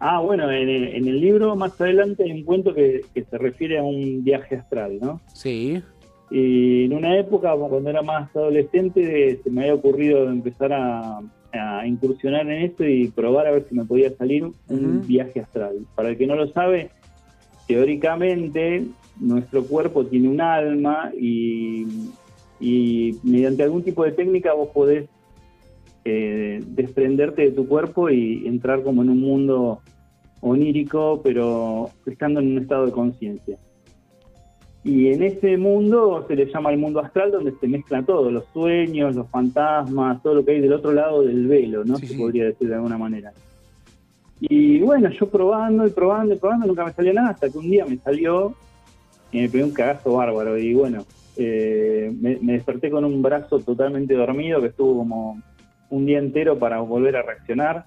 Ah, 0.00 0.18
bueno, 0.20 0.50
en, 0.50 0.68
el- 0.68 0.88
en 0.96 1.06
el 1.08 1.20
libro 1.20 1.54
más 1.54 1.78
adelante 1.80 2.24
hay 2.24 2.32
un 2.32 2.42
cuento 2.44 2.74
que, 2.74 3.02
que 3.14 3.22
se 3.24 3.38
refiere 3.38 3.78
a 3.78 3.82
un 3.82 4.24
viaje 4.24 4.56
astral, 4.56 4.98
¿no? 5.00 5.20
Sí, 5.32 5.80
Y 6.32 6.86
en 6.86 6.94
una 6.94 7.18
época, 7.18 7.54
cuando 7.54 7.90
era 7.90 8.00
más 8.00 8.34
adolescente, 8.34 9.38
se 9.44 9.50
me 9.50 9.62
había 9.62 9.74
ocurrido 9.74 10.30
empezar 10.30 10.72
a, 10.72 11.20
a 11.52 11.86
incursionar 11.86 12.48
en 12.48 12.62
esto 12.62 12.86
y 12.86 13.08
probar 13.08 13.46
a 13.46 13.50
ver 13.50 13.66
si 13.68 13.74
me 13.74 13.84
podía 13.84 14.16
salir 14.16 14.46
un 14.68 15.06
viaje 15.06 15.40
astral. 15.40 15.86
Para 15.94 16.08
el 16.08 16.16
que 16.16 16.26
no 16.26 16.34
lo 16.34 16.48
sabe, 16.48 16.90
teóricamente 17.68 18.86
nuestro 19.20 19.64
cuerpo 19.64 20.06
tiene 20.06 20.28
un 20.28 20.40
alma 20.40 21.12
y, 21.20 21.86
y 22.58 23.18
mediante 23.22 23.62
algún 23.62 23.82
tipo 23.82 24.04
de 24.04 24.12
técnica 24.12 24.54
vos 24.54 24.70
podés 24.70 25.10
eh, 26.04 26.62
desprenderte 26.66 27.42
de 27.42 27.50
tu 27.52 27.68
cuerpo 27.68 28.08
y 28.08 28.46
entrar 28.46 28.82
como 28.82 29.02
en 29.02 29.10
un 29.10 29.20
mundo 29.20 29.80
onírico, 30.40 31.20
pero 31.22 31.90
estando 32.06 32.40
en 32.40 32.52
un 32.52 32.58
estado 32.62 32.86
de 32.86 32.92
conciencia. 32.92 33.58
Y 34.84 35.12
en 35.12 35.22
ese 35.22 35.56
mundo 35.56 36.24
se 36.26 36.34
le 36.34 36.46
llama 36.52 36.70
el 36.72 36.78
mundo 36.78 36.98
astral, 37.00 37.30
donde 37.30 37.52
se 37.52 37.68
mezcla 37.68 38.02
todo, 38.02 38.30
los 38.32 38.44
sueños, 38.52 39.14
los 39.14 39.28
fantasmas, 39.30 40.20
todo 40.22 40.34
lo 40.34 40.44
que 40.44 40.52
hay 40.52 40.60
del 40.60 40.72
otro 40.72 40.92
lado 40.92 41.22
del 41.22 41.46
velo, 41.46 41.84
¿no? 41.84 41.96
Sí, 41.98 42.08
se 42.08 42.14
sí. 42.14 42.18
podría 42.20 42.46
decir 42.46 42.68
de 42.68 42.74
alguna 42.74 42.98
manera. 42.98 43.32
Y 44.40 44.80
bueno, 44.80 45.08
yo 45.10 45.28
probando 45.28 45.86
y 45.86 45.90
probando 45.90 46.34
y 46.34 46.38
probando, 46.38 46.66
nunca 46.66 46.84
me 46.84 46.92
salió 46.92 47.12
nada, 47.12 47.30
hasta 47.30 47.48
que 47.48 47.58
un 47.58 47.70
día 47.70 47.84
me 47.84 47.96
salió 47.98 48.54
y 49.30 49.40
me 49.42 49.48
pegué 49.48 49.62
un 49.64 49.70
cagazo 49.70 50.14
bárbaro. 50.14 50.58
Y 50.58 50.74
bueno, 50.74 51.04
eh, 51.36 52.12
me, 52.20 52.38
me 52.42 52.54
desperté 52.54 52.90
con 52.90 53.04
un 53.04 53.22
brazo 53.22 53.60
totalmente 53.60 54.14
dormido, 54.14 54.60
que 54.60 54.66
estuvo 54.68 54.98
como 54.98 55.40
un 55.90 56.06
día 56.06 56.18
entero 56.18 56.58
para 56.58 56.80
volver 56.80 57.16
a 57.16 57.22
reaccionar. 57.22 57.86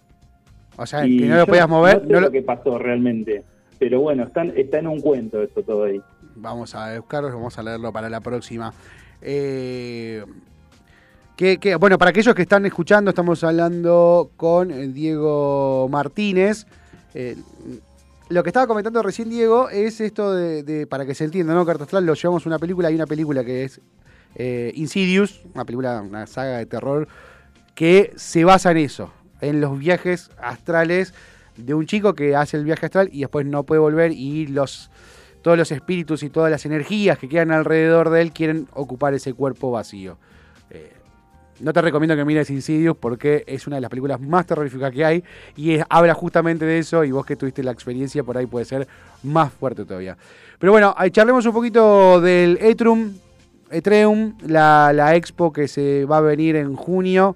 O 0.77 0.85
sea, 0.85 1.05
Y 1.05 1.17
que 1.19 1.25
no 1.27 1.37
lo 1.37 1.45
podías 1.45 1.67
mover. 1.67 1.95
No 2.03 2.07
sé 2.07 2.13
no 2.13 2.19
lo- 2.21 2.25
lo 2.27 2.31
que 2.31 2.41
pasó 2.41 2.77
realmente. 2.77 3.43
Pero 3.77 3.99
bueno, 3.99 4.23
está, 4.23 4.43
está 4.45 4.79
en 4.79 4.87
un 4.87 5.01
cuento 5.01 5.41
eso 5.43 5.61
todo 5.61 5.83
ahí. 5.83 5.99
Vamos 6.35 6.75
a 6.75 6.97
buscarlo, 6.97 7.29
vamos 7.29 7.57
a 7.57 7.63
leerlo 7.63 7.91
para 7.93 8.09
la 8.09 8.19
próxima. 8.19 8.73
Eh, 9.21 10.23
bueno, 11.79 11.97
para 11.97 12.09
aquellos 12.09 12.33
que 12.35 12.43
están 12.43 12.65
escuchando, 12.65 13.09
estamos 13.09 13.43
hablando 13.43 14.31
con 14.37 14.71
eh, 14.71 14.87
Diego 14.87 15.87
Martínez. 15.89 16.65
Eh, 17.13 17.35
lo 18.29 18.43
que 18.43 18.49
estaba 18.49 18.67
comentando 18.67 19.03
recién 19.03 19.29
Diego 19.29 19.69
es 19.69 20.01
esto 20.01 20.33
de, 20.33 20.87
para 20.87 21.05
que 21.05 21.13
se 21.13 21.25
entienda, 21.25 21.53
¿no? 21.53 21.65
Carta 21.65 21.83
Astral, 21.83 22.05
lo 22.05 22.13
llevamos 22.13 22.45
a 22.45 22.49
una 22.49 22.59
película, 22.59 22.87
hay 22.87 22.95
una 22.95 23.05
película 23.05 23.43
que 23.43 23.65
es 23.65 23.81
eh, 24.35 24.71
Insidious, 24.75 25.41
una 25.53 25.63
película, 25.65 26.01
una 26.01 26.25
saga 26.25 26.57
de 26.57 26.65
terror, 26.65 27.07
que 27.75 28.13
se 28.15 28.43
basa 28.43 28.71
en 28.71 28.77
eso, 28.77 29.11
en 29.41 29.61
los 29.61 29.77
viajes 29.77 30.31
astrales 30.39 31.13
de 31.57 31.73
un 31.73 31.85
chico 31.85 32.15
que 32.15 32.35
hace 32.35 32.57
el 32.57 32.63
viaje 32.63 32.87
astral 32.87 33.09
y 33.11 33.21
después 33.21 33.45
no 33.45 33.63
puede 33.63 33.79
volver 33.79 34.11
y 34.11 34.47
los 34.47 34.89
todos 35.45 35.59
los 35.59 35.71
espíritus 35.71 36.23
y 36.23 36.31
todas 36.31 36.49
las 36.49 36.65
energías 36.65 37.19
que 37.19 37.29
quedan 37.29 37.51
alrededor 37.51 38.09
de 38.09 38.23
él 38.23 38.31
quieren 38.31 38.67
ocupar 38.73 39.13
ese 39.13 39.35
cuerpo 39.35 39.69
vacío. 39.69 40.17
Eh, 40.71 40.91
no 41.59 41.71
te 41.71 41.83
recomiendo 41.83 42.15
que 42.15 42.25
mires 42.25 42.49
Insidious 42.49 42.97
porque 42.97 43.43
es 43.45 43.67
una 43.67 43.75
de 43.75 43.81
las 43.81 43.91
películas 43.91 44.19
más 44.19 44.47
terroríficas 44.47 44.91
que 44.91 45.05
hay 45.05 45.23
y 45.55 45.77
habla 45.87 46.15
justamente 46.15 46.65
de 46.65 46.79
eso 46.79 47.03
y 47.03 47.11
vos 47.11 47.27
que 47.27 47.35
tuviste 47.35 47.61
la 47.61 47.69
experiencia 47.69 48.23
por 48.23 48.39
ahí 48.39 48.47
puede 48.47 48.65
ser 48.65 48.87
más 49.21 49.53
fuerte 49.53 49.85
todavía. 49.85 50.17
Pero 50.57 50.71
bueno, 50.71 50.95
ahí 50.97 51.11
charlemos 51.11 51.45
un 51.45 51.53
poquito 51.53 52.19
del 52.21 52.57
Etrum, 52.59 53.13
Etreum, 53.69 54.35
la, 54.47 54.93
la 54.95 55.15
expo 55.15 55.53
que 55.53 55.67
se 55.67 56.05
va 56.05 56.17
a 56.17 56.21
venir 56.21 56.55
en 56.55 56.75
junio, 56.75 57.35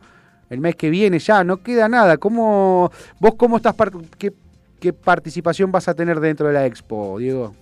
el 0.49 0.61
mes 0.61 0.75
que 0.75 0.89
viene 0.89 1.19
ya, 1.19 1.43
no 1.43 1.57
queda 1.57 1.87
nada. 1.87 2.17
¿Cómo, 2.17 2.91
¿Vos 3.19 3.35
cómo 3.37 3.57
estás, 3.57 3.75
qué, 4.17 4.33
qué 4.79 4.93
participación 4.93 5.71
vas 5.71 5.87
a 5.87 5.93
tener 5.93 6.19
dentro 6.19 6.47
de 6.47 6.53
la 6.53 6.65
expo, 6.65 7.19
Diego? 7.19 7.53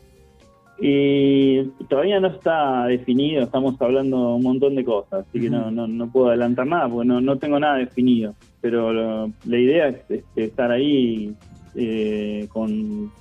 Y 0.80 1.64
todavía 1.90 2.20
no 2.20 2.28
está 2.28 2.86
definido, 2.86 3.44
estamos 3.44 3.76
hablando 3.82 4.36
un 4.36 4.44
montón 4.44 4.76
de 4.76 4.86
cosas, 4.86 5.26
así 5.28 5.40
que 5.42 5.50
no, 5.50 5.72
no, 5.72 5.88
no 5.88 6.08
puedo 6.12 6.28
adelantar 6.28 6.68
nada 6.68 6.88
porque 6.88 7.08
no, 7.08 7.20
no 7.20 7.38
tengo 7.38 7.60
nada 7.60 7.78
definido. 7.78 8.36
Pero 8.62 8.94
lo- 8.94 9.32
la 9.46 9.58
idea 9.58 9.88
es, 9.88 9.98
este, 10.10 10.44
estar 10.46 10.70
ahí 10.72 11.34
eh, 11.76 12.48
con 12.52 13.12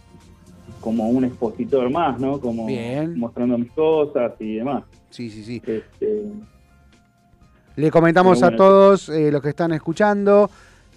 como 0.81 1.09
un 1.09 1.25
expositor 1.25 1.91
más, 1.91 2.21
¿no? 2.21 2.39
Como 2.39 2.67
Bien. 2.67 3.19
mostrando 3.19 3.59
mis 3.59 3.73
cosas 3.73 4.33
y 4.39 4.57
demás. 4.57 4.85
Sí, 5.11 5.31
sí, 5.31 5.43
sí. 5.43 5.57
Este, 5.67 6.23
Le 7.77 7.91
comentamos 7.91 8.43
a 8.43 8.55
todos 8.55 9.09
eh, 9.09 9.33
los 9.33 9.43
que 9.43 9.49
están 9.49 9.73
escuchando. 9.73 10.49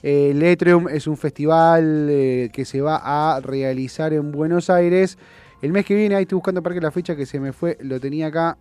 eh, 0.04 0.32
el 0.32 0.44
Etrium 0.44 0.88
es 0.90 1.08
un 1.08 1.18
festival 1.18 2.08
eh, 2.10 2.50
que 2.54 2.66
se 2.66 2.82
va 2.82 3.02
a 3.04 3.40
realizar 3.42 4.14
en 4.14 4.32
Buenos 4.32 4.70
Aires. 4.70 5.18
El 5.62 5.72
mes 5.72 5.86
que 5.86 5.96
viene, 5.96 6.16
ahí 6.16 6.24
estoy 6.24 6.38
buscando 6.38 6.64
para 6.64 6.76
que 6.76 6.82
la 6.82 6.92
fecha 6.92 7.16
que 7.16 7.26
se 7.26 7.40
me 7.40 7.52
fue, 7.52 7.78
lo 7.82 8.00
tenía 8.00 8.28
acá. 8.28 8.58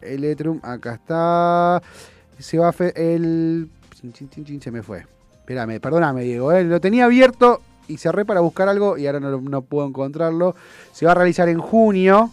El 0.00 0.24
Etrium, 0.24 0.60
acá 0.62 0.94
está. 0.94 1.82
Se 2.38 2.58
va 2.58 2.68
a 2.68 2.84
el. 2.94 3.68
se 4.60 4.70
me 4.70 4.82
fue. 4.82 5.06
Espérame, 5.32 5.80
perdóname, 5.80 6.22
Diego. 6.22 6.52
eh, 6.52 6.64
Lo 6.64 6.80
tenía 6.80 7.06
abierto 7.06 7.62
y 7.88 7.98
cerré 7.98 8.24
para 8.24 8.40
buscar 8.40 8.68
algo 8.68 8.98
y 8.98 9.06
ahora 9.06 9.20
no, 9.20 9.40
no 9.40 9.62
puedo 9.62 9.86
encontrarlo. 9.88 10.54
Se 10.92 11.06
va 11.06 11.12
a 11.12 11.14
realizar 11.14 11.48
en 11.48 11.58
junio. 11.58 12.30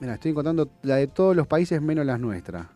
Mira, 0.00 0.14
estoy 0.14 0.30
encontrando 0.30 0.68
la 0.82 0.96
de 0.96 1.08
todos 1.08 1.34
los 1.34 1.46
países 1.46 1.82
menos 1.82 2.06
las 2.06 2.20
nuestras. 2.20 2.66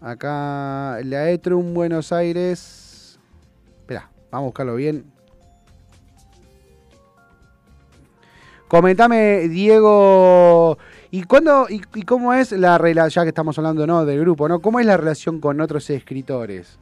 Acá 0.00 0.98
la 1.04 1.30
Etrum 1.30 1.74
Buenos 1.74 2.12
Aires. 2.12 3.18
Espera, 3.80 4.10
vamos 4.30 4.44
a 4.44 4.46
buscarlo 4.46 4.74
bien. 4.76 5.04
Comentame, 8.76 9.48
Diego, 9.50 10.78
¿y 11.10 11.24
cuándo 11.24 11.66
y, 11.68 11.82
y 11.94 12.02
cómo 12.04 12.32
es 12.32 12.52
la 12.52 12.78
relación, 12.78 13.10
ya 13.10 13.24
que 13.26 13.28
estamos 13.28 13.58
hablando 13.58 13.86
¿no? 13.86 14.06
del 14.06 14.20
grupo, 14.20 14.48
¿no? 14.48 14.60
¿Cómo 14.60 14.80
es 14.80 14.86
la 14.86 14.96
relación 14.96 15.40
con 15.40 15.60
otros 15.60 15.90
escritores? 15.90 16.78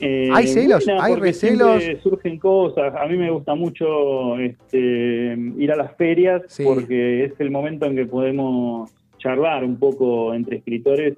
Eh, 0.00 0.30
¿Hay 0.34 0.48
celos? 0.48 0.84
¿Hay 1.00 1.14
recelos? 1.14 1.80
surgen 2.02 2.40
cosas. 2.40 2.92
A 2.96 3.06
mí 3.06 3.16
me 3.16 3.30
gusta 3.30 3.54
mucho 3.54 4.36
este, 4.40 5.36
ir 5.58 5.70
a 5.70 5.76
las 5.76 5.94
ferias 5.94 6.42
Sí. 6.48 6.64
porque 6.64 7.26
es 7.26 7.32
el 7.38 7.52
momento 7.52 7.86
en 7.86 7.94
que 7.94 8.06
podemos 8.06 8.90
charlar 9.18 9.62
un 9.62 9.78
poco 9.78 10.34
entre 10.34 10.56
escritores 10.56 11.16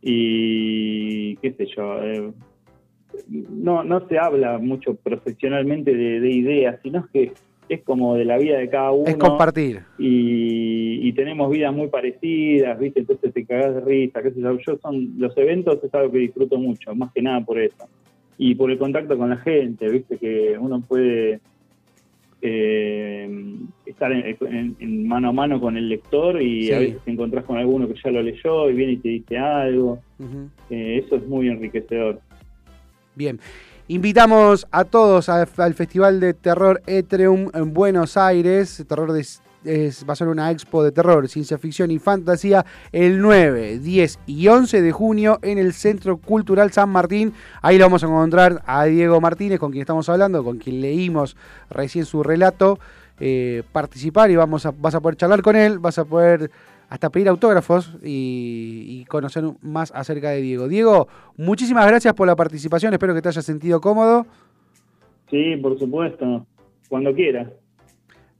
y 0.00 1.36
qué 1.36 1.52
sé 1.52 1.66
yo. 1.76 2.02
eh, 2.02 2.30
no, 3.28 3.84
no 3.84 4.08
se 4.08 4.18
habla 4.18 4.56
mucho 4.56 4.94
profesionalmente 4.94 5.94
de, 5.94 6.20
de 6.20 6.30
ideas, 6.30 6.80
sino 6.82 7.06
que 7.12 7.32
es 7.68 7.82
como 7.82 8.14
de 8.16 8.24
la 8.24 8.36
vida 8.38 8.58
de 8.58 8.68
cada 8.68 8.90
uno 8.92 9.08
es 9.08 9.16
compartir. 9.16 9.80
y, 9.98 11.08
y 11.08 11.12
tenemos 11.14 11.50
vidas 11.50 11.74
muy 11.74 11.88
parecidas, 11.88 12.78
¿viste? 12.78 13.00
Entonces 13.00 13.32
te 13.32 13.44
cagás 13.44 13.74
de 13.76 13.80
risa, 13.80 14.22
qué 14.22 14.30
sé 14.32 14.40
yo. 14.40 14.58
Yo 14.58 14.78
son, 14.78 15.14
los 15.18 15.36
eventos 15.38 15.82
es 15.82 15.94
algo 15.94 16.12
que 16.12 16.18
disfruto 16.18 16.58
mucho, 16.58 16.94
más 16.94 17.12
que 17.12 17.22
nada 17.22 17.40
por 17.44 17.58
eso. 17.58 17.88
Y 18.36 18.54
por 18.54 18.70
el 18.70 18.78
contacto 18.78 19.16
con 19.16 19.30
la 19.30 19.36
gente, 19.38 19.88
¿viste? 19.88 20.18
Que 20.18 20.56
uno 20.58 20.80
puede 20.80 21.40
eh, 22.42 23.56
estar 23.86 24.12
en, 24.12 24.36
en- 24.40 24.76
en 24.78 25.08
mano 25.08 25.28
a 25.30 25.32
mano 25.32 25.60
con 25.60 25.76
el 25.76 25.88
lector 25.88 26.42
y 26.42 26.64
Sí. 26.64 26.72
a 26.72 26.78
veces 26.78 26.98
te 27.04 27.10
encontrás 27.12 27.44
con 27.44 27.56
alguno 27.56 27.88
que 27.88 27.94
ya 28.02 28.10
lo 28.10 28.22
leyó 28.22 28.68
y 28.68 28.74
viene 28.74 28.92
y 28.92 28.96
te 28.98 29.08
dice 29.08 29.38
algo. 29.38 29.98
Eh, 30.70 31.02
eso 31.04 31.16
es 31.16 31.26
muy 31.26 31.48
enriquecedor. 31.48 32.20
Bien. 33.14 33.38
Invitamos 33.86 34.66
a 34.70 34.84
todos 34.84 35.28
al 35.28 35.46
Festival 35.74 36.18
de 36.18 36.32
Terror 36.32 36.80
Etreum 36.86 37.50
en 37.52 37.74
Buenos 37.74 38.16
Aires. 38.16 38.82
Terror 38.88 39.12
de- 39.12 39.24
va 40.08 40.12
a 40.12 40.16
ser 40.16 40.28
una 40.28 40.50
expo 40.50 40.82
de 40.84 40.92
terror, 40.92 41.26
ciencia 41.28 41.56
ficción 41.58 41.90
y 41.90 41.98
fantasía 41.98 42.64
el 42.92 43.20
9, 43.20 43.78
10 43.78 44.18
y 44.26 44.48
11 44.48 44.80
de 44.82 44.92
junio 44.92 45.38
en 45.42 45.56
el 45.58 45.72
Centro 45.72 46.16
Cultural 46.18 46.70
San 46.72 46.90
Martín. 46.90 47.32
Ahí 47.62 47.78
lo 47.78 47.84
vamos 47.86 48.02
a 48.02 48.06
encontrar 48.06 48.62
a 48.66 48.84
Diego 48.84 49.20
Martínez, 49.22 49.58
con 49.58 49.70
quien 49.70 49.80
estamos 49.82 50.08
hablando, 50.08 50.44
con 50.44 50.58
quien 50.58 50.80
leímos 50.80 51.36
recién 51.70 52.04
su 52.06 52.22
relato. 52.22 52.78
eh, 53.20 53.62
participar 53.70 54.28
y 54.32 54.34
vamos 54.36 54.66
vas 54.80 54.92
a 54.96 55.00
poder 55.00 55.14
charlar 55.16 55.40
con 55.40 55.54
él, 55.54 55.78
vas 55.78 55.98
a 55.98 56.04
poder 56.04 56.50
hasta 56.88 57.10
pedir 57.10 57.28
autógrafos 57.28 57.96
y, 58.02 58.86
y 58.88 59.04
conocer 59.06 59.44
más 59.62 59.92
acerca 59.94 60.30
de 60.30 60.40
Diego. 60.40 60.68
Diego, 60.68 61.08
muchísimas 61.36 61.86
gracias 61.86 62.14
por 62.14 62.26
la 62.26 62.36
participación, 62.36 62.92
espero 62.92 63.14
que 63.14 63.22
te 63.22 63.28
hayas 63.28 63.44
sentido 63.44 63.80
cómodo. 63.80 64.26
Sí, 65.30 65.56
por 65.56 65.78
supuesto, 65.78 66.46
cuando 66.88 67.14
quiera. 67.14 67.50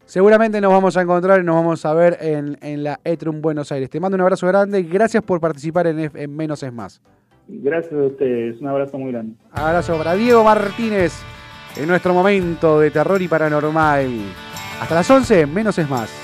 Seguramente 0.07 0.61
nos 0.61 0.71
vamos 0.71 0.97
a 0.97 1.03
encontrar 1.03 1.41
y 1.41 1.45
nos 1.45 1.57
vamos 1.57 1.85
a 1.87 1.95
ver 1.95 2.19
en, 2.21 2.59
en 2.61 2.85
la 2.85 3.01
Etrum 3.05 3.41
Buenos 3.41 3.73
Aires. 3.73 3.89
Te 3.89 4.01
mando 4.01 4.17
un 4.17 4.21
abrazo 4.21 4.47
grande 4.47 4.81
y 4.81 4.85
gracias 4.85 5.23
por 5.23 5.41
participar 5.41 5.87
en, 5.87 6.11
en 6.15 6.37
Menos 6.37 6.63
es 6.63 6.73
Más. 6.73 7.01
Gracias 7.49 7.93
a 7.93 8.05
ustedes, 8.05 8.61
un 8.61 8.69
abrazo 8.69 8.99
muy 8.99 9.13
grande. 9.13 9.35
Abrazo 9.53 9.97
para 9.97 10.15
Diego 10.15 10.45
Martínez 10.45 11.15
en 11.77 11.89
nuestro 11.89 12.15
momento 12.15 12.81
de 12.81 12.91
terror 12.91 13.21
y 13.21 13.29
paranormal. 13.29 14.09
Hasta 14.81 14.95
las 14.95 15.11
11, 15.11 15.47
Menos 15.47 15.79
es 15.79 15.89
Más. 15.89 16.24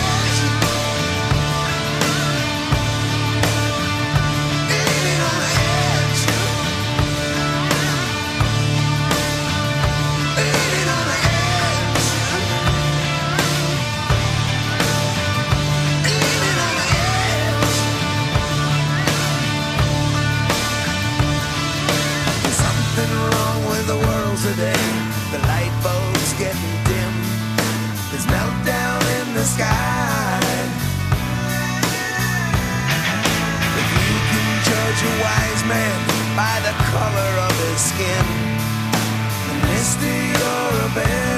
Sky. 29.61 30.39
If 33.81 33.89
you 33.97 34.17
can 34.29 34.47
judge 34.69 35.01
a 35.09 35.13
wise 35.23 35.63
man 35.73 35.97
by 36.35 36.55
the 36.65 36.73
color 36.91 37.31
of 37.47 37.53
his 37.65 37.81
skin, 37.91 38.25
then 39.45 39.59
mister, 39.69 40.13
you're 40.33 40.77
a 40.85 40.91
better 40.95 41.30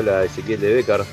habla 0.00 0.24
Ezequiel 0.24 0.60
de 0.60 0.74
Becar. 0.74 1.04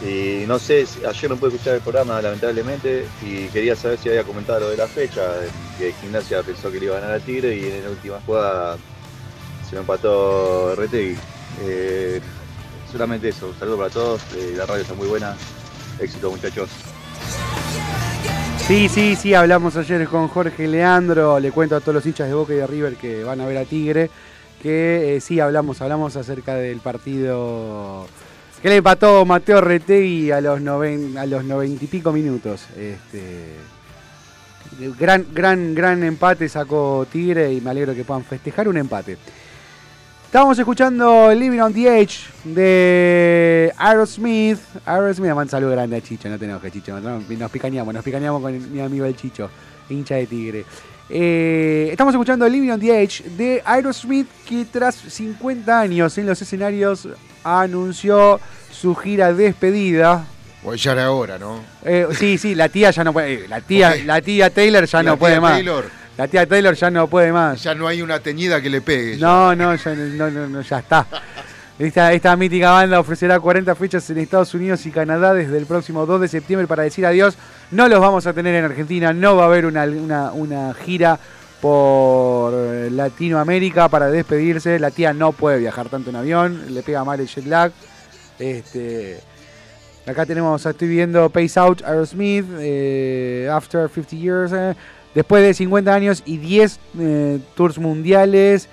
Y 0.00 0.44
no 0.46 0.58
sé, 0.58 0.86
ayer 1.08 1.30
no 1.30 1.36
pude 1.36 1.50
escuchar 1.50 1.74
el 1.74 1.80
programa 1.80 2.22
lamentablemente 2.22 3.04
y 3.20 3.46
quería 3.48 3.74
saber 3.74 3.98
si 3.98 4.08
había 4.08 4.22
comentado 4.22 4.60
lo 4.60 4.70
de 4.70 4.76
la 4.76 4.86
fecha, 4.86 5.22
que 5.76 5.92
Gimnasia 6.00 6.42
pensó 6.42 6.70
que 6.70 6.78
le 6.78 6.86
iba 6.86 6.96
a 6.96 7.00
ganar 7.00 7.16
al 7.16 7.22
Tigre 7.22 7.56
y 7.56 7.64
en 7.64 7.82
la 7.82 7.90
última 7.90 8.20
jugada 8.24 8.76
se 9.68 9.74
lo 9.74 9.80
empató 9.80 10.76
Retegui. 10.76 11.16
Eh, 11.62 12.20
solamente 12.92 13.30
eso, 13.30 13.48
un 13.48 13.58
saludo 13.58 13.78
para 13.78 13.90
todos, 13.90 14.20
eh, 14.36 14.54
la 14.56 14.66
radio 14.66 14.82
está 14.82 14.94
muy 14.94 15.08
buena, 15.08 15.34
éxito 15.98 16.30
muchachos. 16.30 16.70
Sí, 18.68 18.88
sí, 18.88 19.16
sí, 19.16 19.34
hablamos 19.34 19.76
ayer 19.76 20.06
con 20.06 20.28
Jorge 20.28 20.68
Leandro, 20.68 21.40
le 21.40 21.50
cuento 21.50 21.74
a 21.74 21.80
todos 21.80 21.94
los 21.94 22.06
hinchas 22.06 22.28
de 22.28 22.34
Boca 22.34 22.52
y 22.52 22.56
de 22.56 22.66
River 22.68 22.94
que 22.94 23.24
van 23.24 23.40
a 23.40 23.46
ver 23.46 23.58
a 23.58 23.64
Tigre, 23.64 24.10
que 24.62 25.16
eh, 25.16 25.20
sí, 25.20 25.40
hablamos, 25.40 25.80
hablamos 25.80 26.16
acerca 26.16 26.54
del 26.54 26.80
partido 26.80 28.06
que 28.62 28.68
le 28.68 28.76
empató 28.76 29.24
Mateo 29.24 29.60
Retegui 29.60 30.32
a 30.32 30.40
los, 30.40 30.60
noven, 30.60 31.16
a 31.16 31.26
los 31.26 31.44
noventa 31.44 31.84
y 31.84 31.86
pico 31.86 32.12
minutos. 32.12 32.66
Este, 32.76 33.54
gran, 34.98 35.26
gran, 35.32 35.74
gran 35.74 36.02
empate 36.02 36.48
sacó 36.48 37.06
Tigre 37.10 37.52
y 37.52 37.60
me 37.60 37.70
alegro 37.70 37.94
que 37.94 38.04
puedan 38.04 38.24
festejar 38.24 38.68
un 38.68 38.76
empate. 38.76 39.16
Estábamos 40.26 40.58
escuchando 40.58 41.32
Living 41.32 41.60
on 41.60 41.72
the 41.72 42.00
Edge 42.00 42.18
de 42.44 43.72
Aerosmith. 43.78 44.58
Aerosmith, 44.84 45.32
un 45.32 45.48
saludo 45.48 45.70
grande 45.70 45.96
a 45.96 46.00
Chicho, 46.02 46.28
no 46.28 46.38
te 46.38 46.44
enojes, 46.44 46.72
Chicho. 46.72 47.00
no, 47.00 47.20
nos 47.20 47.50
picañamos, 47.50 47.94
nos 47.94 48.04
picañamos 48.04 48.42
con 48.42 48.72
mi 48.72 48.80
amigo 48.80 49.06
el 49.06 49.16
Chicho, 49.16 49.48
hincha 49.88 50.16
de 50.16 50.26
Tigre. 50.26 50.64
Eh, 51.10 51.88
estamos 51.90 52.12
escuchando 52.14 52.46
Living 52.48 52.70
on 52.70 52.80
the 52.80 53.02
Edge 53.02 53.22
de 53.36 53.62
Aerosmith, 53.64 54.28
que 54.46 54.64
tras 54.66 54.94
50 54.96 55.80
años 55.80 56.16
en 56.18 56.26
los 56.26 56.40
escenarios 56.42 57.08
anunció 57.44 58.40
su 58.70 58.94
gira 58.94 59.32
despedida. 59.32 60.24
Pues 60.62 60.82
ya 60.82 60.92
era 60.92 61.10
hora, 61.12 61.38
¿no? 61.38 61.60
Eh, 61.84 62.06
sí, 62.18 62.36
sí, 62.36 62.54
la 62.54 62.68
tía 62.68 62.90
ya 62.90 63.04
no 63.04 63.12
puede. 63.12 63.34
eh, 63.34 63.46
La 63.48 63.60
tía, 63.60 63.94
la 64.04 64.20
tía 64.20 64.50
Taylor 64.50 64.84
ya 64.84 65.02
La 65.02 65.10
no 65.10 65.16
puede 65.18 65.34
tía 65.34 65.40
más. 65.40 65.52
Taylor. 65.52 65.84
La 66.18 66.26
tía 66.28 66.46
Taylor 66.46 66.74
ya 66.74 66.90
no 66.90 67.06
puede 67.06 67.32
más. 67.32 67.62
Ya 67.62 67.74
no 67.74 67.86
hay 67.86 68.02
una 68.02 68.18
teñida 68.18 68.60
que 68.60 68.68
le 68.68 68.80
pegue. 68.80 69.16
ya. 69.16 69.26
No, 69.26 69.54
no, 69.54 69.74
ya, 69.76 69.94
no, 69.94 70.30
no, 70.30 70.48
no, 70.48 70.60
ya 70.62 70.78
está. 70.80 71.06
Esta, 71.78 72.36
mítica 72.36 72.72
banda 72.72 72.98
ofrecerá 72.98 73.38
40 73.38 73.74
fechas 73.76 74.10
en 74.10 74.18
Estados 74.18 74.52
Unidos 74.52 74.84
y 74.86 74.90
Canadá 74.90 75.32
desde 75.32 75.58
el 75.58 75.66
próximo 75.66 76.06
2 76.06 76.22
de 76.22 76.28
septiembre 76.28 76.66
para 76.66 76.82
decir 76.82 77.06
adiós. 77.06 77.36
No 77.70 77.88
los 77.88 78.00
vamos 78.00 78.26
a 78.26 78.32
tener 78.32 78.54
en 78.54 78.64
Argentina, 78.64 79.12
no 79.12 79.36
va 79.36 79.44
a 79.44 79.46
haber 79.46 79.64
una 79.64 80.74
gira 80.74 81.18
por 81.60 82.52
Latinoamérica 82.90 83.88
para 83.88 84.10
despedirse. 84.10 84.78
La 84.78 84.90
tía 84.90 85.12
no 85.12 85.32
puede 85.32 85.58
viajar 85.58 85.88
tanto 85.88 86.10
en 86.10 86.16
avión, 86.16 86.74
le 86.74 86.82
pega 86.82 87.04
mal 87.04 87.20
el 87.20 87.28
jet 87.28 87.46
lag. 87.46 87.72
Este, 88.38 89.20
Acá 90.08 90.24
tenemos, 90.24 90.64
estoy 90.64 90.88
viendo 90.88 91.28
Pace 91.28 91.60
Out 91.60 91.82
Aerosmith, 91.82 92.46
eh, 92.60 93.46
After 93.52 93.90
50 93.90 94.16
Years, 94.16 94.52
eh, 94.54 94.74
después 95.14 95.42
de 95.42 95.52
50 95.52 95.94
años 95.94 96.22
y 96.24 96.38
10 96.38 96.80
eh, 96.98 97.38
tours 97.54 97.76
mundiales 97.76 98.70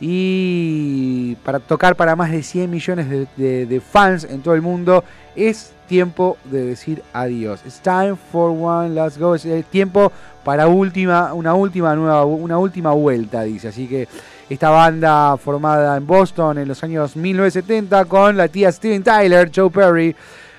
y 0.00 1.34
para 1.44 1.58
tocar 1.60 1.96
para 1.96 2.16
más 2.16 2.30
de 2.30 2.42
100 2.42 2.70
millones 2.70 3.08
de, 3.36 3.66
de- 3.66 3.80
fans 3.80 4.24
en 4.24 4.40
todo 4.42 4.54
el 4.54 4.62
mundo, 4.62 5.04
es 5.34 5.72
tiempo 5.88 6.36
de 6.44 6.64
decir 6.64 7.02
adiós. 7.12 7.60
It's 7.64 7.80
time 7.80 8.16
for 8.32 8.50
one 8.50 8.94
last 8.94 9.18
go. 9.18 9.34
Es 9.34 9.44
el 9.44 9.64
tiempo 9.64 10.12
para 10.44 10.66
última, 10.68 11.32
una 11.34 11.54
última 11.54 11.94
nueva, 11.94 12.24
una 12.24 12.58
última 12.58 12.92
vuelta, 12.92 13.42
dice. 13.42 13.68
Así 13.68 13.86
que 13.86 14.08
esta 14.50 14.70
banda 14.70 15.36
formada 15.36 15.96
en 15.96 16.06
Boston 16.06 16.58
en 16.58 16.68
los 16.68 16.82
años 16.84 17.16
1970 17.16 18.04
con 18.06 18.36
la 18.36 18.48
tía 18.48 18.70
Steven 18.72 19.02
Tyler, 19.02 19.50
Joe 19.54 19.70
Perry, 19.70 20.14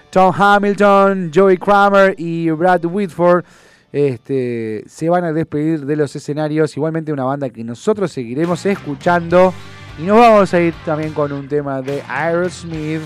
Tom 0.09 0.33
Hamilton, 0.37 1.31
Joey 1.33 1.57
Kramer 1.57 2.15
y 2.17 2.49
Brad 2.51 2.85
Whitford. 2.85 3.43
Este, 3.97 4.83
se 4.85 5.09
van 5.09 5.23
a 5.23 5.33
despedir 5.33 5.83
de 5.83 5.95
los 5.95 6.15
escenarios. 6.15 6.77
Igualmente 6.77 7.11
una 7.11 7.23
banda 7.23 7.49
que 7.49 7.63
nosotros 7.63 8.11
seguiremos 8.11 8.63
escuchando. 8.67 9.51
Y 9.97 10.03
nos 10.03 10.19
vamos 10.19 10.53
a 10.53 10.59
ir 10.59 10.75
también 10.85 11.13
con 11.13 11.31
un 11.31 11.47
tema 11.47 11.81
de 11.81 12.03
Aerosmith. 12.07 13.01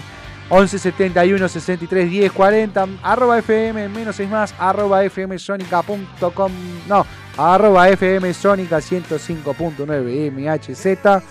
11 0.49 0.79
71 0.79 1.47
63 1.47 2.09
10 2.11 2.31
40 2.33 2.87
arroba 3.03 3.37
fm 3.37 3.87
menos 3.87 4.19
es 4.19 4.29
más 4.29 4.53
arroba 4.59 5.01
fmsonica.com 5.09 6.51
no 6.89 7.05
arroba 7.37 7.87
fmsonica 7.95 8.79
105.9 8.79 10.29
mhz 10.29 11.23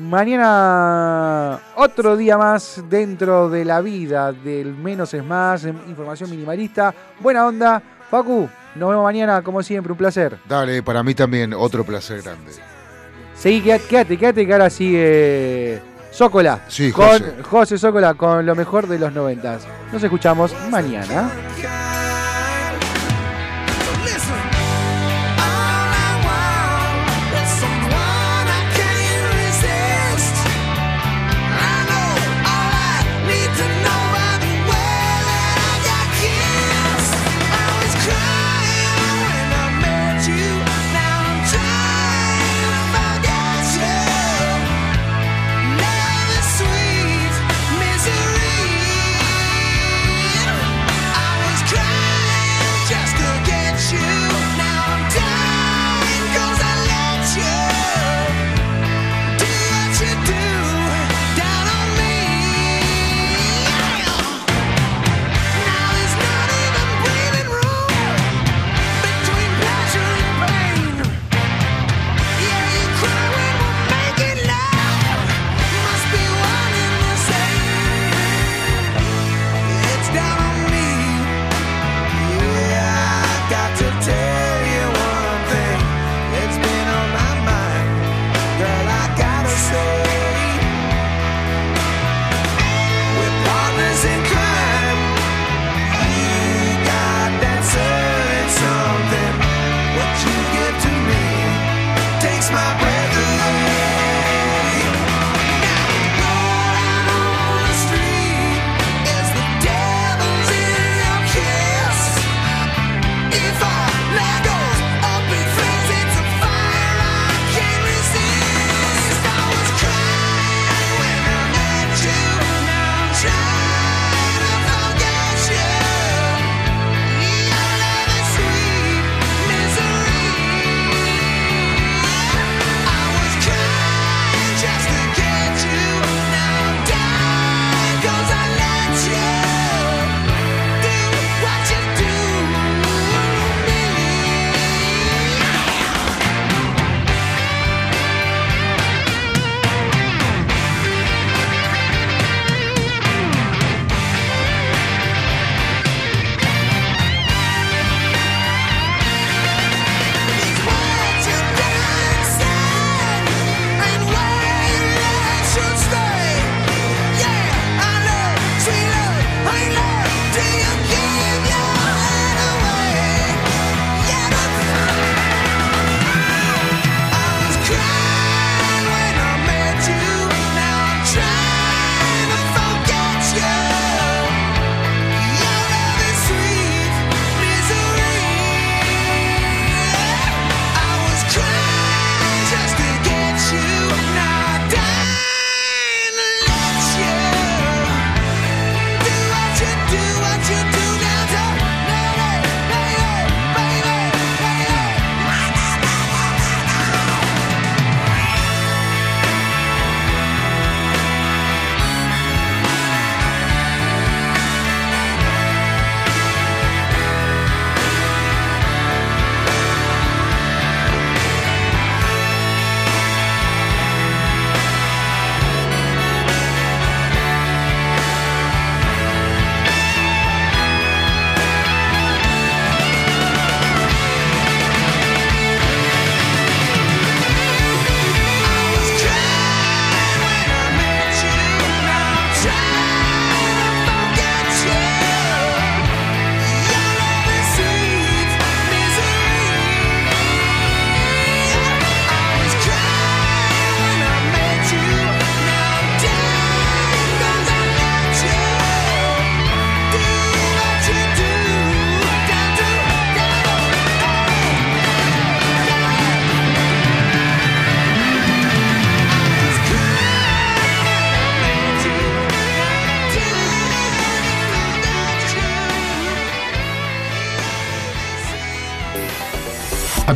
mañana 0.00 1.60
otro 1.76 2.16
día 2.16 2.36
más 2.36 2.82
dentro 2.90 3.48
de 3.48 3.64
la 3.64 3.80
vida 3.80 4.32
del 4.32 4.74
menos 4.74 5.14
es 5.14 5.22
más 5.22 5.62
información 5.62 6.28
minimalista 6.28 6.92
buena 7.20 7.46
onda 7.46 7.95
Facu 8.10 8.48
nos 8.74 8.90
vemos 8.90 9.04
mañana 9.04 9.42
como 9.42 9.62
siempre 9.62 9.92
un 9.92 9.98
placer 9.98 10.38
Dale, 10.48 10.82
para 10.82 11.02
mí 11.02 11.14
también 11.14 11.54
otro 11.54 11.84
placer 11.84 12.22
grande. 12.22 12.52
Seguí, 13.34 13.60
quédate, 13.60 13.86
quédate, 13.88 14.18
quédate 14.18 14.46
que 14.46 14.52
ahora 14.52 14.70
sigue 14.70 15.82
Zócola. 16.12 16.60
Sí, 16.68 16.92
con 16.92 17.06
José. 17.06 17.34
José 17.42 17.78
Zócola 17.78 18.14
con 18.14 18.46
lo 18.46 18.54
mejor 18.54 18.86
de 18.86 18.98
los 18.98 19.12
noventas. 19.12 19.66
Nos 19.92 20.02
escuchamos 20.02 20.54
mañana. 20.70 21.30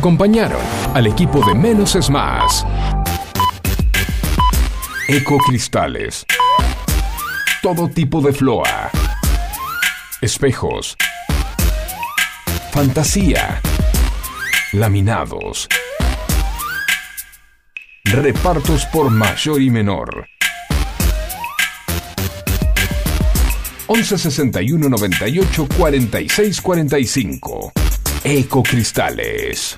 Acompañaron 0.01 0.63
al 0.95 1.05
equipo 1.05 1.45
de 1.45 1.53
Menos 1.53 1.95
es 1.95 2.09
Más. 2.09 2.65
Ecocristales. 5.07 6.25
Todo 7.61 7.87
tipo 7.87 8.19
de 8.19 8.33
floa. 8.33 8.89
Espejos. 10.19 10.97
Fantasía. 12.71 13.61
Laminados. 14.73 15.67
Repartos 18.05 18.87
por 18.87 19.11
mayor 19.11 19.61
y 19.61 19.69
menor. 19.69 20.25
11 23.85 24.17
61 24.17 24.89
98 24.89 25.67
46 25.77 26.59
45. 26.59 27.71
Ecocristales. 28.23 29.77